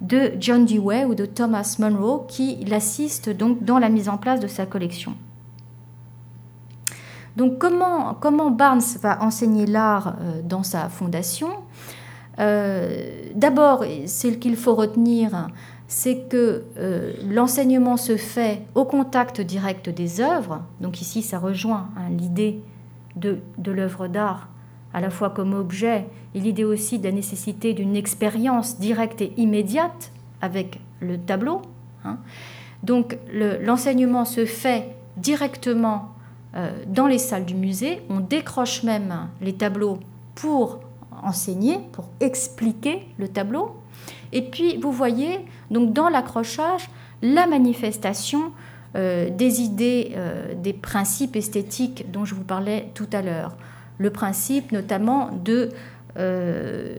de 0.00 0.32
John 0.40 0.64
Dewey 0.64 1.04
ou 1.04 1.14
de 1.14 1.26
Thomas 1.26 1.76
Monroe 1.78 2.26
qui 2.28 2.64
l'assistent 2.64 3.30
donc 3.30 3.64
dans 3.64 3.78
la 3.78 3.88
mise 3.88 4.08
en 4.08 4.16
place 4.16 4.40
de 4.40 4.46
sa 4.46 4.66
collection. 4.66 5.14
Donc 7.36 7.58
comment, 7.58 8.50
Barnes 8.50 8.82
va 9.00 9.22
enseigner 9.22 9.66
l'art 9.66 10.16
euh, 10.20 10.40
dans 10.42 10.64
sa 10.64 10.88
fondation? 10.88 11.50
Euh, 12.40 13.30
d'abord, 13.34 13.84
ce 14.06 14.28
qu'il 14.28 14.56
faut 14.56 14.74
retenir, 14.74 15.48
c'est 15.88 16.28
que 16.28 16.64
euh, 16.76 17.14
l'enseignement 17.26 17.96
se 17.96 18.18
fait 18.18 18.62
au 18.74 18.84
contact 18.84 19.40
direct 19.40 19.88
des 19.88 20.20
œuvres. 20.20 20.62
Donc 20.80 21.00
ici, 21.00 21.22
ça 21.22 21.38
rejoint 21.38 21.88
hein, 21.96 22.10
l'idée 22.10 22.60
de, 23.16 23.40
l'œuvre 23.66 24.06
d'art 24.06 24.48
à 24.92 25.00
la 25.00 25.10
fois 25.10 25.30
comme 25.30 25.54
objet 25.54 26.06
et 26.34 26.40
l'idée 26.40 26.64
aussi 26.64 26.98
de 26.98 27.04
la 27.04 27.12
nécessité 27.12 27.72
d'une 27.72 27.96
expérience 27.96 28.78
directe 28.78 29.22
et 29.22 29.32
immédiate 29.38 30.12
avec 30.42 30.80
le 31.00 31.18
tableau. 31.18 31.62
Hein. 32.04 32.18
Donc 32.82 33.18
l'enseignement 33.32 34.26
se 34.26 34.44
fait 34.44 34.94
directement 35.16 36.10
euh, 36.54 36.70
dans 36.86 37.06
les 37.06 37.18
salles 37.18 37.46
du 37.46 37.54
musée. 37.54 38.02
On 38.10 38.20
décroche 38.20 38.82
même 38.82 39.28
les 39.40 39.54
tableaux 39.54 39.98
pour 40.34 40.80
enseigner, 41.22 41.78
pour 41.92 42.08
expliquer 42.20 43.06
le 43.18 43.28
tableau. 43.28 43.74
Et 44.32 44.42
puis, 44.42 44.76
vous 44.76 44.92
voyez, 44.92 45.40
donc 45.70 45.92
dans 45.92 46.08
l'accrochage, 46.08 46.88
la 47.22 47.46
manifestation 47.46 48.52
euh, 48.96 49.28
des 49.28 49.60
idées, 49.60 50.12
euh, 50.16 50.54
des 50.54 50.72
principes 50.72 51.36
esthétiques 51.36 52.10
dont 52.10 52.24
je 52.24 52.34
vous 52.34 52.44
parlais 52.44 52.90
tout 52.94 53.08
à 53.12 53.20
l'heure. 53.20 53.54
Le 53.98 54.08
principe 54.08 54.72
notamment 54.72 55.30
de, 55.44 55.68
euh, 56.16 56.96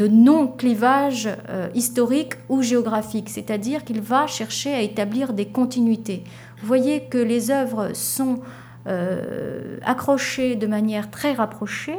non-clivage 0.00 1.28
historique 1.74 2.34
ou 2.48 2.62
géographique, 2.62 3.30
c'est-à-dire 3.30 3.84
qu'il 3.84 4.00
va 4.00 4.26
chercher 4.26 4.74
à 4.74 4.80
établir 4.80 5.32
des 5.32 5.46
continuités. 5.46 6.24
Vous 6.60 6.66
voyez 6.66 7.04
que 7.04 7.18
les 7.18 7.50
œuvres 7.50 7.94
sont 7.94 8.40
accrochés 9.82 10.56
de 10.56 10.66
manière 10.66 11.10
très 11.10 11.32
rapprochée. 11.32 11.98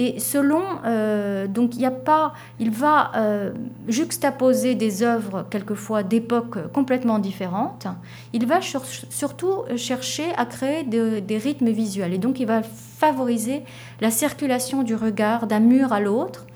Et 0.00 0.20
selon, 0.20 0.62
euh, 0.86 1.48
donc 1.48 1.74
il 1.74 1.80
n'y 1.80 1.84
a 1.84 1.90
pas, 1.90 2.32
il 2.60 2.70
va 2.70 3.10
euh, 3.16 3.50
juxtaposer 3.88 4.76
des 4.76 5.02
œuvres 5.02 5.44
quelquefois 5.50 6.04
d'époques 6.04 6.70
complètement 6.72 7.18
différentes. 7.18 7.88
Il 8.32 8.46
va 8.46 8.60
surtout 8.62 9.64
chercher 9.76 10.32
à 10.36 10.46
créer 10.46 10.84
des 10.84 11.38
rythmes 11.38 11.70
visuels. 11.70 12.14
Et 12.14 12.18
donc 12.18 12.38
il 12.38 12.46
va 12.46 12.62
favoriser 12.62 13.64
la 14.00 14.12
circulation 14.12 14.84
du 14.84 14.94
regard 14.94 15.48
d'un 15.48 15.60
mur 15.60 15.92
à 15.92 15.98
l'autre. 15.98 16.46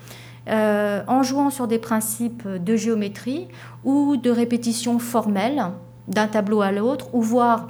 en 0.48 1.22
jouant 1.24 1.50
sur 1.50 1.66
des 1.66 1.78
principes 1.78 2.46
de 2.46 2.76
géométrie 2.76 3.48
ou 3.82 4.16
de 4.16 4.30
répétition 4.30 5.00
formelle 5.00 5.64
d'un 6.06 6.28
tableau 6.28 6.62
à 6.62 6.70
l'autre, 6.70 7.06
ou 7.12 7.22
voire 7.22 7.68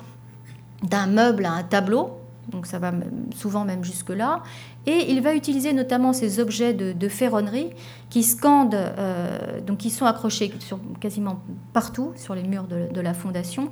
d'un 0.83 1.07
meuble 1.07 1.47
à 1.47 1.53
un 1.53 1.63
tableau, 1.63 2.11
donc 2.49 2.67
ça 2.67 2.79
va 2.79 2.93
souvent 3.35 3.65
même 3.65 3.85
jusque-là, 3.85 4.43
et 4.87 5.13
il 5.13 5.21
va 5.21 5.35
utiliser 5.35 5.73
notamment 5.73 6.13
ces 6.13 6.41
objets 6.41 6.75
de, 6.75 7.09
ferronnerie 7.09 7.71
qui 8.11 8.23
scandent, 8.23 8.75
euh, 8.75 9.61
donc 9.61 9.79
qui 9.79 9.91
sont 9.91 10.07
accrochés 10.07 10.53
quasiment 11.01 11.41
partout 11.73 12.13
sur 12.17 12.35
les 12.35 12.43
murs 12.43 12.65
de, 12.65 13.01
la 13.01 13.15
fondation, 13.15 13.71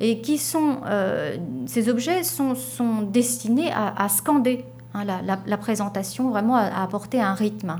et 0.00 0.20
qui 0.20 0.38
sont, 0.38 0.80
euh, 0.86 1.36
ces 1.66 1.88
objets 1.88 2.22
sont, 2.22 2.54
sont 2.54 3.02
destinés 3.02 3.70
à, 3.72 4.08
scander 4.08 4.64
hein, 4.94 5.04
la, 5.04 5.56
présentation, 5.58 6.30
vraiment 6.30 6.56
à, 6.56 6.82
apporter 6.82 7.20
un 7.20 7.34
rythme 7.34 7.76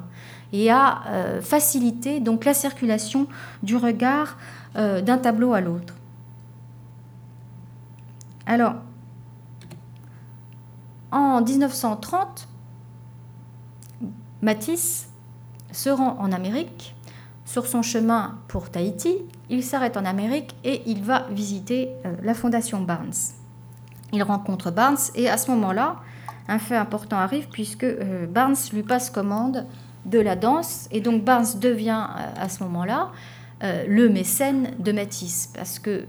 et 0.53 0.71
à 0.71 1.03
euh, 1.09 1.41
faciliter 1.41 2.21
donc 2.21 2.45
la 2.45 2.55
circulation 2.55 3.27
du 3.63 3.77
regard 3.77 4.37
d'un 4.75 5.17
tableau 5.17 5.55
à 5.55 5.63
l'autre. 5.63 5.95
Alors, 8.45 8.75
en 11.11 11.41
1930, 11.41 12.47
Matisse 14.47 15.09
se 15.73 15.91
rend 15.91 16.19
en 16.21 16.31
Amérique. 16.31 16.95
Sur 17.45 17.67
son 17.67 17.83
chemin 17.83 18.39
pour 18.47 18.71
Tahiti, 18.71 19.17
il 19.51 19.65
s'arrête 19.65 19.97
en 19.97 20.05
Amérique 20.05 20.55
et 20.63 20.83
il 20.87 21.03
va 21.03 21.27
visiter 21.33 21.91
euh, 22.05 22.15
la 22.23 22.33
fondation 22.33 22.81
Barnes. 22.81 23.11
Il 24.13 24.23
rencontre 24.23 24.71
Barnes 24.71 24.99
et 25.17 25.29
à 25.29 25.37
ce 25.37 25.51
moment-là, 25.51 25.97
un 26.47 26.61
fait 26.61 26.77
important 26.77 27.17
arrive 27.17 27.49
puisque 27.49 27.83
euh, 27.83 28.27
Barnes 28.29 28.55
lui 28.73 28.85
passe 28.85 29.11
commande 29.11 29.67
de 30.05 30.21
la 30.21 30.37
danse 30.37 30.87
et 30.93 31.01
donc 31.01 31.25
Barnes 31.25 31.59
devient 31.61 32.07
euh, 32.09 32.45
à 32.45 32.49
ce 32.49 32.63
moment-là 32.63 33.11
le 33.63 34.11
mécène 34.11 34.73
de 34.79 34.93
Matisse. 34.93 35.51
Parce 35.57 35.79
que 35.79 36.05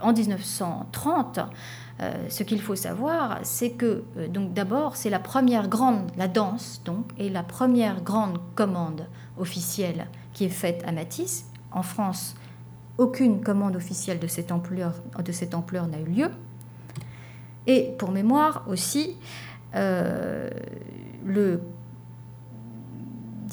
en 0.00 0.12
1930, 0.12 1.38
euh, 1.38 1.42
ce 2.28 2.42
qu'il 2.42 2.60
faut 2.60 2.74
savoir, 2.74 3.38
c'est 3.44 3.70
que 3.70 4.02
donc 4.28 4.52
d'abord 4.52 4.96
c'est 4.96 5.10
la 5.10 5.20
première 5.20 5.68
grande, 5.68 6.10
la 6.16 6.26
danse 6.26 6.82
donc, 6.84 7.06
est 7.18 7.28
la 7.28 7.42
première 7.44 8.02
grande 8.02 8.38
commande 8.56 9.06
officielle 9.38 10.06
qui 10.32 10.44
est 10.44 10.48
faite 10.48 10.82
à 10.86 10.92
Matisse. 10.92 11.46
En 11.70 11.82
France, 11.82 12.34
aucune 12.98 13.42
commande 13.42 13.76
officielle 13.76 14.18
de 14.18 14.26
cette 14.26 14.50
ampleur, 14.50 14.92
n'a 15.16 16.00
eu 16.00 16.10
lieu. 16.10 16.30
Et 17.66 17.94
pour 17.96 18.10
mémoire 18.10 18.64
aussi, 18.68 19.16
le 19.72 21.60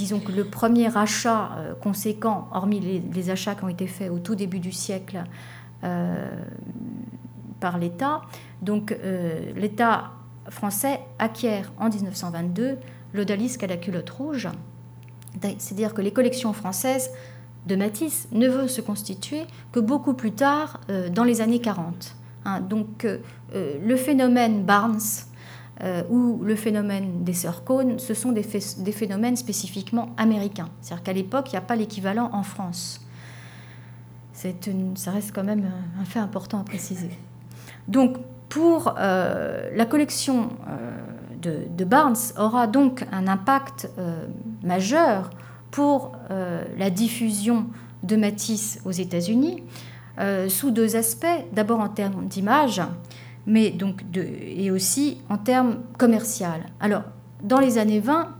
disons 0.02 0.22
le 0.36 0.46
premier 0.46 0.96
achat 0.98 1.52
euh, 1.58 1.74
conséquent, 1.76 2.48
hormis 2.52 2.80
les, 2.80 3.30
achats 3.30 3.56
qui 3.56 3.64
ont 3.64 3.70
été 3.70 3.88
faits 3.88 4.10
au 4.10 4.20
tout 4.20 4.36
début 4.36 4.60
du 4.60 4.72
siècle 4.72 5.24
euh, 5.84 6.30
par 7.62 7.78
l'État, 7.78 8.22
donc 8.62 8.91
euh, 8.91 9.39
l'État 9.55 10.12
français 10.49 10.99
acquiert 11.20 11.72
en 11.78 11.88
1922 11.88 12.78
l'odalisque 13.14 13.64
à 13.64 13.68
la 13.68 13.78
culotte 13.78 14.09
rouge, 14.09 14.49
c'est-à-dire 15.41 15.93
que 15.93 16.01
les 16.01 16.12
collections 16.12 16.51
françaises 16.51 17.12
de 17.68 17.78
Matisse 17.78 18.28
ne 18.34 18.49
vont 18.49 18.68
se 18.68 18.82
constituer 18.82 19.43
que 19.72 19.80
beaucoup 19.80 20.14
plus 20.14 20.32
tard, 20.32 20.82
dans 21.14 21.24
les 21.24 21.39
années 21.41 21.62
40. 21.62 22.16
Hein. 22.43 22.59
donc 22.62 23.05
le 23.53 23.95
phénomène 23.95 24.64
Barnes, 24.64 24.99
euh, 25.84 26.03
ou 26.09 26.39
le 26.43 26.55
phénomène 26.55 27.24
des 27.24 27.34
sœurs 27.34 27.64
Cohn, 27.64 27.97
ce 27.97 28.14
sont 28.14 28.32
des, 28.32 28.43
phénomènes 28.43 29.36
spécifiquement 29.36 30.09
américains. 30.16 30.70
C'est-à-dire 30.80 31.03
qu'à 31.03 31.14
l'époque, 31.14 31.47
il 31.47 31.53
n'y 31.53 31.57
a 31.57 31.62
pas 31.62 31.76
l'équivalent 31.76 32.30
en 32.34 32.43
France. 32.43 33.03
Ça 34.34 35.12
reste 35.12 35.32
quand 35.34 35.43
même 35.43 35.72
un 35.99 36.05
fait 36.05 36.20
important 36.20 36.59
à 36.59 36.64
préciser. 36.64 37.09
Donc, 37.88 38.18
pour 38.50 38.96
euh, 38.98 39.70
la 39.76 39.86
collection 39.86 40.50
euh, 40.68 41.66
de, 41.70 41.86
Barnes 41.86 42.16
aura 42.38 42.68
donc 42.68 43.06
un 43.12 43.28
impact 43.28 43.90
majeur 44.64 45.32
pour 45.72 46.12
la 46.30 46.90
diffusion 46.92 47.66
de 48.04 48.16
Matisse 48.16 48.80
aux 48.86 48.92
États-Unis 48.92 49.64
sous 50.50 50.70
deux 50.70 50.96
aspects. 50.96 51.26
D'abord 51.52 51.80
en 51.80 51.90
termes 51.90 52.28
d'image, 52.28 52.82
mais 53.48 53.72
donc 53.72 54.04
et 54.14 54.70
aussi 54.70 55.22
en 55.30 55.38
termes 55.38 55.80
commerciaux. 55.98 56.46
Alors, 56.80 57.04
dans 57.42 57.60
les 57.60 57.80
années 57.80 58.02
20, 58.02 58.36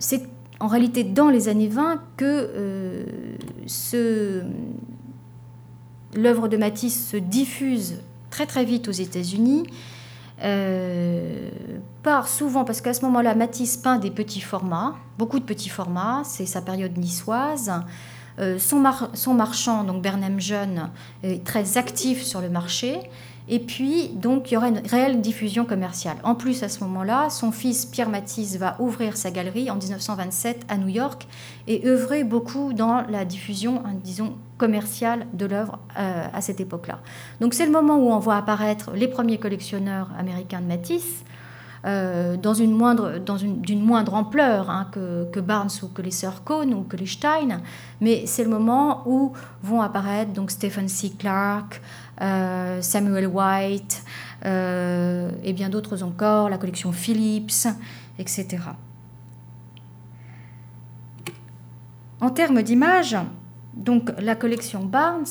c'est 0.00 0.22
en 0.58 0.66
réalité 0.66 1.04
dans 1.04 1.28
les 1.28 1.48
années 1.48 1.68
20 1.68 2.02
que 2.16 3.04
l'œuvre 6.14 6.48
de 6.48 6.56
Matisse 6.56 7.10
se 7.10 7.16
diffuse 7.16 7.96
très 8.30 8.46
très 8.46 8.64
vite 8.64 8.88
aux 8.88 8.92
États-Unis. 8.92 9.64
Euh, 10.42 11.48
part 12.02 12.28
souvent, 12.28 12.64
parce 12.64 12.80
qu'à 12.80 12.92
ce 12.92 13.04
moment-là, 13.04 13.34
Matisse 13.34 13.76
peint 13.76 13.98
des 13.98 14.10
petits 14.10 14.40
formats, 14.40 14.96
beaucoup 15.18 15.38
de 15.38 15.44
petits 15.44 15.68
formats, 15.68 16.22
c'est 16.24 16.46
sa 16.46 16.60
période 16.60 16.96
niçoise. 16.98 17.72
Euh, 18.40 18.58
son, 18.58 18.80
marchand, 19.34 19.84
donc 19.84 20.02
Bernheim 20.02 20.40
Jeune, 20.40 20.90
est 21.22 21.44
très 21.44 21.78
actif 21.78 22.22
sur 22.22 22.40
le 22.40 22.48
marché. 22.48 22.98
Et 23.46 23.58
puis, 23.58 24.08
donc, 24.08 24.50
il 24.50 24.54
y 24.54 24.56
aura 24.56 24.68
une 24.68 24.78
réelle 24.78 25.20
diffusion 25.20 25.66
commerciale. 25.66 26.16
En 26.24 26.34
plus, 26.34 26.62
à 26.62 26.70
ce 26.70 26.82
moment-là, 26.84 27.28
son 27.28 27.52
fils 27.52 27.84
Pierre 27.84 28.08
Matisse 28.08 28.56
va 28.56 28.76
ouvrir 28.78 29.18
sa 29.18 29.30
galerie 29.30 29.70
en 29.70 29.76
1927 29.76 30.64
à 30.68 30.78
New 30.78 30.88
York 30.88 31.26
et 31.66 31.86
œuvrer 31.86 32.24
beaucoup 32.24 32.72
dans 32.72 33.02
la 33.02 33.26
diffusion, 33.26 33.82
hein, 33.84 33.92
disons, 34.02 34.34
commerciale 34.56 35.26
de 35.34 35.44
l'œuvre 35.44 35.78
euh, 35.98 36.26
à 36.32 36.40
cette 36.40 36.60
époque-là. 36.60 37.00
Donc, 37.40 37.52
c'est 37.52 37.66
le 37.66 37.72
moment 37.72 37.96
où 37.98 38.10
on 38.10 38.18
voit 38.18 38.36
apparaître 38.36 38.92
les 38.94 39.08
premiers 39.08 39.38
collectionneurs 39.38 40.08
américains 40.18 40.60
de 40.60 40.66
Matisse. 40.66 41.24
Euh, 41.86 42.38
dans 42.38 42.54
une 42.54 42.72
moindre, 42.72 43.18
d'une 43.18 43.82
moindre 43.82 44.14
ampleur 44.14 44.70
hein, 44.70 44.88
que, 44.90 45.40
Barnes 45.40 45.68
ou 45.82 45.88
que 45.88 46.00
les 46.00 46.10
sœurs 46.10 46.42
Cohn 46.42 46.72
ou 46.72 46.82
que 46.82 46.96
les 46.96 47.04
Stein, 47.04 47.60
mais 48.00 48.24
c'est 48.24 48.42
le 48.42 48.48
moment 48.48 49.02
où 49.04 49.34
vont 49.62 49.82
apparaître 49.82 50.32
donc 50.32 50.50
Stephen 50.50 50.88
C. 50.88 51.12
Clark, 51.18 51.74
euh, 51.74 52.03
Samuel 52.20 53.26
White 53.26 54.04
euh, 54.44 55.30
et 55.42 55.52
bien 55.52 55.68
d'autres 55.68 56.02
encore, 56.02 56.50
la 56.50 56.58
collection 56.58 56.92
Phillips, 56.92 57.66
etc. 58.18 58.58
En 62.20 62.30
termes 62.30 62.62
d'image, 62.62 63.16
donc 63.74 64.12
la 64.18 64.34
collection 64.34 64.84
Barnes 64.84 65.24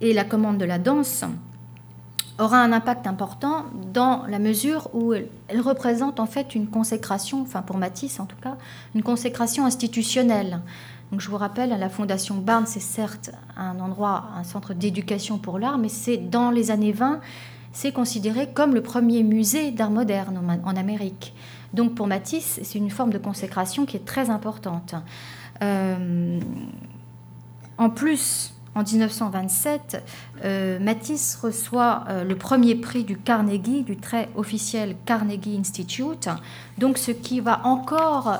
et 0.00 0.12
la 0.12 0.24
commande 0.24 0.58
de 0.58 0.64
la 0.64 0.78
danse 0.78 1.24
aura 2.38 2.62
un 2.62 2.72
impact 2.72 3.06
important 3.06 3.66
dans 3.92 4.24
la 4.26 4.38
mesure 4.38 4.88
où 4.94 5.12
elle, 5.12 5.60
représente 5.60 6.20
en 6.20 6.26
fait 6.26 6.54
une 6.54 6.68
consécration, 6.68 7.42
enfin 7.42 7.62
pour 7.62 7.76
Matisse 7.76 8.18
en 8.18 8.26
tout 8.26 8.38
cas, 8.40 8.56
une 8.94 9.02
consécration 9.02 9.66
institutionnelle. 9.66 10.60
Je 11.18 11.28
vous 11.28 11.36
rappelle, 11.36 11.70
la 11.70 11.88
Fondation 11.88 12.36
Barnes, 12.36 12.66
c'est 12.66 12.78
certes 12.78 13.32
un 13.56 13.80
endroit, 13.80 14.28
un 14.36 14.44
centre 14.44 14.74
d'éducation 14.74 15.38
pour 15.38 15.58
l'art, 15.58 15.76
mais 15.76 15.88
c'est 15.88 16.16
dans 16.16 16.52
les 16.52 16.70
années 16.70 16.92
20, 16.92 17.20
c'est 17.72 17.90
considéré 17.90 18.50
comme 18.52 18.74
le 18.74 18.82
premier 18.82 19.24
musée 19.24 19.72
d'art 19.72 19.90
moderne 19.90 20.40
en, 20.64 20.76
Amérique. 20.76 21.34
Donc 21.74 21.96
pour 21.96 22.06
Matisse, 22.06 22.60
c'est 22.62 22.78
une 22.78 22.90
forme 22.90 23.10
de 23.10 23.18
consécration 23.18 23.86
qui 23.86 23.96
est 23.96 24.04
très 24.04 24.30
importante. 24.30 24.94
Euh, 25.62 26.38
en 27.76 27.90
plus, 27.90 28.54
en 28.76 28.84
1927, 28.84 30.04
euh, 30.44 30.78
Matisse 30.78 31.36
reçoit 31.42 32.04
euh, 32.08 32.22
le 32.22 32.36
premier 32.36 32.76
prix 32.76 33.02
du 33.02 33.18
Carnegie, 33.18 33.82
du 33.82 33.96
très 33.96 34.28
officiel 34.36 34.94
Carnegie 35.06 35.58
Institute, 35.58 36.28
donc 36.78 36.98
ce 36.98 37.10
qui 37.10 37.40
va 37.40 37.66
encore 37.66 38.38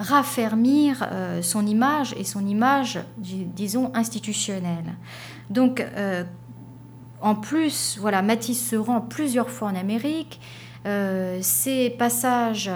raffermir 0.00 1.06
euh, 1.12 1.42
son 1.42 1.66
image 1.66 2.14
et 2.18 2.24
son 2.24 2.46
image, 2.46 2.98
disons, 3.18 3.92
institutionnelle. 3.94 4.96
Donc, 5.50 5.80
euh, 5.80 6.24
en 7.20 7.34
plus, 7.34 7.98
voilà, 8.00 8.22
Matisse 8.22 8.70
se 8.70 8.76
rend 8.76 9.02
plusieurs 9.02 9.50
fois 9.50 9.68
en 9.68 9.76
Amérique. 9.76 10.40
Euh, 10.86 11.38
ses 11.42 11.90
passages 11.90 12.70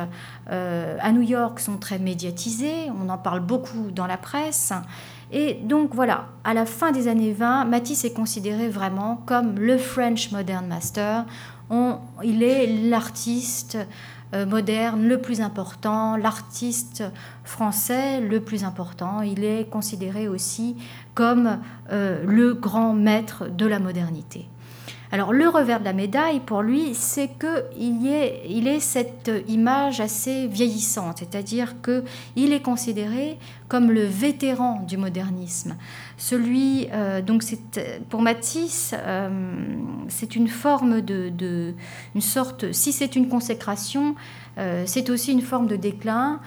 à 0.46 1.12
New 1.12 1.22
York 1.22 1.58
sont 1.58 1.78
très 1.78 1.98
médiatisés, 1.98 2.90
on 3.02 3.08
en 3.08 3.16
parle 3.16 3.40
beaucoup 3.40 3.90
dans 3.90 4.06
la 4.06 4.18
presse. 4.18 4.74
Et 5.32 5.54
donc 5.54 5.94
voilà, 5.94 6.26
à 6.44 6.52
la 6.52 6.66
fin 6.66 6.92
des 6.92 7.08
années 7.08 7.32
20, 7.32 7.64
Matisse 7.64 8.04
est 8.04 8.12
considéré 8.12 8.68
vraiment 8.68 9.22
comme 9.24 9.58
le 9.58 9.78
French 9.78 10.30
Modern 10.32 10.66
Master. 10.66 11.24
il 12.22 12.42
est 12.42 12.66
l'artiste 12.66 13.76
euh, 13.76 13.84
moderne 14.46 15.06
le 15.06 15.20
plus 15.20 15.40
important, 15.40 16.16
l'artiste 16.16 17.04
français 17.44 18.20
le 18.20 18.40
plus 18.40 18.64
important. 18.64 19.22
Il 19.22 19.44
est 19.44 19.68
considéré 19.70 20.28
aussi 20.28 20.76
comme 21.14 21.60
euh, 21.92 22.24
le 22.24 22.54
grand 22.54 22.92
maître 22.92 23.48
de 23.48 23.66
la 23.66 23.78
modernité. 23.78 24.48
Alors 25.14 25.32
le 25.32 25.48
revers 25.48 25.78
de 25.78 25.84
la 25.84 25.92
médaille 25.92 26.40
pour 26.40 26.62
lui, 26.62 26.92
c'est 26.92 27.30
qu'il 27.38 28.04
il 28.48 28.66
est 28.66 28.80
cette 28.80 29.30
image 29.46 30.00
assez 30.00 30.48
vieillissante, 30.48 31.18
c'est-à-dire 31.18 31.76
qu'il 31.82 32.52
est 32.52 32.60
considéré 32.60 33.38
comme 33.68 33.92
le 33.92 34.02
vétéran 34.02 34.84
du 34.88 34.96
modernisme. 34.96 35.76
Celui, 36.16 36.88
euh, 36.92 37.22
donc 37.22 37.44
pour 38.10 38.22
Matisse, 38.22 38.92
euh, 38.92 39.54
c'est 40.08 40.34
une 40.34 40.48
forme 40.48 41.00
de, 41.00 41.74
une 42.16 42.20
sorte, 42.20 42.72
si 42.72 42.90
c'est 42.90 43.14
une 43.14 43.28
consécration, 43.28 44.16
euh, 44.58 44.82
c'est 44.84 45.10
aussi 45.10 45.30
une 45.30 45.42
forme 45.42 45.68
de 45.68 45.76
déclin 45.76 46.40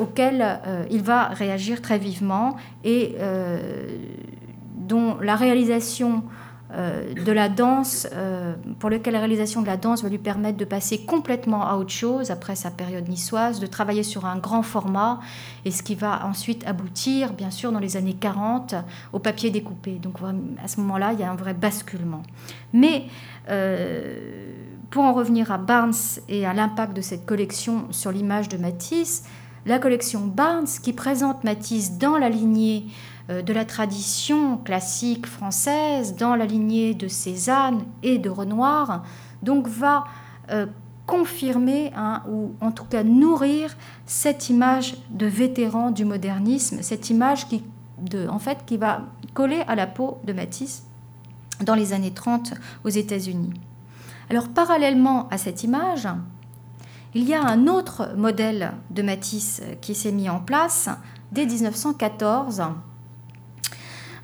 auquel 0.00 0.58
il 0.90 1.02
va 1.02 1.24
réagir 1.24 1.82
très 1.82 1.98
vivement 1.98 2.56
et 2.82 3.16
dont 4.74 5.18
la 5.20 5.36
réalisation 5.36 6.22
euh, 6.70 7.14
de 7.14 7.32
la 7.32 7.48
danse, 7.48 8.06
euh, 8.12 8.54
pour 8.78 8.90
lequel 8.90 9.14
la 9.14 9.20
réalisation 9.20 9.62
de 9.62 9.66
la 9.66 9.78
danse 9.78 10.02
va 10.02 10.10
lui 10.10 10.18
permettre 10.18 10.58
de 10.58 10.66
passer 10.66 10.98
complètement 10.98 11.66
à 11.66 11.76
autre 11.76 11.92
chose 11.92 12.30
après 12.30 12.56
sa 12.56 12.70
période 12.70 13.08
niçoise, 13.08 13.58
de 13.58 13.66
travailler 13.66 14.02
sur 14.02 14.26
un 14.26 14.36
grand 14.36 14.62
format, 14.62 15.20
et 15.64 15.70
ce 15.70 15.82
qui 15.82 15.94
va 15.94 16.26
ensuite 16.26 16.66
aboutir, 16.66 17.32
bien 17.32 17.50
sûr, 17.50 17.72
dans 17.72 17.78
les 17.78 17.96
années 17.96 18.12
40, 18.12 18.74
au 19.14 19.18
papier 19.18 19.50
découpé. 19.50 19.92
Donc 19.92 20.16
à 20.62 20.68
ce 20.68 20.78
moment-là, 20.80 21.14
il 21.14 21.20
y 21.20 21.22
a 21.22 21.30
un 21.30 21.36
vrai 21.36 21.54
basculement. 21.54 22.22
Mais 22.74 23.04
euh, 23.48 24.52
pour 24.90 25.04
en 25.04 25.14
revenir 25.14 25.50
à 25.50 25.56
Barnes 25.56 25.94
et 26.28 26.44
à 26.44 26.52
l'impact 26.52 26.94
de 26.94 27.00
cette 27.00 27.24
collection 27.24 27.86
sur 27.92 28.12
l'image 28.12 28.50
de 28.50 28.58
Matisse, 28.58 29.24
la 29.64 29.78
collection 29.78 30.26
Barnes, 30.26 30.68
qui 30.82 30.92
présente 30.92 31.44
Matisse 31.44 31.98
dans 31.98 32.18
la 32.18 32.28
lignée 32.28 32.86
de 33.28 33.52
la 33.52 33.64
tradition 33.64 34.56
classique 34.56 35.26
française, 35.26 36.16
dans 36.16 36.34
la 36.34 36.46
lignée 36.46 36.94
de 36.94 37.08
Cézanne 37.08 37.84
et 38.02 38.18
de 38.18 38.30
Renoir, 38.30 39.02
donc 39.42 39.68
va 39.68 40.04
euh, 40.50 40.66
confirmer, 41.06 41.90
hein, 41.96 42.22
ou 42.28 42.52
en 42.60 42.70
tout 42.70 42.84
cas 42.84 43.02
nourrir 43.02 43.74
cette 44.04 44.50
image 44.50 44.96
de 45.10 45.26
vétéran 45.26 45.90
du 45.90 46.04
modernisme, 46.04 46.82
cette 46.82 47.08
image 47.08 47.48
qui, 47.48 47.64
qui 48.66 48.76
va 48.76 49.02
coller 49.32 49.62
à 49.66 49.74
la 49.74 49.86
peau 49.86 50.18
de 50.24 50.34
Matisse 50.34 50.84
dans 51.64 51.74
les 51.74 51.94
années 51.94 52.12
30 52.12 52.52
aux 52.84 52.90
États-Unis. 52.90 53.54
Alors 54.28 54.48
parallèlement 54.48 55.28
à 55.30 55.38
cette 55.38 55.64
image, 55.64 56.06
il 57.14 57.24
y 57.26 57.32
a 57.32 57.42
un 57.42 57.66
autre 57.68 58.10
modèle 58.14 58.72
de 58.90 59.00
Matisse 59.00 59.62
qui 59.80 59.94
s'est 59.94 60.12
mis 60.12 60.28
en 60.28 60.40
place 60.40 60.90
dès 61.32 61.46
1914 61.46 62.62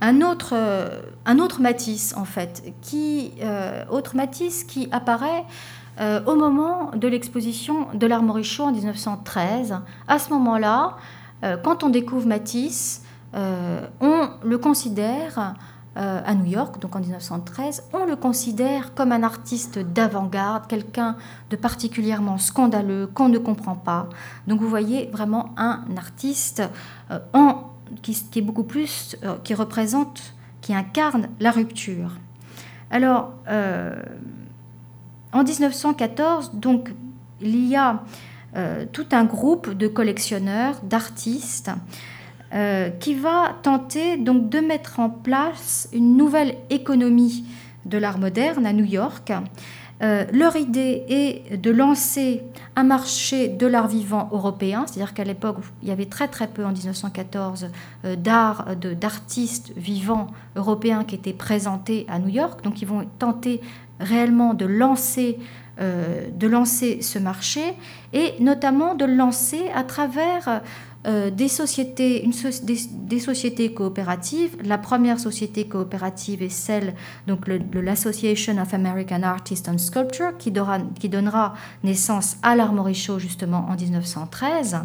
un 0.05 0.21
autre, 0.21 0.53
euh, 0.53 1.01
un 1.25 1.39
autre 1.39 1.63
Matisse, 1.63 2.15
en 2.17 2.27
fait, 2.27 2.63
qui, 2.83 3.33
euh, 3.43 3.85
autre 3.91 4.17
Matisse 4.17 4.63
qui 4.65 4.89
apparaît 4.93 5.45
euh, 6.01 6.21
au 6.27 6.35
moment 6.35 6.91
de 6.95 7.09
l'exposition 7.09 7.89
de 7.95 8.07
l'Armorichaud 8.07 8.65
en 8.65 8.73
1913. 8.73 9.79
À 10.07 10.19
ce 10.19 10.31
moment-là, 10.31 10.97
quand 11.63 11.85
on 11.85 11.91
découvre 11.91 12.27
Matisse, 12.27 13.03
on 13.35 14.29
le 14.43 14.57
considère 14.57 15.57
à 15.95 16.35
New 16.35 16.47
York, 16.47 16.81
donc 16.81 16.97
en 16.97 17.01
1913, 17.01 17.85
on 17.93 18.07
le 18.07 18.17
considère 18.17 18.95
comme 18.95 19.13
un 19.13 19.23
artiste 19.23 19.79
d'avant-garde, 19.79 20.67
quelqu'un 20.69 21.17
de 21.51 21.57
particulièrement 21.57 22.39
scandaleux, 22.39 23.11
qu'on 23.13 23.29
ne 23.29 23.37
comprend 23.37 23.75
pas. 23.75 24.09
Donc 24.47 24.63
vous 24.63 24.71
voyez 24.71 25.11
vraiment 25.13 25.51
un 25.59 25.85
artiste 25.99 26.63
en 27.35 27.74
qui, 28.03 28.13
est 28.37 28.43
beaucoup 28.43 28.65
plus, 28.65 29.17
euh, 29.25 29.37
qui 29.43 29.55
représente, 29.55 30.35
qui 30.61 30.75
incarne 30.75 31.29
la 31.41 31.51
rupture. 31.51 32.13
Alors, 32.91 33.33
euh, 33.49 33.95
en 35.33 35.43
1914, 35.43 36.55
donc, 36.55 36.93
il 37.41 37.67
y 37.67 37.77
a 37.77 38.03
euh, 38.57 38.85
tout 38.93 39.07
un 39.13 39.25
groupe 39.25 39.71
de 39.71 39.89
collectionneurs, 39.89 40.81
d'artistes, 40.83 41.71
qui 43.01 43.15
va 43.17 43.57
tenter 43.65 44.17
donc 44.17 44.49
de 44.49 44.61
mettre 44.61 45.01
en 45.01 45.11
place 45.11 45.89
une 45.93 46.17
nouvelle 46.17 46.55
économie 46.71 47.45
de 47.85 47.99
l'art 47.99 48.19
moderne 48.19 48.65
à 48.65 48.73
New 48.73 48.85
York, 48.85 49.33
Euh, 50.05 50.25
leur 50.33 50.55
idée 50.57 51.03
est 51.09 51.57
de 51.57 51.71
lancer 51.71 52.43
un 52.77 52.83
marché 52.83 53.49
de 53.49 53.67
l'art 53.67 53.89
vivant 53.89 54.29
européen, 54.33 54.85
c'est-à-dire 54.87 55.15
qu'à 55.15 55.25
l'époque, 55.25 55.57
il 55.83 55.89
y 55.89 55.93
avait 55.93 56.07
très 56.07 56.29
très 56.29 56.47
peu 56.47 56.65
en 56.65 56.73
1914 56.73 57.69
euh, 58.05 58.17
d'art, 58.17 58.77
d'artistes 58.77 59.73
vivants 59.77 60.27
européens 60.57 61.05
qui 61.05 61.15
étaient 61.15 61.33
présentés 61.33 62.05
à 62.09 62.19
New 62.19 62.29
York. 62.29 62.63
Donc 62.63 62.83
ils 62.83 62.89
vont 62.89 63.07
tenter 63.19 63.63
réellement 63.99 64.53
de 64.53 64.67
lancer, 64.67 65.39
euh, 65.81 66.29
de 66.31 66.47
lancer 66.49 67.01
ce 67.01 67.19
marché 67.19 67.63
et 68.13 68.35
notamment 68.41 68.95
de 68.95 69.07
le 69.07 69.15
lancer 69.15 69.71
à 69.75 69.85
travers 69.85 70.61
euh, 71.07 71.31
des, 71.31 71.49
sociétés, 71.49 72.27
des, 72.63 73.19
sociétés 73.19 73.75
coopératives. 73.75 74.57
La 74.65 74.79
première 74.79 75.21
société 75.21 75.67
coopérative 75.67 76.43
est 76.43 76.49
celle 76.49 76.95
donc 77.27 77.47
de 77.47 77.81
l'Association 77.81 78.57
of 78.61 78.73
American 78.73 79.23
Artists 79.23 79.69
and 79.69 79.79
Sculpture 79.79 80.39
qui 80.39 80.51
donnera, 80.51 81.55
naissance 81.83 82.39
à 82.43 82.57
l'Armory 82.57 82.95
Show 82.95 83.19
justement 83.19 83.67
en 83.69 83.77
1913. 83.77 84.79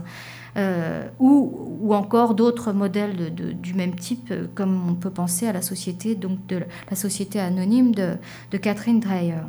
Euh, 0.57 1.07
ou, 1.20 1.93
encore 1.93 2.34
d'autres 2.34 2.74
modèles 2.74 3.34
du 3.34 3.74
même 3.76 3.95
type, 3.95 4.30
euh, 4.32 4.47
comme 4.55 4.89
on 4.89 4.95
peut 4.95 5.11
penser 5.11 5.47
à 5.47 5.53
la 5.53 5.61
société, 5.61 6.15
donc 6.15 6.45
de 6.47 6.63
la 6.89 6.95
société 6.95 7.39
anonyme 7.39 7.93
de, 7.93 8.15
de 8.51 8.57
Catherine 8.57 8.99
Dreyer. 8.99 9.43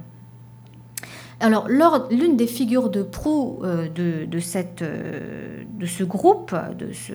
Alors, 1.43 1.69
l'une 2.11 2.37
des 2.37 2.47
figures 2.47 2.91
de 2.91 3.03
proue 3.03 3.61
euh, 3.65 3.89
euh, 3.99 4.27
de, 4.27 5.87
ce 5.87 6.05
groupe, 6.05 6.55
de 6.79 6.93
ce, 6.93 7.15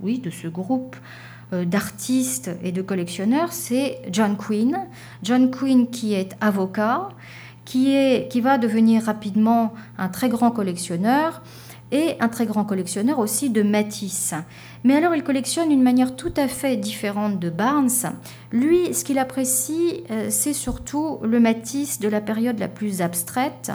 oui, 0.00 0.20
de 0.20 0.30
ce 0.30 0.48
groupe 0.48 0.96
euh, 1.52 1.66
d'artistes 1.66 2.50
et 2.62 2.72
de 2.72 2.80
collectionneurs, 2.80 3.52
c'est 3.52 3.98
John 4.10 4.38
Quinn. 4.38 4.78
John 5.22 5.50
Quinn 5.50 5.90
qui 5.90 6.14
est 6.14 6.34
avocat, 6.40 7.10
qui 7.66 8.40
va 8.40 8.56
devenir 8.56 9.04
rapidement 9.04 9.74
un 9.98 10.08
très 10.08 10.30
grand 10.30 10.50
collectionneur 10.50 11.42
et 11.94 12.16
un 12.18 12.28
très 12.28 12.44
grand 12.44 12.64
collectionneur 12.64 13.20
aussi 13.20 13.50
de 13.50 13.62
Matisse. 13.62 14.34
Mais 14.82 14.96
alors 14.96 15.14
il 15.14 15.22
collectionne 15.22 15.68
d'une 15.68 15.82
manière 15.82 16.16
tout 16.16 16.32
à 16.36 16.48
fait 16.48 16.76
différente 16.76 17.38
de 17.38 17.50
Barnes. 17.50 17.88
Lui, 18.50 18.92
ce 18.92 19.04
qu'il 19.04 19.18
apprécie, 19.20 20.02
euh, 20.10 20.26
c'est 20.28 20.54
surtout 20.54 21.20
le 21.22 21.38
Matisse 21.38 22.00
de 22.00 22.08
la 22.08 22.20
période 22.20 22.58
la 22.58 22.66
plus 22.66 23.00
abstraite. 23.00 23.70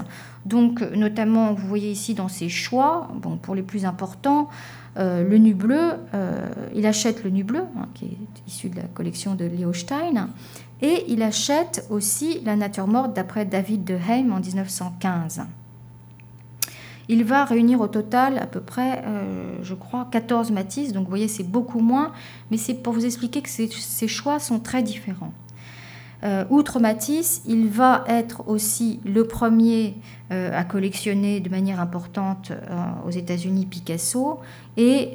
Donc 0.45 0.82
notamment, 0.82 1.53
vous 1.53 1.65
voyez 1.65 1.91
ici 1.91 2.13
dans 2.13 2.28
ses 2.28 2.49
choix, 2.49 3.09
bon, 3.15 3.38
pour 3.38 3.55
les 3.55 3.63
plus 3.63 3.86
importants, 3.86 4.49
euh, 4.97 5.24
le 5.28 5.38
nu 5.38 5.53
bleu, 5.53 5.93
euh, 6.13 6.45
il 6.76 6.86
achète 6.86 7.24
le 7.24 7.30
nu 7.30 7.45
bleu, 7.45 7.61
hein, 7.78 7.88
qui 7.93 8.05
est 8.05 8.47
issu 8.47 8.67
de 8.67 8.76
la 8.76 8.88
collection 8.93 9.36
de 9.36 9.45
Leo 9.45 9.72
Stein, 9.72 10.28
et 10.82 11.05
il 11.07 11.24
achète 11.24 11.88
aussi 11.89 12.41
La 12.43 12.57
nature 12.57 12.88
morte 12.88 13.15
d'après 13.15 13.45
David 13.45 13.86
de 13.86 13.95
Heim 13.95 14.34
en 14.34 14.41
1915. 14.41 15.43
Il 17.12 17.24
va 17.24 17.43
réunir 17.43 17.82
au 17.82 17.88
total 17.88 18.38
à 18.38 18.45
peu 18.45 18.60
près, 18.60 19.03
euh, 19.03 19.57
je 19.64 19.74
crois, 19.74 20.07
14 20.12 20.51
Matisse. 20.51 20.93
Donc 20.93 21.05
vous 21.05 21.10
voyez, 21.10 21.28
c'est 21.28 21.43
beaucoup 21.43 21.80
moins, 21.80 22.12
mais 22.51 22.57
c'est 22.57 22.76
pour 22.76 22.93
vous 22.93 23.03
expliquer 23.03 23.41
que 23.41 23.49
ces, 23.49 24.07
choix 24.07 24.39
sont 24.39 24.60
très 24.60 24.84
différents. 24.84 25.34
Euh, 26.24 26.45
outre 26.51 26.80
Matisse, 26.80 27.41
il 27.47 27.68
va 27.68 28.03
être 28.07 28.47
aussi 28.47 28.99
le 29.05 29.26
premier 29.26 29.95
euh, 30.32 30.55
à 30.55 30.64
collectionner 30.64 31.39
de 31.39 31.49
manière 31.49 31.80
importante 31.80 32.51
aux 33.07 33.12
États-Unis 33.12 33.66
Picasso, 33.66 34.39
et 34.78 35.14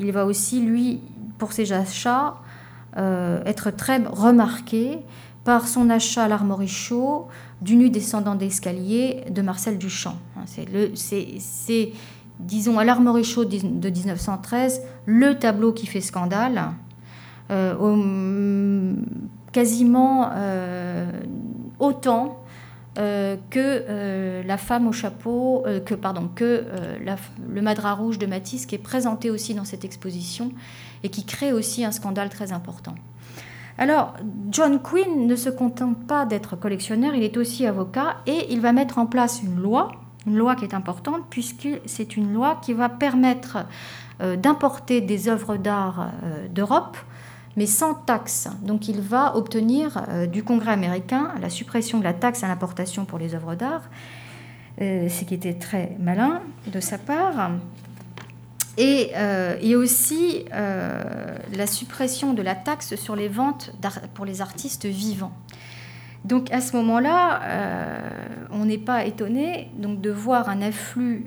il 0.00 0.10
va 0.10 0.26
aussi, 0.26 0.60
lui, 0.60 1.00
pour 1.38 1.52
ses 1.52 1.72
achats, 1.72 2.34
être 2.96 3.70
très 3.70 3.98
remarqué 3.98 4.98
par 5.44 5.68
son 5.68 5.90
achat 5.90 6.24
à 6.24 6.28
l'Armory 6.28 6.68
Show 6.68 7.28
du 7.60 7.76
nu 7.76 7.90
descendant 7.90 8.34
d'escalier 8.34 9.24
de 9.30 9.42
Marcel 9.42 9.78
Duchamp. 9.78 10.16
Hein, 10.36 10.44
c'est, 10.94 11.92
disons, 12.38 12.78
à 12.78 12.84
l'Armory 12.84 13.24
Show 13.24 13.44
de 13.44 13.88
1913, 13.88 14.82
le 15.06 15.38
tableau 15.38 15.72
qui 15.72 15.86
fait 15.86 16.00
scandale, 16.00 16.72
euh, 17.50 18.94
quasiment 19.52 20.30
euh, 20.34 21.10
autant 21.78 22.44
euh, 22.98 23.36
que 23.48 24.42
la 24.46 24.58
femme 24.58 24.86
au 24.86 24.92
chapeau, 24.92 25.64
que, 25.84 25.94
pardon, 25.94 26.28
que 26.34 26.64
le 27.48 27.62
madras 27.62 27.94
rouge 27.94 28.18
de 28.18 28.26
Matisse, 28.26 28.66
qui 28.66 28.74
est 28.74 28.78
présenté 28.78 29.30
aussi 29.30 29.54
dans 29.54 29.64
cette 29.64 29.84
exposition 29.84 30.52
et 31.02 31.08
qui 31.08 31.24
crée 31.24 31.52
aussi 31.52 31.84
un 31.84 31.92
scandale 31.92 32.28
très 32.28 32.52
important. 32.52 32.94
Alors, 33.78 34.14
John 34.50 34.80
Quinn 34.80 35.28
ne 35.28 35.36
se 35.36 35.48
contente 35.48 36.04
pas 36.08 36.26
d'être 36.26 36.56
collectionneur, 36.56 37.14
il 37.14 37.22
est 37.22 37.36
aussi 37.36 37.64
avocat 37.64 38.16
et 38.26 38.52
il 38.52 38.60
va 38.60 38.72
mettre 38.72 38.98
en 38.98 39.06
place 39.06 39.40
une 39.44 39.62
loi, 39.62 39.92
une 40.26 40.36
loi 40.36 40.56
qui 40.56 40.64
est 40.64 40.74
importante 40.74 41.22
puisque 41.30 41.68
c'est 41.86 42.16
une 42.16 42.32
loi 42.34 42.58
qui 42.60 42.72
va 42.72 42.88
permettre 42.88 43.58
euh, 44.20 44.34
d'importer 44.34 45.00
des 45.00 45.28
œuvres 45.28 45.56
d'art 45.56 46.10
euh, 46.24 46.48
d'Europe, 46.48 46.96
mais 47.56 47.66
sans 47.66 47.94
taxe. 47.94 48.48
Donc 48.62 48.88
il 48.88 49.00
va 49.00 49.36
obtenir 49.36 50.04
euh, 50.08 50.26
du 50.26 50.42
Congrès 50.42 50.72
américain 50.72 51.30
la 51.40 51.48
suppression 51.48 52.00
de 52.00 52.04
la 52.04 52.14
taxe 52.14 52.42
à 52.42 52.48
l'importation 52.48 53.04
pour 53.04 53.20
les 53.20 53.36
œuvres 53.36 53.54
d'art, 53.54 53.82
ce 54.80 55.24
qui 55.24 55.34
était 55.34 55.54
très 55.54 55.96
malin 56.00 56.40
de 56.72 56.80
sa 56.80 56.98
part. 56.98 57.50
Et, 58.78 59.10
euh, 59.16 59.76
aussi 59.76 60.44
euh, 60.54 61.36
la 61.52 61.66
suppression 61.66 62.32
de 62.32 62.42
la 62.42 62.54
taxe 62.54 62.94
sur 62.94 63.16
les 63.16 63.26
ventes 63.26 63.72
pour 64.14 64.24
les 64.24 64.40
artistes 64.40 64.86
vivants. 64.86 65.32
Donc 66.24 66.52
à 66.52 66.60
ce 66.60 66.76
moment-là, 66.76 67.42
euh, 67.42 68.10
on 68.52 68.64
n'est 68.64 68.78
pas 68.78 69.04
étonné 69.04 69.72
donc, 69.76 70.00
de 70.00 70.10
voir 70.10 70.48
un 70.48 70.62
afflux 70.62 71.26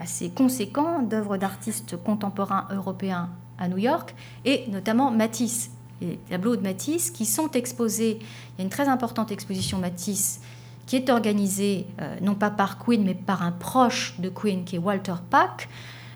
assez 0.00 0.30
conséquent 0.30 1.02
d'œuvres 1.02 1.36
d'artistes 1.36 1.96
contemporains 1.96 2.68
européens 2.70 3.30
à 3.58 3.68
New 3.68 3.78
York, 3.78 4.14
et 4.44 4.66
notamment 4.68 5.10
Matisse. 5.10 5.70
Les 6.00 6.16
tableaux 6.30 6.56
de 6.56 6.62
Matisse 6.62 7.10
qui 7.10 7.26
sont 7.26 7.50
exposés, 7.50 8.18
il 8.20 8.58
y 8.58 8.60
a 8.60 8.64
une 8.64 8.70
très 8.70 8.88
importante 8.88 9.32
exposition 9.32 9.78
Matisse 9.78 10.40
qui 10.86 10.96
est 10.96 11.10
organisée 11.10 11.86
non 12.22 12.34
pas 12.34 12.50
par 12.50 12.78
Queen, 12.78 13.04
mais 13.04 13.14
par 13.14 13.42
un 13.42 13.52
proche 13.52 14.14
de 14.18 14.28
Queen 14.28 14.64
qui 14.64 14.76
est 14.76 14.78
Walter 14.78 15.14
Pack, 15.28 15.68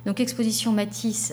donc 0.07 0.21
exposition 0.21 0.73
Matisse 0.73 1.33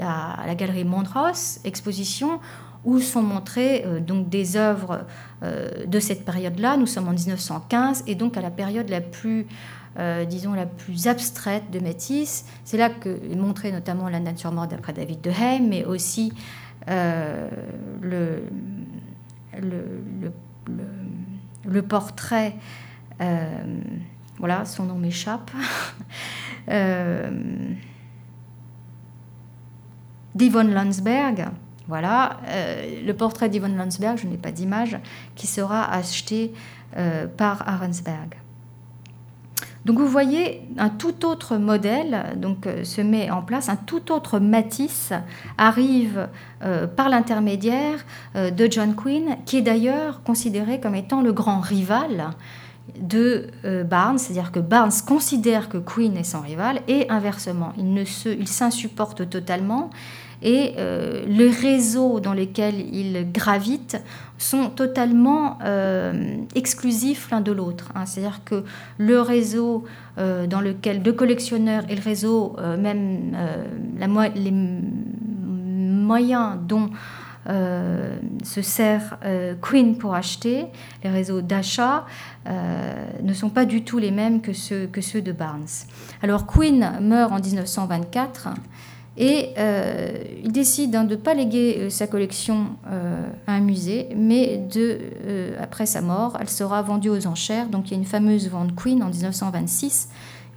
à, 0.00 0.46
la 0.46 0.54
galerie 0.54 0.84
Montrose, 0.84 1.60
exposition 1.64 2.40
où 2.84 3.00
sont 3.00 3.22
montrées 3.22 3.84
euh, 3.84 4.00
donc 4.00 4.28
des 4.28 4.56
œuvres 4.56 5.04
euh, 5.42 5.86
de 5.86 6.00
cette 6.00 6.24
période-là. 6.24 6.76
Nous 6.76 6.86
sommes 6.86 7.08
en 7.08 7.12
1915 7.12 8.04
et 8.06 8.14
donc 8.14 8.36
à 8.36 8.40
la 8.40 8.50
période 8.50 8.88
la 8.88 9.00
plus, 9.00 9.46
euh, 9.98 10.24
disons, 10.24 10.54
la 10.54 10.66
plus 10.66 11.06
abstraite 11.06 11.70
de 11.70 11.80
Matisse. 11.80 12.46
C'est 12.64 12.76
là 12.76 12.90
que 12.90 13.08
est 13.08 13.72
notamment 13.72 14.08
la 14.08 14.20
nature 14.20 14.52
morte 14.52 14.70
d'après 14.70 14.92
David 14.92 15.20
de 15.20 15.30
Heim, 15.30 15.68
mais 15.68 15.84
aussi 15.84 16.32
le, 16.86 18.42
portrait. 21.88 22.54
voilà, 24.38 24.64
son 24.64 24.84
nom 24.84 24.96
m'échappe. 24.96 25.50
d'Yvonne 30.38 30.72
Landsberg. 30.72 31.48
Voilà, 31.88 32.36
euh, 32.48 33.04
le 33.04 33.14
portrait 33.14 33.48
d'Yvonne 33.48 33.76
Landsberg, 33.76 34.18
je 34.18 34.26
n'ai 34.26 34.36
pas 34.36 34.52
d'image, 34.52 34.98
qui 35.34 35.46
sera 35.46 35.90
acheté 35.90 36.52
euh, 36.96 37.26
par 37.26 37.66
Arensberg. 37.66 38.36
Donc 39.84 39.98
vous 39.98 40.06
voyez, 40.06 40.68
un 40.76 40.90
tout 40.90 41.24
autre 41.24 41.56
modèle 41.56 42.36
donc, 42.36 42.66
euh, 42.66 42.84
se 42.84 43.00
met 43.00 43.30
en 43.30 43.40
place, 43.40 43.70
un 43.70 43.76
tout 43.76 44.12
autre 44.12 44.38
Matisse 44.38 45.12
arrive 45.56 46.28
par 46.96 47.08
l'intermédiaire 47.08 48.04
de 48.34 48.68
John 48.70 48.94
Quinn, 48.94 49.36
qui 49.46 49.56
est 49.58 49.62
d'ailleurs 49.62 50.22
considéré 50.24 50.80
comme 50.80 50.94
étant 50.94 51.22
le 51.22 51.32
grand 51.32 51.60
rival 51.60 52.30
de 53.00 53.46
Barnes, 53.84 54.18
c'est-à-dire 54.18 54.50
que 54.50 54.58
Barnes 54.58 54.90
considère 55.06 55.68
que 55.68 55.78
Quinn 55.78 56.16
est 56.16 56.24
son 56.24 56.40
rival, 56.40 56.80
et 56.88 57.08
inversement, 57.10 57.72
il 57.76 58.48
s'insupporte 58.48 59.30
totalement, 59.30 59.90
et 60.42 60.74
euh, 60.78 61.24
les 61.26 61.50
réseaux 61.50 62.20
dans 62.20 62.32
lesquels 62.32 62.94
ils 62.94 63.30
gravitent 63.32 64.00
sont 64.36 64.70
totalement 64.70 65.58
euh, 65.64 66.36
exclusifs 66.54 67.30
l'un 67.30 67.40
de 67.40 67.52
l'autre. 67.52 67.90
Hein. 67.94 68.06
C'est-à-dire 68.06 68.44
que 68.44 68.64
le 68.98 69.20
réseau 69.20 69.84
euh, 70.18 70.46
dans 70.46 70.60
lequel 70.60 71.02
de 71.02 71.10
collectionneurs 71.10 71.84
et 71.88 71.96
le 71.96 72.02
réseau, 72.02 72.56
même 72.78 73.36
les 73.98 74.52
moyens 76.06 76.56
dont 76.66 76.90
se 77.46 78.62
sert 78.62 79.18
Queen 79.62 79.96
pour 79.96 80.14
acheter, 80.14 80.66
les 81.02 81.10
réseaux 81.10 81.40
d'achat, 81.40 82.04
ne 82.46 83.32
sont 83.32 83.50
pas 83.50 83.64
du 83.64 83.82
tout 83.82 83.98
les 83.98 84.10
mêmes 84.10 84.40
que 84.40 84.52
ceux, 84.52 84.86
que 84.86 85.00
ceux 85.00 85.22
de 85.22 85.32
Barnes. 85.32 85.66
Alors 86.22 86.46
Queen 86.46 86.98
meurt 87.00 87.32
en 87.32 87.40
1924 87.40 88.48
Et 89.20 89.50
il 90.44 90.52
décide 90.52 90.94
hein, 90.94 91.04
de 91.04 91.16
ne 91.16 91.20
pas 91.20 91.34
léguer 91.34 91.90
sa 91.90 92.06
collection 92.06 92.68
à 92.86 93.52
un 93.52 93.60
musée, 93.60 94.08
mais 94.14 94.58
de, 94.58 95.00
après 95.60 95.86
sa 95.86 96.00
mort, 96.00 96.38
elle 96.40 96.48
sera 96.48 96.82
vendue 96.82 97.10
aux 97.10 97.26
enchères. 97.26 97.68
Donc 97.68 97.88
il 97.88 97.90
y 97.90 97.94
a 97.94 97.98
une 97.98 98.06
fameuse 98.06 98.48
vente 98.48 98.76
Queen 98.76 99.02
en 99.02 99.08
1926. 99.08 100.08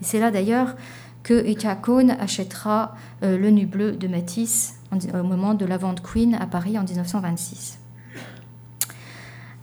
Et 0.02 0.06
c'est 0.06 0.20
là 0.20 0.30
d'ailleurs 0.30 0.76
que 1.24 1.34
Eka 1.34 1.74
Cohn 1.76 2.12
achètera 2.12 2.96
le 3.24 3.50
nu 3.50 3.66
bleu 3.66 3.94
de 3.94 4.08
Matisse 4.08 4.76
au 5.14 5.24
moment 5.24 5.56
de 5.56 5.66
la 5.66 5.78
vente 5.78 6.02
Queen 6.02 6.36
à 6.36 6.46
Paris 6.46 6.78
en 6.78 6.84
1926. 6.84 7.80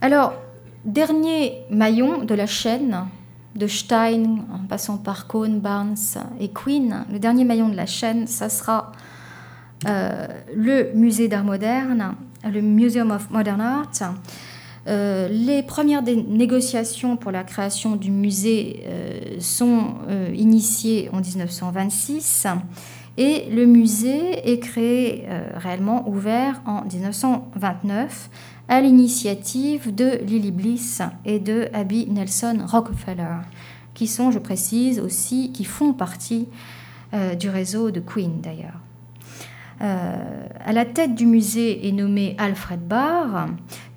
Alors, 0.01 0.33
dernier 0.85 1.63
maillon 1.69 2.23
de 2.23 2.33
la 2.33 2.47
chaîne, 2.47 3.05
de 3.59 3.67
Stein 3.67 4.45
en 4.51 4.65
passant 4.67 4.97
par 4.97 5.27
Cohn, 5.27 5.59
Barnes 5.59 5.97
et 6.39 6.49
Queen, 6.49 7.05
le 7.11 7.19
dernier 7.19 7.43
maillon 7.43 7.69
de 7.69 7.75
la 7.75 7.85
chaîne, 7.85 8.25
ça 8.25 8.49
sera 8.49 8.93
euh, 9.87 10.27
le 10.55 10.91
musée 10.93 11.27
d'art 11.27 11.43
moderne, 11.43 12.15
le 12.43 12.61
Museum 12.61 13.11
of 13.11 13.29
Modern 13.29 13.61
Art. 13.61 14.13
Euh, 14.87 15.27
les 15.27 15.61
premières 15.61 16.01
négociations 16.01 17.17
pour 17.17 17.31
la 17.31 17.43
création 17.43 17.95
du 17.97 18.11
musée 18.11 18.83
euh, 18.87 19.19
sont 19.39 19.95
initiées 20.33 21.09
en 21.11 21.19
1926 21.19 22.47
et 23.17 23.49
le 23.51 23.65
musée 23.65 24.49
est 24.49 24.59
créé 24.59 25.27
réellement 25.55 26.07
ouvert 26.07 26.61
en 26.65 26.85
1929 26.85 28.29
à 28.69 28.81
l'initiative 28.81 29.93
de 29.93 30.19
Lily 30.23 30.51
Bliss 30.51 31.01
et 31.25 31.39
de 31.39 31.67
Abby 31.73 32.07
Nelson 32.07 32.59
Rockefeller, 32.65 33.39
qui 33.95 34.05
sont, 34.05 34.29
je 34.29 34.37
précise 34.37 34.99
aussi, 34.99 35.51
qui 35.51 35.65
font 35.65 35.91
partie 35.91 36.47
euh, 37.15 37.33
du 37.33 37.49
réseau 37.49 37.89
de 37.89 37.99
Queen 37.99 38.39
d'ailleurs. 38.41 38.79
Euh, 39.81 40.47
à 40.65 40.73
la 40.73 40.83
tête 40.85 41.15
du 41.15 41.25
musée 41.25 41.87
est 41.87 41.91
nommé 41.93 42.35
Alfred 42.37 42.81
Barr, 42.81 43.47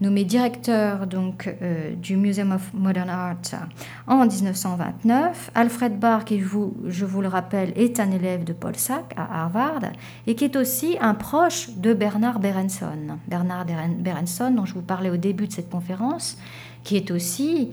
nommé 0.01 0.24
directeur 0.24 1.09
donc 1.09 1.53
euh, 1.61 1.95
du 1.97 2.16
Museum 2.16 2.53
of 2.53 2.72
Modern 2.72 3.11
Art 3.11 3.66
en 4.07 4.24
1929. 4.24 5.51
Alfred 5.55 5.99
Barr, 5.99 6.24
qui 6.24 6.39
vous, 6.39 6.74
je 6.87 7.05
vous 7.05 7.20
le 7.20 7.28
rappelle, 7.28 7.72
est 7.76 7.99
un 7.99 8.11
élève 8.12 8.45
de 8.45 8.53
Paul 8.53 8.76
Sack 8.76 9.12
à 9.16 9.43
Harvard 9.43 9.83
et 10.26 10.37
qui 10.37 10.45
est 10.45 10.57
aussi 10.57 10.97
un 11.01 11.14
proche 11.14 11.70
de 11.70 11.95
Bernard 11.95 12.39
Berenson. 12.39 13.18
Bernard 13.26 13.66
Berenson, 13.99 14.53
dont 14.53 14.64
je 14.64 14.74
vous 14.74 14.83
parlais 14.83 15.11
au 15.11 15.16
début 15.16 15.49
de 15.49 15.53
cette 15.53 15.70
conférence, 15.70 16.39
qui 16.85 16.97
est 16.97 17.11
aussi 17.11 17.72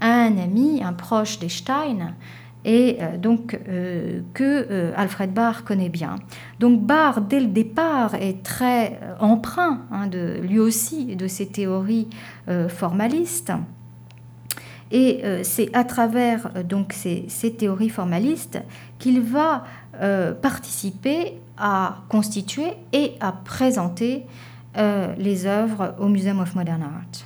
un 0.00 0.36
ami, 0.36 0.82
un 0.84 0.92
proche 0.92 1.38
d'Einstein 1.38 2.14
et 2.66 2.98
euh, 3.00 3.16
donc 3.16 3.58
euh, 3.68 4.20
que 4.34 4.66
euh, 4.70 4.92
Alfred 4.96 5.32
Barr 5.32 5.64
connaît 5.64 5.88
bien. 5.88 6.16
Donc 6.58 6.82
Barr, 6.82 7.20
dès 7.20 7.38
le 7.38 7.46
départ, 7.46 8.16
est 8.16 8.42
très 8.42 8.98
emprunt 9.20 9.82
hein, 9.92 10.08
de, 10.08 10.40
lui 10.42 10.58
aussi 10.58 11.16
de 11.16 11.28
ces 11.28 11.46
théories 11.46 12.08
formalistes. 12.68 13.52
Et 14.92 15.22
c'est 15.42 15.74
à 15.74 15.82
travers 15.82 16.62
donc 16.62 16.92
ces, 16.92 17.26
théories 17.58 17.88
formalistes 17.88 18.60
qu'il 19.00 19.20
va 19.20 19.64
participer 20.42 21.34
à 21.58 22.04
constituer 22.08 22.74
et 22.92 23.14
à 23.20 23.32
présenter 23.32 24.26
les 24.76 25.46
œuvres 25.46 25.96
au 25.98 26.06
Museum 26.06 26.38
of 26.38 26.54
Modern 26.54 26.82
Art. 26.82 27.25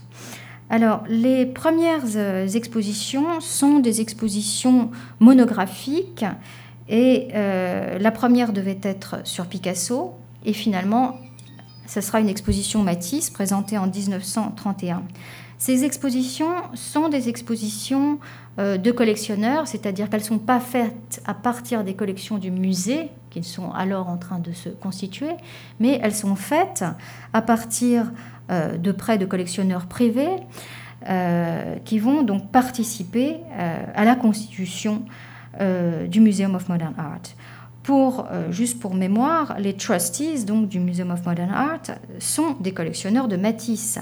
Alors, 0.72 1.02
les 1.08 1.46
premières 1.46 2.04
euh, 2.14 2.46
expositions 2.46 3.40
sont 3.40 3.80
des 3.80 4.00
expositions 4.00 4.92
monographiques 5.18 6.24
et 6.88 7.26
euh, 7.34 7.98
la 7.98 8.12
première 8.12 8.52
devait 8.52 8.78
être 8.84 9.16
sur 9.24 9.46
Picasso 9.46 10.14
et 10.44 10.52
finalement, 10.52 11.18
ce 11.88 12.00
sera 12.00 12.20
une 12.20 12.28
exposition 12.28 12.84
Matisse 12.84 13.30
présentée 13.30 13.78
en 13.78 13.88
1931. 13.88 15.02
Ces 15.58 15.84
expositions 15.84 16.54
sont 16.74 17.08
des 17.08 17.28
expositions 17.28 18.20
euh, 18.60 18.78
de 18.78 18.92
collectionneurs, 18.92 19.66
c'est-à-dire 19.66 20.08
qu'elles 20.08 20.20
ne 20.20 20.26
sont 20.26 20.38
pas 20.38 20.60
faites 20.60 21.20
à 21.26 21.34
partir 21.34 21.82
des 21.82 21.94
collections 21.94 22.38
du 22.38 22.52
musée, 22.52 23.10
qui 23.28 23.42
sont 23.42 23.72
alors 23.72 24.08
en 24.08 24.16
train 24.16 24.38
de 24.38 24.52
se 24.52 24.68
constituer, 24.68 25.32
mais 25.80 25.98
elles 26.02 26.14
sont 26.14 26.36
faites 26.36 26.84
à 27.32 27.42
partir 27.42 28.10
de 28.50 28.92
prêts 28.92 29.18
de 29.18 29.26
collectionneurs 29.26 29.86
privés 29.86 30.36
euh, 31.08 31.76
qui 31.84 31.98
vont 31.98 32.22
donc 32.22 32.50
participer 32.50 33.38
euh, 33.58 33.84
à 33.94 34.04
la 34.04 34.16
constitution 34.16 35.02
du 36.08 36.20
Museum 36.20 36.54
of 36.54 36.68
Modern 36.68 36.94
Art. 36.96 37.22
Pour, 37.82 38.28
juste 38.50 38.78
pour 38.78 38.94
mémoire, 38.94 39.56
les 39.58 39.74
trustees 39.74 40.44
donc, 40.46 40.68
du 40.68 40.78
Museum 40.78 41.10
of 41.10 41.26
Modern 41.26 41.50
Art 41.50 41.96
sont 42.20 42.54
des 42.60 42.70
collectionneurs 42.72 43.26
de 43.26 43.36
Matisse. 43.36 43.98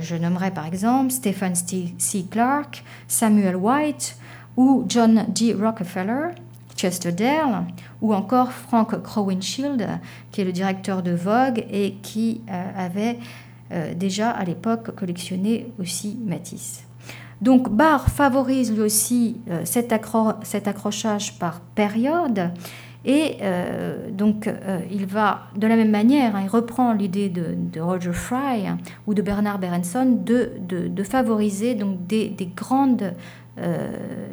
je 0.00 0.16
nommerai 0.16 0.50
par 0.50 0.66
exemple 0.66 1.10
Stephen 1.10 1.54
C. 1.54 2.26
Clark, 2.30 2.82
Samuel 3.06 3.56
White 3.56 4.16
ou 4.56 4.86
John 4.88 5.26
D. 5.28 5.52
Rockefeller, 5.52 6.30
Chester 6.74 7.12
Dale, 7.12 7.66
ou 8.00 8.14
encore 8.14 8.50
Frank 8.50 9.00
Crowenshield, 9.02 9.86
qui 10.30 10.40
est 10.40 10.44
le 10.44 10.52
directeur 10.52 11.02
de 11.02 11.12
Vogue 11.12 11.64
et 11.70 11.96
qui 12.02 12.40
avait 12.48 13.18
euh, 13.18 13.24
déjà 13.96 14.30
à 14.30 14.44
l'époque 14.44 14.94
collectionnait 14.94 15.66
aussi 15.78 16.18
Matisse. 16.24 16.84
Donc 17.42 17.68
Barr 17.70 18.08
favorise 18.08 18.72
lui 18.72 18.80
aussi 18.80 19.40
euh, 19.50 19.62
cet, 19.64 19.92
accrochage 19.92 21.38
par 21.40 21.60
période 21.60 22.52
et 23.04 23.38
euh, 23.42 24.10
donc 24.12 24.48
il 24.92 25.06
va 25.06 25.48
de 25.56 25.66
la 25.66 25.74
même 25.74 25.90
manière, 25.90 26.36
hein, 26.36 26.42
il 26.44 26.48
reprend 26.48 26.92
l'idée 26.92 27.28
de, 27.28 27.80
Roger 27.80 28.12
Fry 28.12 28.68
ou 29.08 29.14
de 29.14 29.22
Bernard 29.22 29.58
Berenson 29.58 30.20
de, 30.24 31.02
favoriser 31.02 31.74
donc 31.74 32.06
des, 32.06 32.32
grandes 32.54 33.12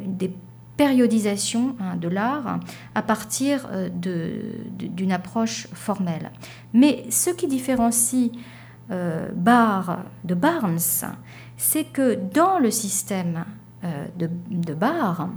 des 0.05 0.31
périodisations 0.77 1.75
hein, 1.79 1.95
de 1.97 2.07
l'art 2.07 2.59
à 2.93 3.01
partir 3.01 3.67
d'une 3.91 5.11
approche 5.11 5.67
formelle. 5.73 6.29
Mais 6.73 7.05
ce 7.09 7.31
qui 7.31 7.47
différencie 7.47 8.29
euh, 8.35 8.37
bar 8.89 9.99
de 10.23 10.33
Barnes, 10.33 10.79
c'est 11.57 11.83
que 11.83 12.15
dans 12.15 12.57
le 12.57 12.71
système 12.71 13.45
euh, 13.83 14.05
de, 14.17 14.29
de 14.49 14.73
Barr, 14.73 15.29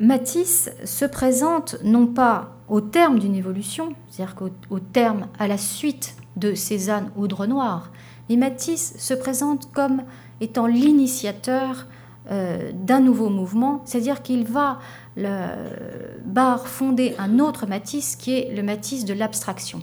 Matisse 0.00 0.70
se 0.84 1.04
présente 1.04 1.76
non 1.84 2.06
pas 2.06 2.56
au 2.68 2.80
terme 2.80 3.18
d'une 3.18 3.34
évolution, 3.34 3.94
c'est-à-dire 4.08 4.34
qu'au 4.34 4.78
terme, 4.80 5.28
à 5.38 5.48
la 5.48 5.58
suite 5.58 6.16
de 6.36 6.54
Cézanne 6.54 7.10
ou 7.16 7.26
de 7.26 7.34
Renoir, 7.34 7.90
mais 8.28 8.36
Matisse 8.36 8.94
se 8.98 9.14
présente 9.14 9.72
comme 9.72 10.02
étant 10.40 10.66
l'initiateur 10.66 11.86
euh, 12.30 12.70
d'un 12.74 13.00
nouveau 13.00 13.28
mouvement, 13.28 13.82
c'est-à-dire 13.84 14.22
qu'il 14.22 14.44
va 14.44 14.78
le, 15.16 15.28
Barr 16.24 16.68
fonder 16.68 17.14
un 17.18 17.38
autre 17.38 17.66
Matisse 17.66 18.16
qui 18.16 18.32
est 18.34 18.54
le 18.54 18.62
Matisse 18.62 19.04
de 19.04 19.14
l'abstraction. 19.14 19.82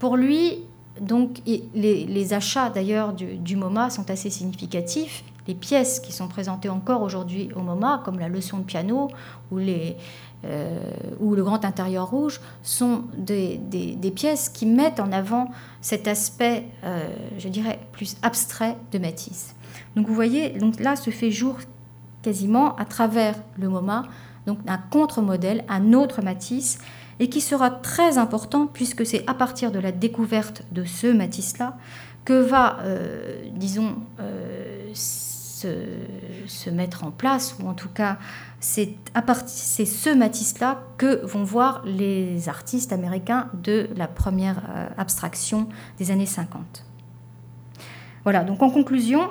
Pour 0.00 0.16
lui, 0.16 0.58
donc, 1.00 1.40
les, 1.46 2.34
achats 2.34 2.70
d'ailleurs 2.70 3.12
du, 3.12 3.56
MoMA 3.56 3.90
sont 3.90 4.10
assez 4.10 4.30
significatifs. 4.30 5.22
Les 5.46 5.54
pièces 5.54 6.00
qui 6.00 6.12
sont 6.12 6.26
présentées 6.26 6.68
encore 6.68 7.02
aujourd'hui 7.02 7.50
au 7.54 7.60
MoMA, 7.60 8.02
comme 8.04 8.18
la 8.18 8.28
leçon 8.28 8.58
de 8.58 8.64
piano 8.64 9.08
ou, 9.50 9.58
euh, 9.58 10.78
le 11.20 11.42
grand 11.42 11.64
intérieur 11.64 12.10
rouge, 12.10 12.40
sont 12.62 13.04
des, 13.16 13.60
pièces 14.14 14.48
qui 14.48 14.66
mettent 14.66 15.00
en 15.00 15.12
avant 15.12 15.50
cet 15.82 16.08
aspect, 16.08 16.66
euh, 16.84 17.08
je 17.38 17.48
dirais, 17.48 17.78
plus 17.92 18.16
abstrait 18.22 18.76
de 18.92 18.98
Matisse. 18.98 19.54
Donc 19.96 20.06
vous 20.06 20.14
voyez, 20.14 20.50
donc 20.50 20.80
là 20.80 20.96
se 20.96 21.10
fait 21.10 21.30
jour 21.30 21.56
quasiment 22.22 22.74
à 22.76 22.84
travers 22.84 23.34
le 23.58 23.68
MoMA, 23.68 24.04
donc 24.46 24.58
un 24.66 24.78
contre-modèle, 24.78 25.64
un 25.68 25.92
autre 25.92 26.22
Matisse 26.22 26.78
et 27.20 27.28
qui 27.28 27.42
sera 27.42 27.70
très 27.70 28.18
important 28.18 28.66
puisque 28.66 29.06
c'est 29.06 29.22
à 29.28 29.34
partir 29.34 29.70
de 29.70 29.78
la 29.78 29.92
découverte 29.92 30.62
de 30.72 30.84
ce 30.84 31.06
Matisse-là 31.06 31.76
que 32.24 32.40
va, 32.40 32.78
euh, 32.80 33.42
disons, 33.52 33.96
euh, 34.20 34.90
se, 34.94 36.70
mettre 36.70 37.04
en 37.04 37.10
place, 37.10 37.56
ou 37.60 37.68
en 37.68 37.74
tout 37.74 37.88
cas, 37.90 38.16
c'est 38.60 38.94
ce 39.10 40.14
Matisse-là 40.14 40.82
que 40.96 41.24
vont 41.26 41.44
voir 41.44 41.82
les 41.84 42.48
artistes 42.48 42.92
américains 42.92 43.48
de 43.62 43.88
la 43.96 44.06
première 44.06 44.62
euh, 44.70 44.88
abstraction 44.96 45.68
des 45.98 46.10
années 46.10 46.26
50. 46.26 46.86
Voilà, 48.24 48.44
donc 48.44 48.62
en 48.62 48.70
conclusion, 48.70 49.28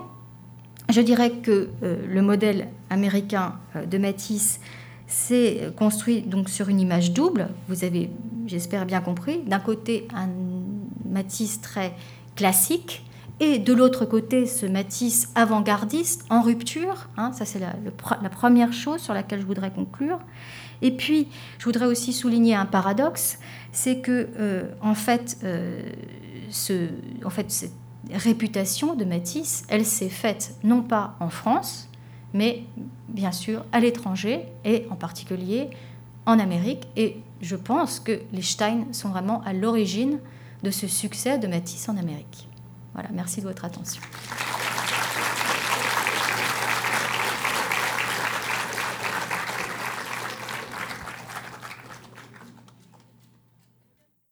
je 0.90 1.02
dirais 1.02 1.32
que 1.32 1.70
le 1.82 2.22
modèle 2.22 2.68
américain 2.90 3.56
de 3.86 3.98
Matisse 4.00 4.60
c'est 5.10 5.74
construit 5.76 6.22
donc 6.22 6.50
sur 6.50 6.70
une 6.70 6.80
image 6.80 7.12
double. 7.12 7.50
Vous 7.68 7.84
avez, 7.84 8.10
j'espère, 8.46 8.86
bien 8.86 9.02
compris. 9.02 9.40
D'un 9.46 9.60
côté, 9.60 10.08
un 10.16 10.30
Matisse 11.10 11.60
très 11.60 11.94
classique 12.36 13.04
et 13.40 13.58
de 13.58 13.74
l'autre 13.74 14.06
côté 14.06 14.46
ce 14.46 14.66
Matisse 14.66 15.30
avant-gardiste 15.36 16.26
en 16.30 16.42
rupture. 16.42 17.10
Hein, 17.18 17.32
ça 17.34 17.46
c'est 17.46 17.60
la, 17.60 17.74
première 18.30 18.74
chose 18.74 19.02
sur 19.02 19.14
laquelle 19.14 19.42
je 19.42 19.46
voudrais 19.46 19.72
conclure. 19.72 20.20
Et 20.82 20.92
puis 20.92 21.28
je 21.58 21.66
voudrais 21.66 21.86
aussi 21.86 22.14
souligner 22.14 22.56
un 22.56 22.66
paradoxe, 22.66 23.40
c'est 23.72 24.00
que 24.00 24.30
euh, 24.40 24.64
en 24.82 24.94
fait, 24.94 25.38
euh, 25.44 25.82
en 27.26 27.30
fait 27.30 27.52
cette 27.52 27.74
réputation 28.14 28.96
de 28.96 29.06
Matisse, 29.06 29.64
elle 29.70 29.86
s'est 29.86 30.10
faite 30.10 30.56
non 30.64 30.82
pas 30.82 31.16
en 31.20 31.30
France, 31.30 31.89
mais 32.34 32.64
bien 33.08 33.32
sûr 33.32 33.66
à 33.72 33.80
l'étranger 33.80 34.46
et 34.66 34.86
en 34.90 34.96
particulier 34.96 35.70
en 36.26 36.40
Amérique. 36.40 36.88
Et 36.96 37.18
je 37.42 37.56
pense 37.56 38.00
que 38.00 38.20
les 38.32 38.42
Stein 38.42 38.86
sont 38.92 39.10
vraiment 39.10 39.42
à 39.44 39.54
l'origine 39.54 40.20
de 40.64 40.72
ce 40.72 40.88
succès 40.88 41.38
de 41.38 41.48
Matisse 41.48 41.90
en 41.90 41.98
Amérique. 41.98 42.48
Voilà, 42.94 43.10
merci 43.14 43.42
de 43.42 43.48
votre 43.48 43.66
attention. 43.66 44.02